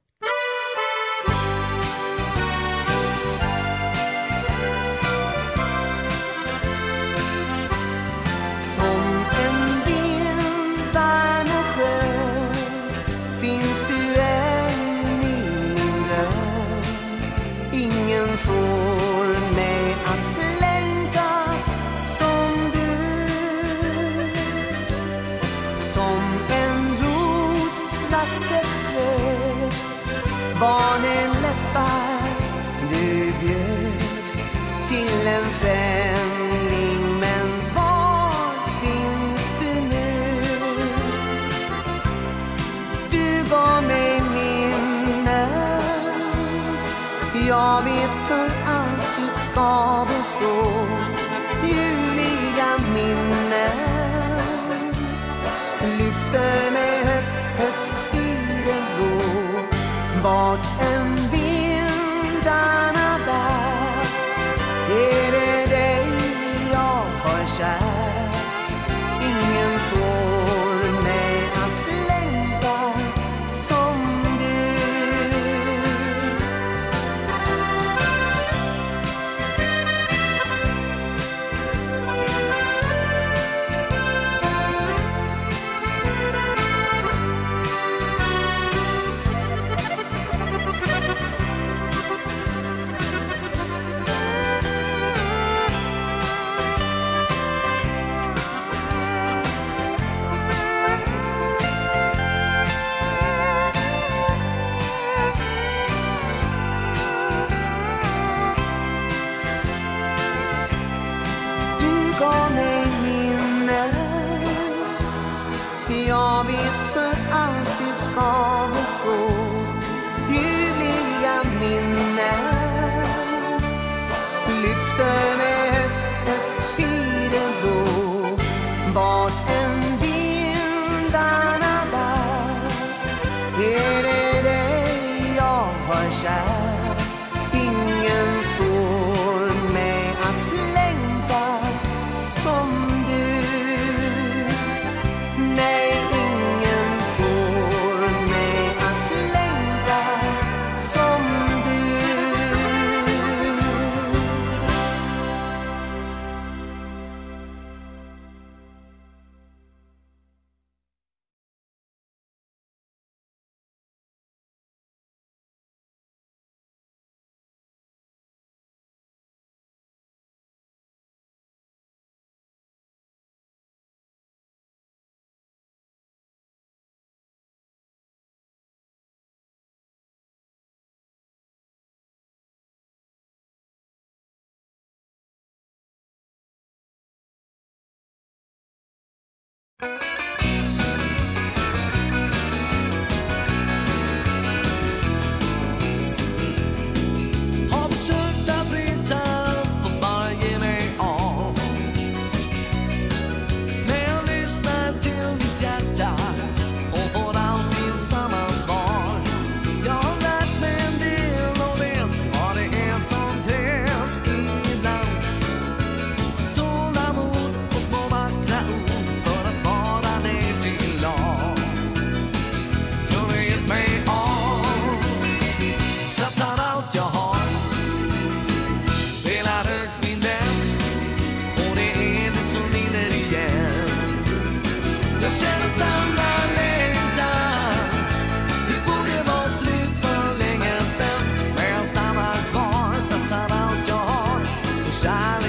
[49.58, 50.64] ska bestå
[51.68, 53.27] Juliga minnen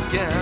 [0.08, 0.37] again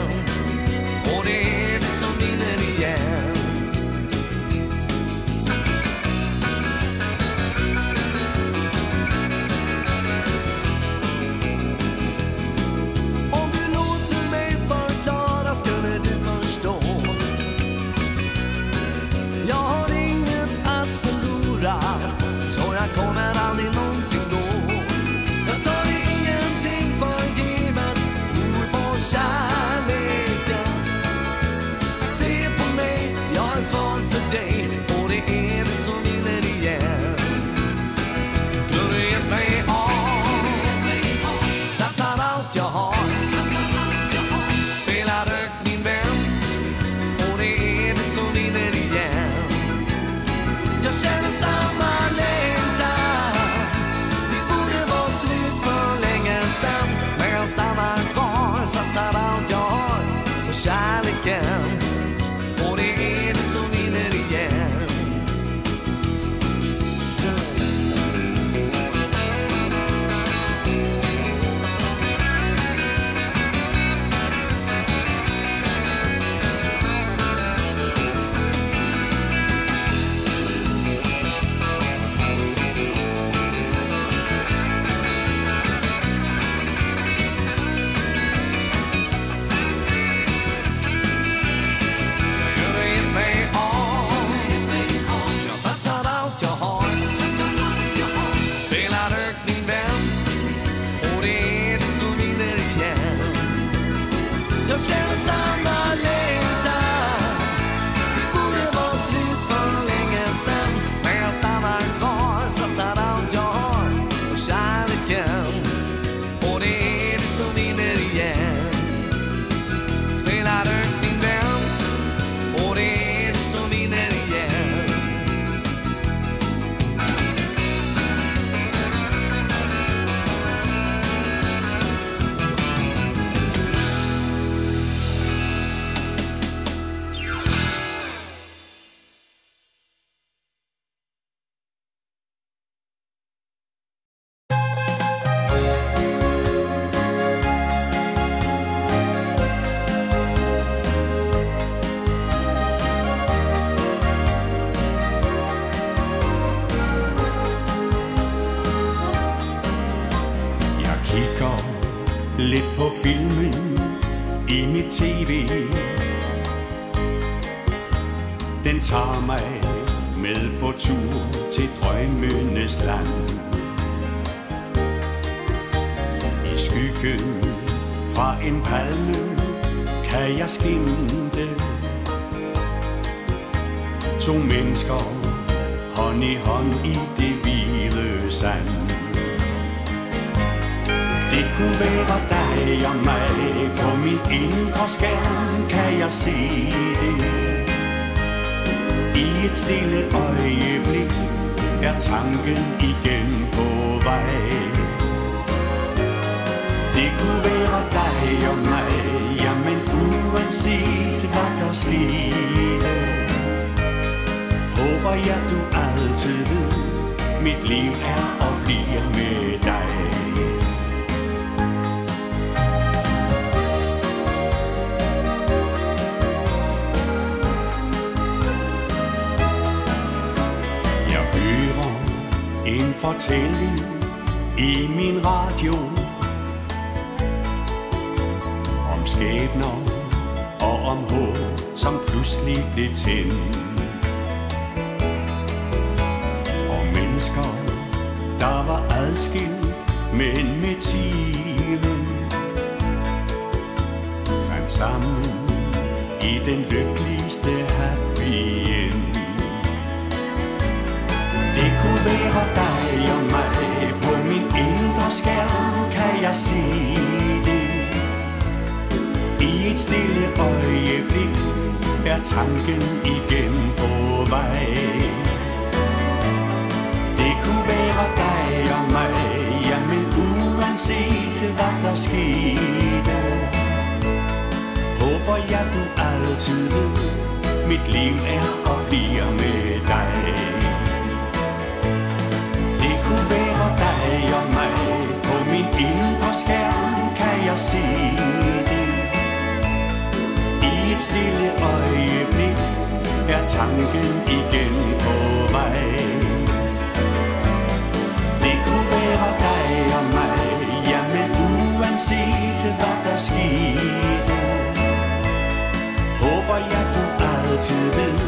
[317.69, 318.19] du vill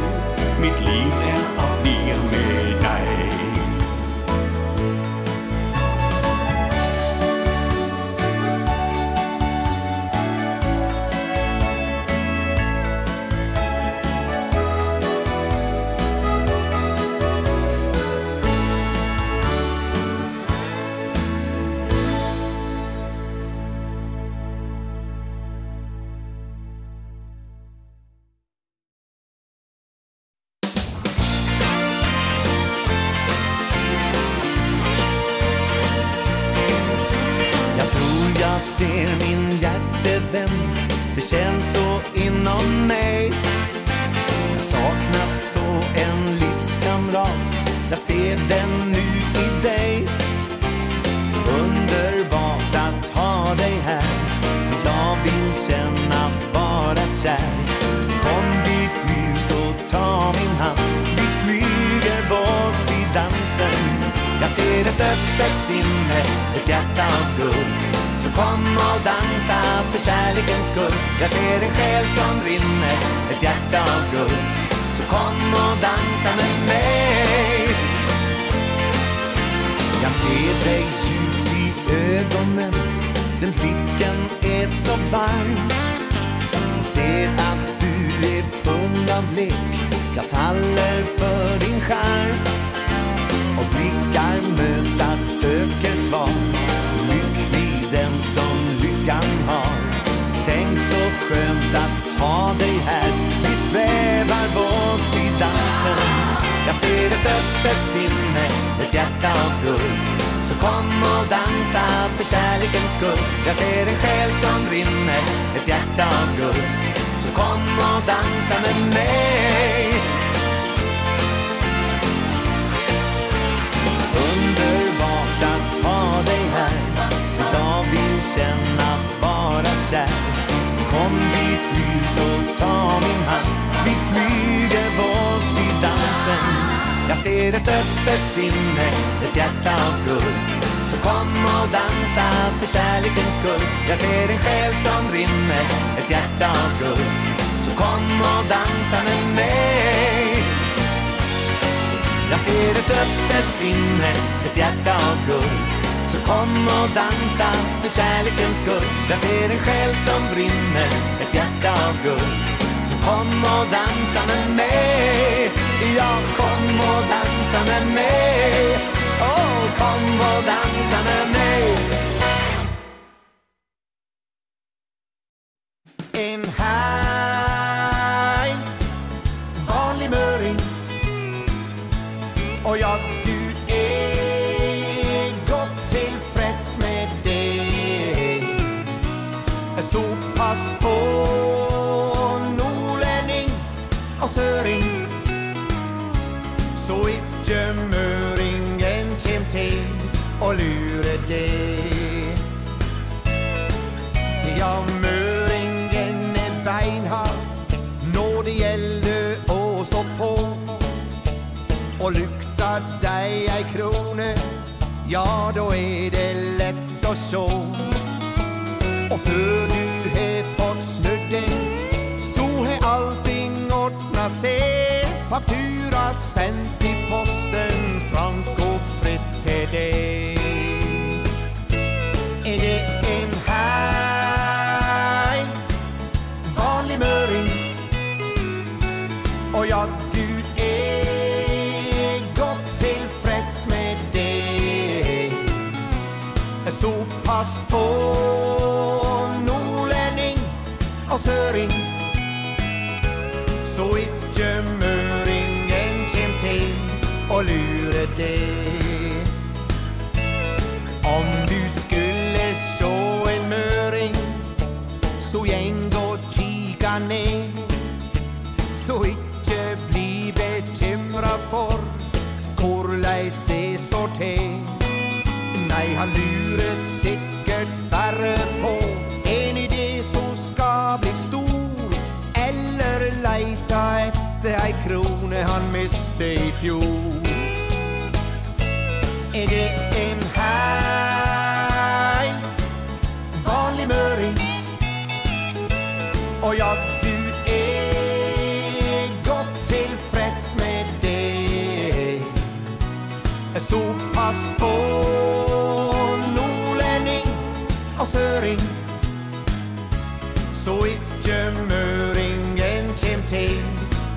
[0.60, 2.47] Mitt liv er og bliver med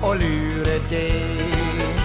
[0.02, 2.01] och lure dig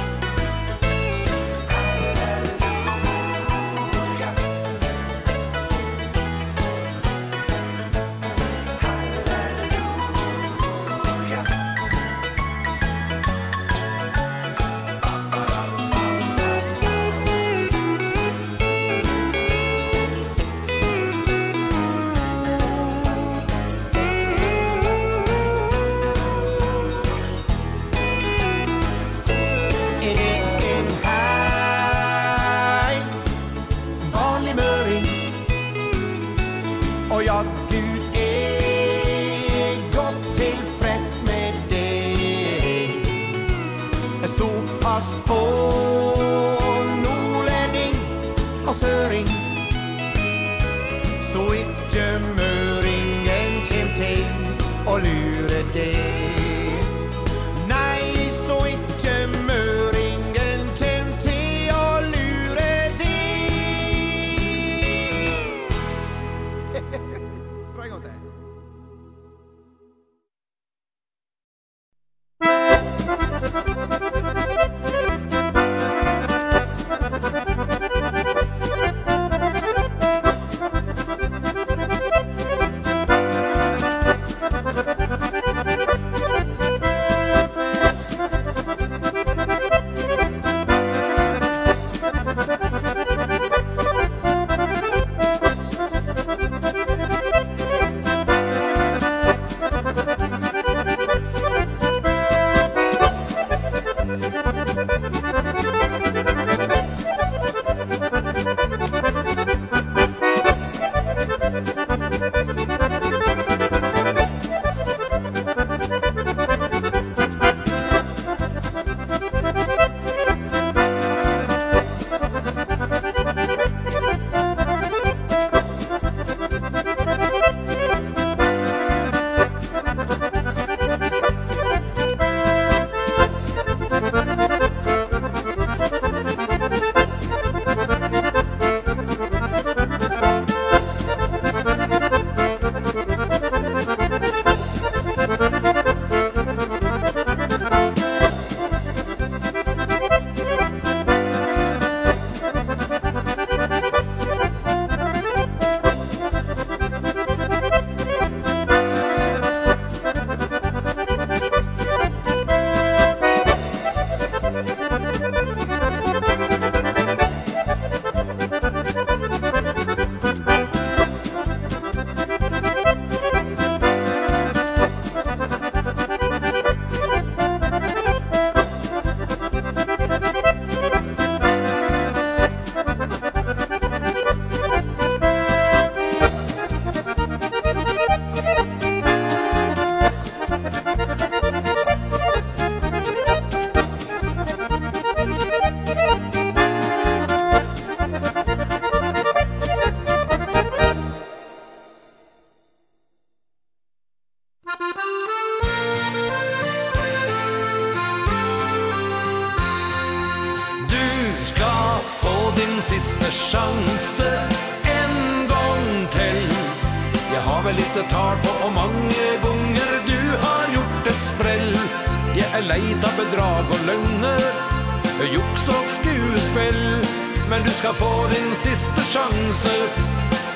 [229.13, 229.69] chance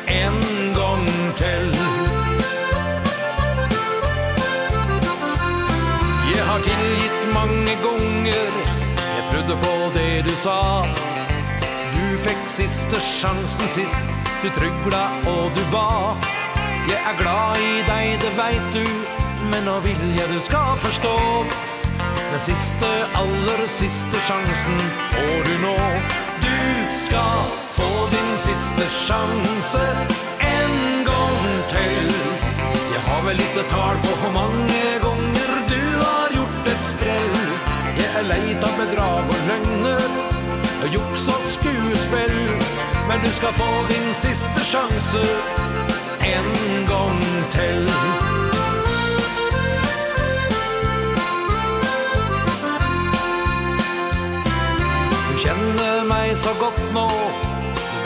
[0.06, 1.76] en gång till.
[6.38, 8.52] Jag har tillgitt många gånger
[9.18, 10.86] Jag trodde på det du sa.
[11.96, 14.02] Du fick sista chansen sist
[14.44, 16.16] Du tryggla och du ba
[16.90, 18.88] Jag är glad i dig, det vet du
[19.52, 21.46] Men nå vill jag du ska förstå.
[22.32, 24.80] Den siste, aller siste chansen
[25.12, 26.21] får du nå
[28.52, 29.86] siste sjanse
[30.40, 32.14] en gång till
[32.94, 37.38] Jag har väl lite tal på hur många gånger du har gjort ett spräll
[37.98, 40.10] Jag är leit av bedrag och lögner
[40.82, 41.48] och og skuespill.
[41.48, 42.32] Skuespel
[43.08, 45.26] Men du ska få din sista sjanse
[46.20, 47.22] en gång
[47.52, 47.90] till
[55.32, 57.51] Du känner mig så gott nå.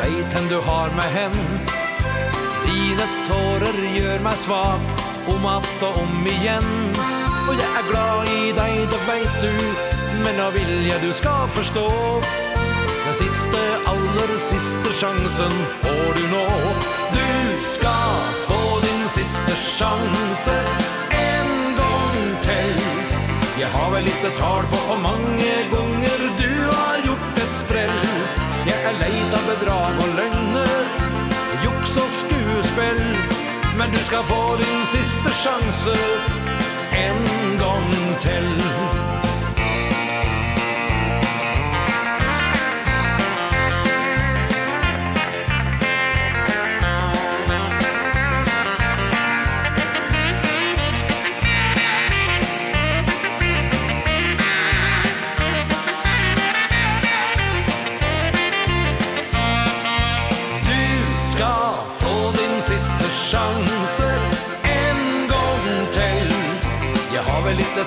[0.06, 1.32] Spriten du har med hen.
[2.66, 4.84] Dine tårer gjør meg svag
[5.34, 6.68] Om at og om igjen.
[7.50, 9.56] Og jeg er glad i deg, det vet du
[10.22, 11.88] Men nå vil jeg du skal forstå.
[13.08, 16.46] Den siste, aller siste sjansen får du nå.
[17.18, 17.34] Du
[17.74, 20.60] skal få din siste sjanse
[21.24, 21.52] En
[21.82, 22.78] gang til.
[23.58, 25.95] Jeg har vel litt tal på hvor mange ganger
[33.98, 35.98] Du ska få din sista chanse
[36.92, 38.85] en gång till.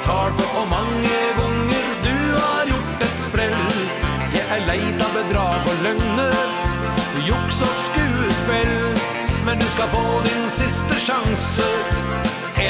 [0.08, 3.72] tar på Og mange gonger du har gjort et sprell.
[4.36, 6.36] Jeg er leid av bedrag og løgner
[7.28, 8.76] Juks og skuespill.
[9.46, 11.68] Men du skal få din siste sjanse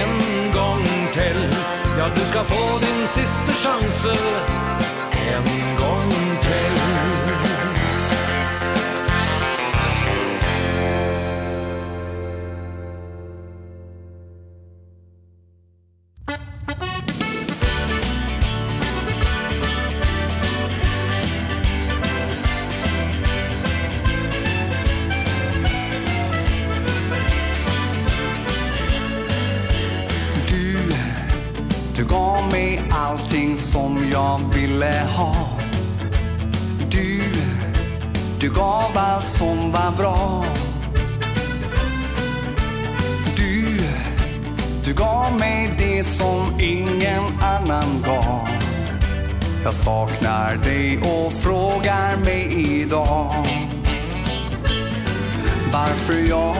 [0.01, 0.15] En
[0.59, 0.87] gang
[1.19, 1.41] til.
[1.99, 4.15] Ja, du skal få din siste sjanse
[5.23, 5.78] En gang til
[39.19, 40.45] allt som var bra.
[43.37, 43.81] Du,
[44.85, 48.49] du gav mig det som ingen annan gav.
[49.65, 53.47] Jag saknar dig och frågar mig idag.
[55.73, 56.57] Varför jag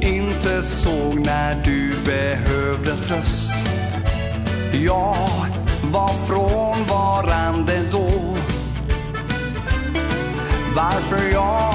[0.00, 3.54] inte såg när du behövde tröst.
[4.72, 5.16] Jag
[5.82, 8.03] var frånvarande då.
[10.76, 11.74] Varför jag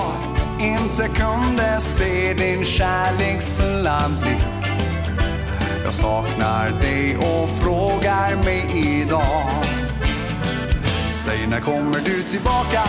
[0.60, 4.72] inte kunde se din kärleksfulla blick?
[5.84, 8.72] Jag saknar dig och frågar mig
[9.02, 9.64] idag.
[11.10, 12.84] Säg när kommer du tillbaka?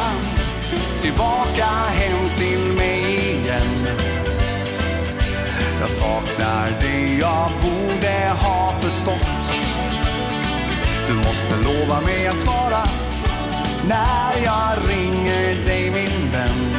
[1.01, 3.87] Tillbaka hem till mig igen.
[5.81, 9.53] Jag saknar dig jag borde ha förstått.
[11.09, 13.00] Du måste lova mig att svara.
[13.89, 16.77] När jag ringer dig min vän.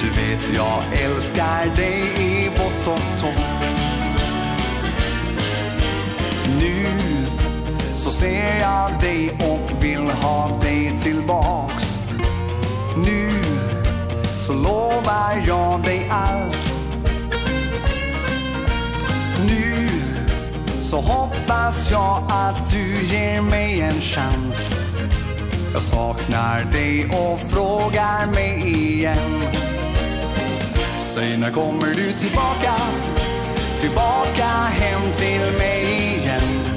[0.00, 3.64] Du vet jag älskar dig i bott och tomt.
[6.60, 6.86] Nu
[7.96, 11.98] så ser jag dig och vill ha dig tillbaks.
[12.96, 13.42] Nu
[14.38, 16.72] så lovar jag dig allt.
[19.46, 19.88] Nu
[20.82, 24.75] så hoppas jag att du ger mig en chans.
[25.76, 29.42] Jag saknar dig och frågar mig igen.
[31.00, 32.74] Säg när kommer du tillbaka?
[33.80, 36.76] Tillbaka hem till mig igen.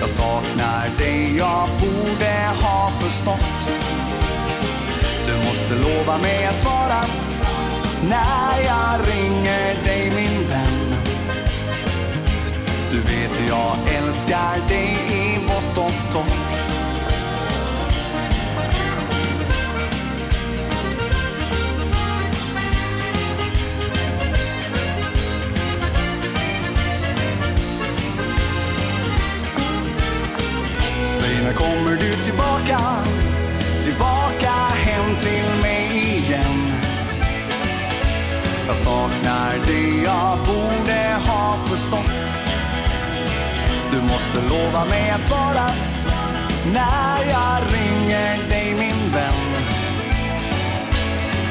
[0.00, 3.70] Jag saknar dig, jag borde ha förstått.
[5.26, 7.04] Du måste lova mig att svara
[8.08, 10.94] När jag ringer dig min vän.
[12.90, 16.53] Du vet jag älskar dig i vått och torrt.
[32.24, 32.78] tillbaka
[33.82, 34.52] Tillbaka
[34.84, 36.72] hem till mig igen.
[38.66, 42.26] Jag saknar det jag borde ha förstått.
[43.90, 45.70] Du måste lova mig att svara
[46.72, 49.64] När jag ringer dig min vän.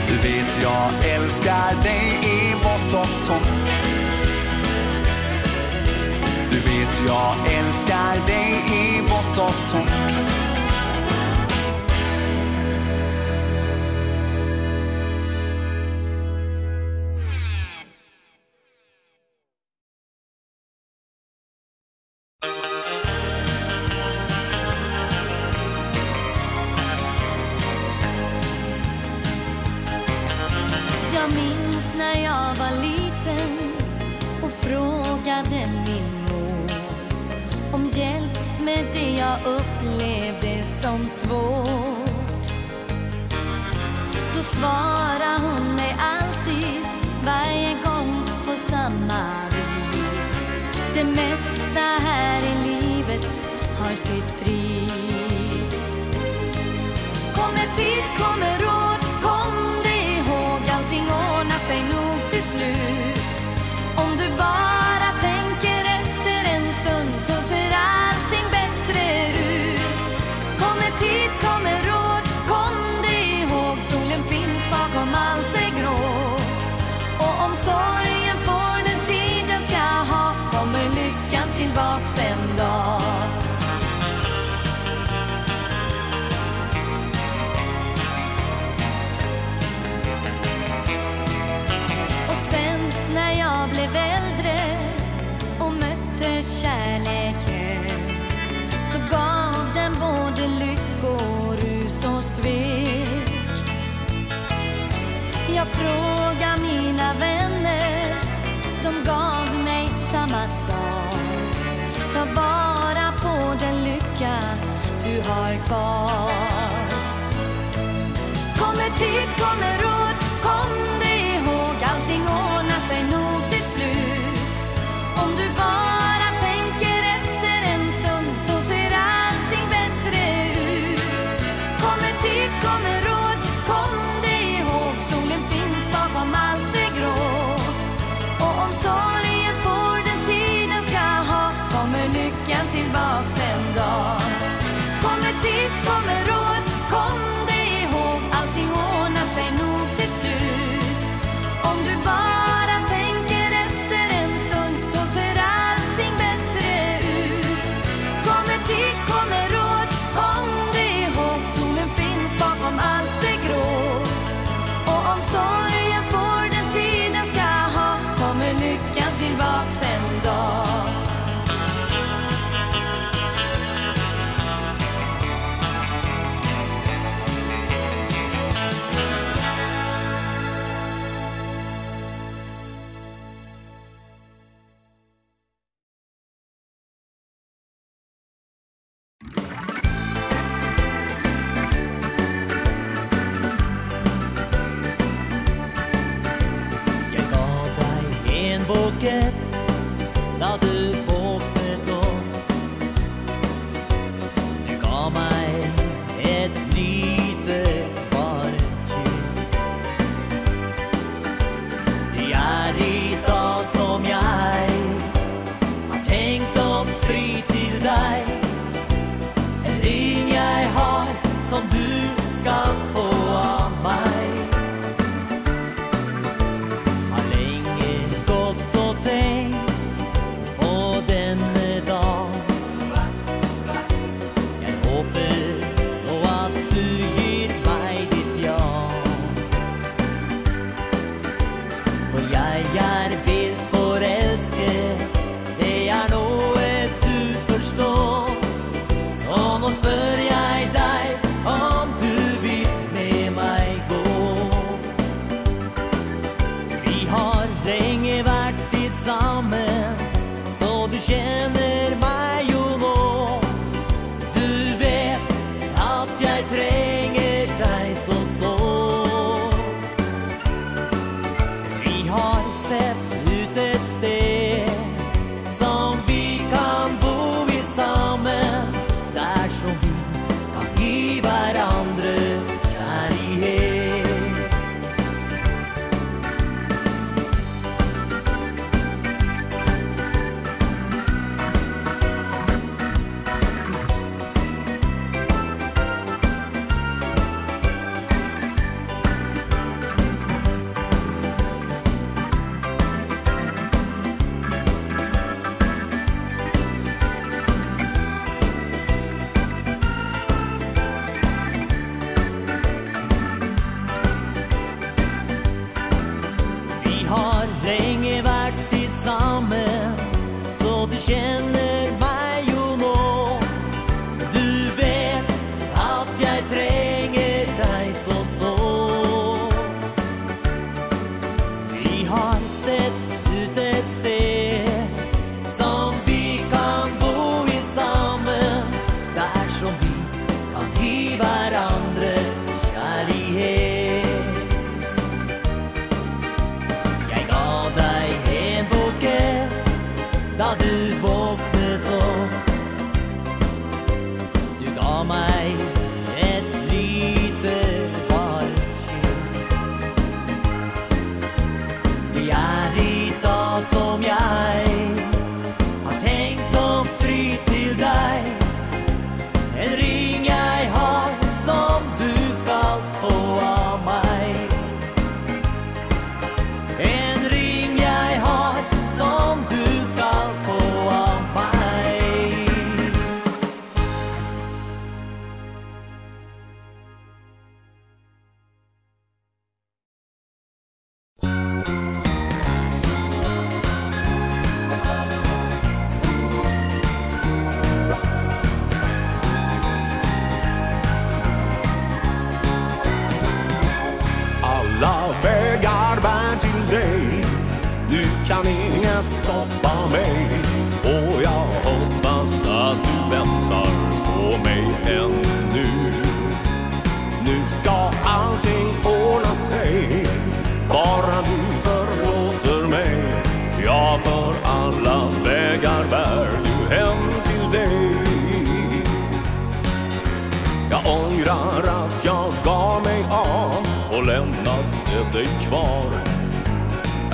[0.07, 3.71] Du vet jag älskar dig i vått och tomt
[6.51, 10.42] Du vet jag älskar dig i vått och tomt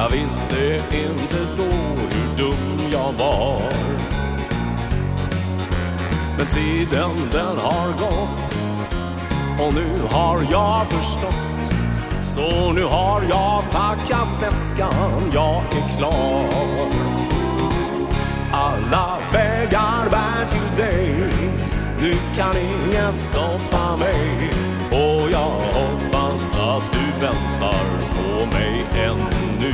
[0.02, 1.64] Jag visste inte då
[2.12, 3.62] hur dum jag var.
[6.38, 8.56] Men tiden den har gått.
[9.60, 11.74] Och nu har jag förstått.
[12.22, 15.32] Så nu har jag packat väskan.
[15.34, 16.90] Jag är klar.
[18.52, 21.30] Alla vägar bär till dig.
[22.02, 24.50] Nu kan inget stoppa mig.
[24.92, 29.74] Och jag hoppas att du väntar på mig än nu.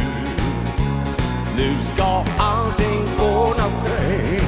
[1.58, 4.40] Nu ska allting ordna sig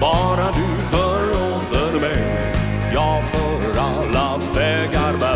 [0.00, 2.52] Bara du förlåter mig
[2.94, 5.29] Jag för alla vägar bär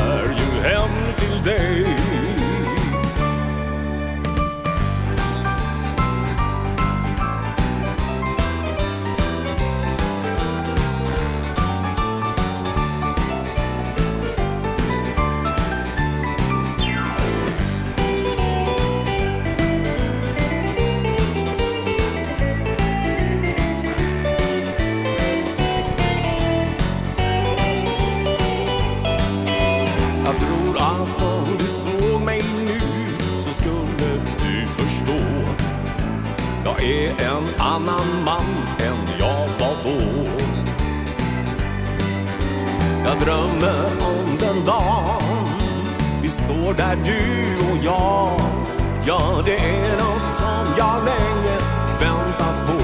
[37.75, 38.47] annan man
[38.79, 40.31] än jag var då.
[43.05, 45.49] Jag drömmer om den dagen
[46.23, 48.41] Vi står där du och jag.
[49.07, 51.59] Ja, det är något som jag länge
[52.01, 52.79] väntat på.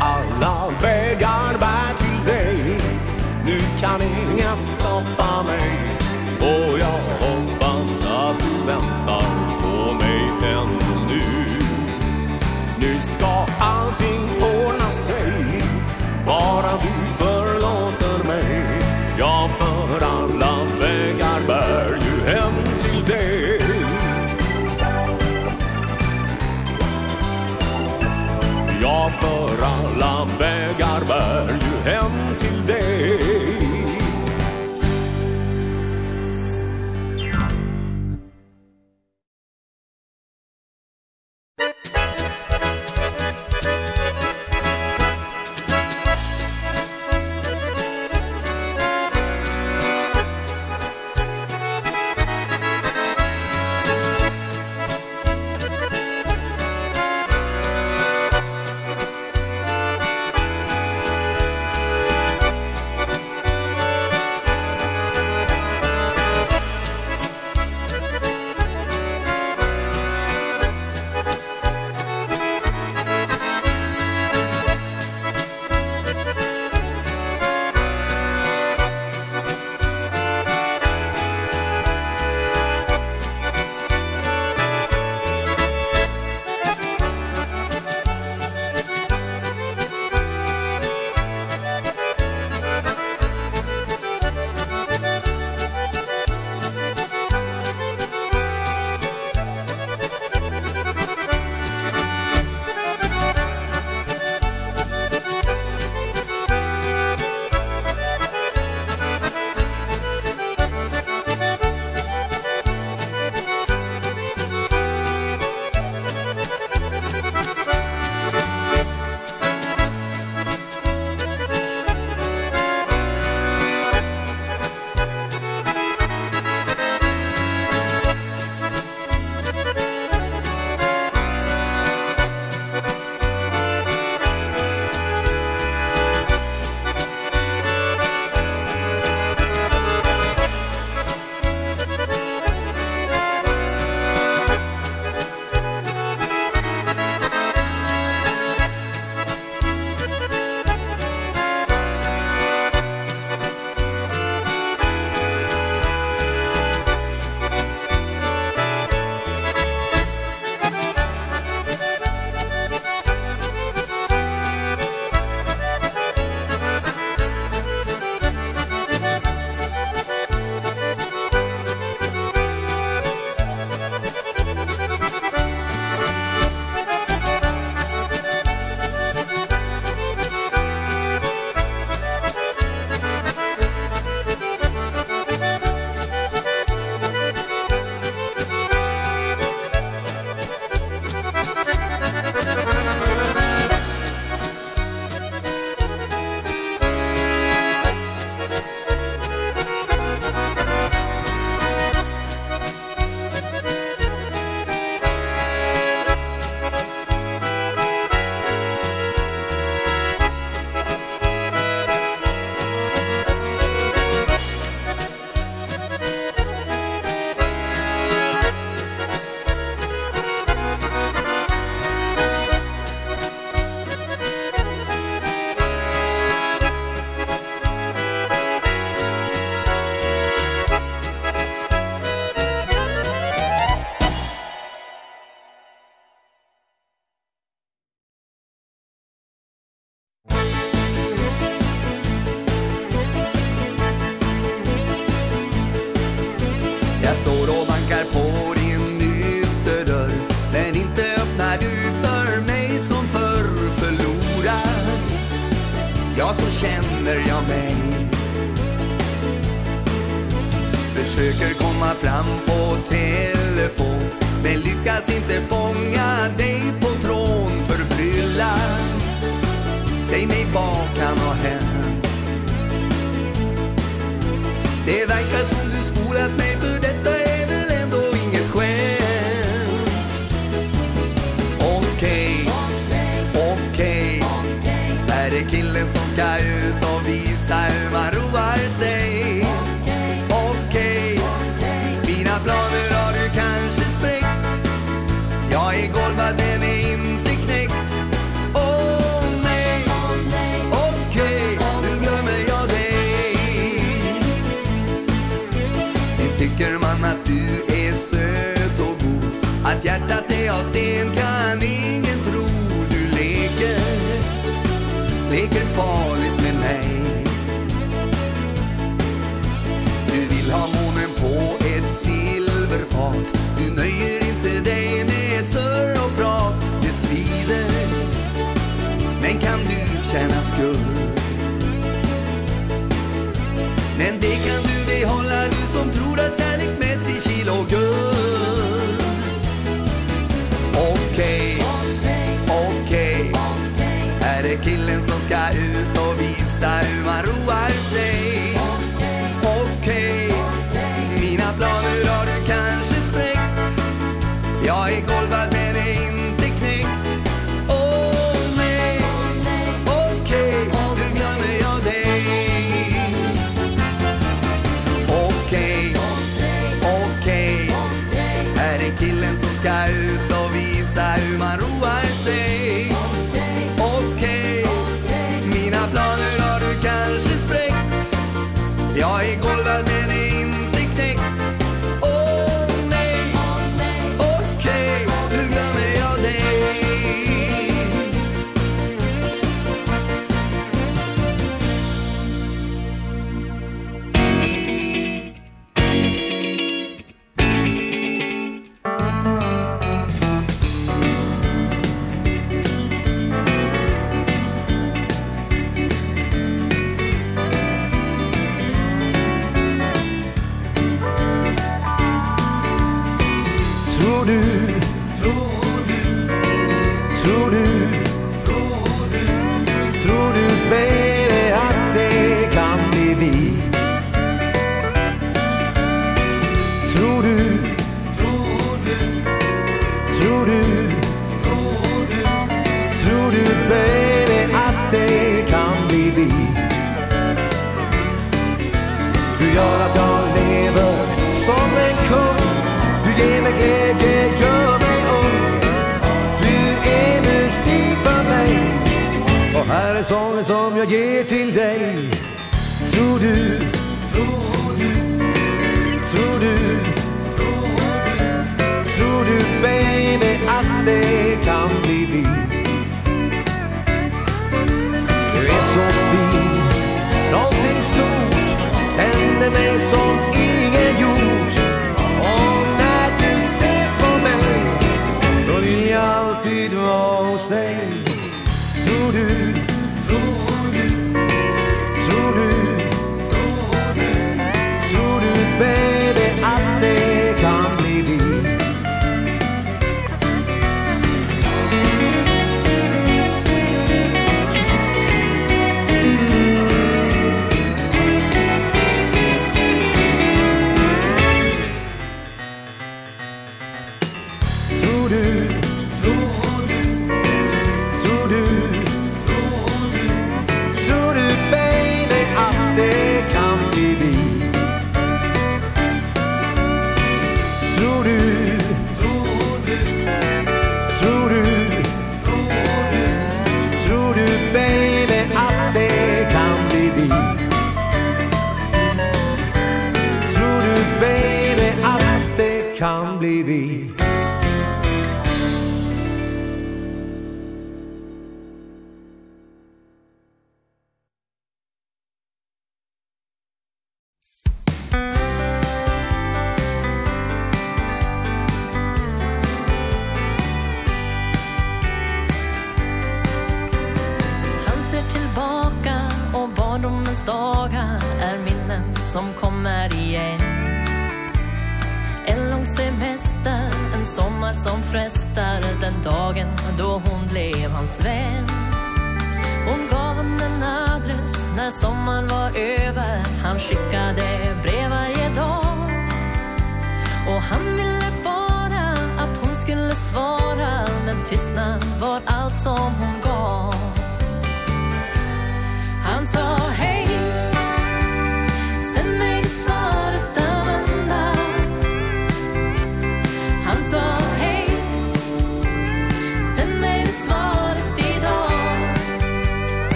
[0.00, 2.78] Alla vägar bär till dig.
[3.46, 5.98] Nu kan inget stoppa mig.
[6.40, 7.23] Och jag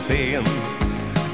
[0.00, 0.44] scen.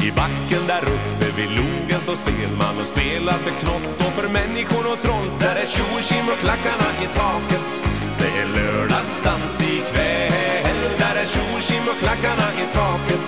[0.07, 4.85] I backen där uppe vid logen står spelman och spelar för knott och för människor
[4.93, 5.28] och troll.
[5.41, 7.70] Där är tjo och kim och klackarna i taket.
[8.19, 13.27] Det är lördagsdans ikväll Där är tjo och kim och klackarna i taket.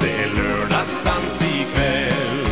[0.00, 2.46] Det är lördagsdans ikväll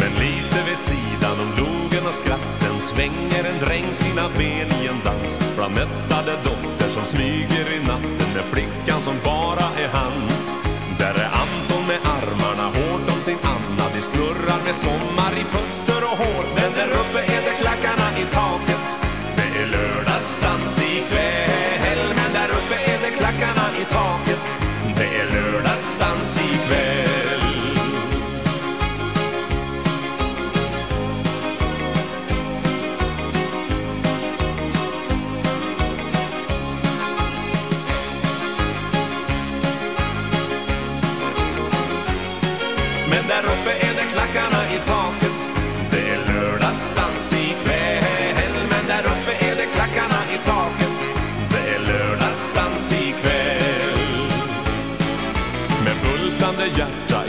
[0.00, 5.00] Men lite vid sidan om logen och skratten svänger en dräng sina ben i en
[5.04, 5.40] dans.
[5.56, 10.56] Bland mättade dofter som smyger i natten där flickan som bara är hans.
[10.98, 13.84] Där är Anton med armarna hårt om sin Anna.
[13.94, 16.44] Det snurrar med sommar i putter och hår.
[16.56, 17.39] Men där uppe är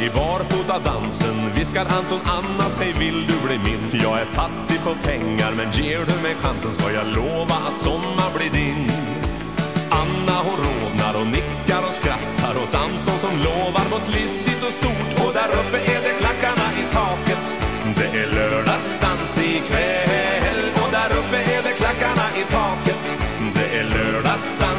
[0.01, 4.01] I barfota dansen viskar Anton Anna, Hej vill du bli min?
[4.03, 8.29] Jag är fattig på pengar men ger du mig chansen Ska jag lova att sommar
[8.37, 8.89] blir din.
[9.89, 15.11] Anna hon rådnar och nickar och skrattar Åt Anton som lovar något listigt och stort.
[15.23, 17.45] Och där uppe är det klackarna i taket.
[17.97, 23.03] Det är lördagsdans ikväll Och där uppe är det klackarna i taket.
[23.55, 24.70] Det är lördagsdans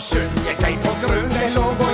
[0.00, 1.89] og sunn Jeg deg på grunn, jeg lov og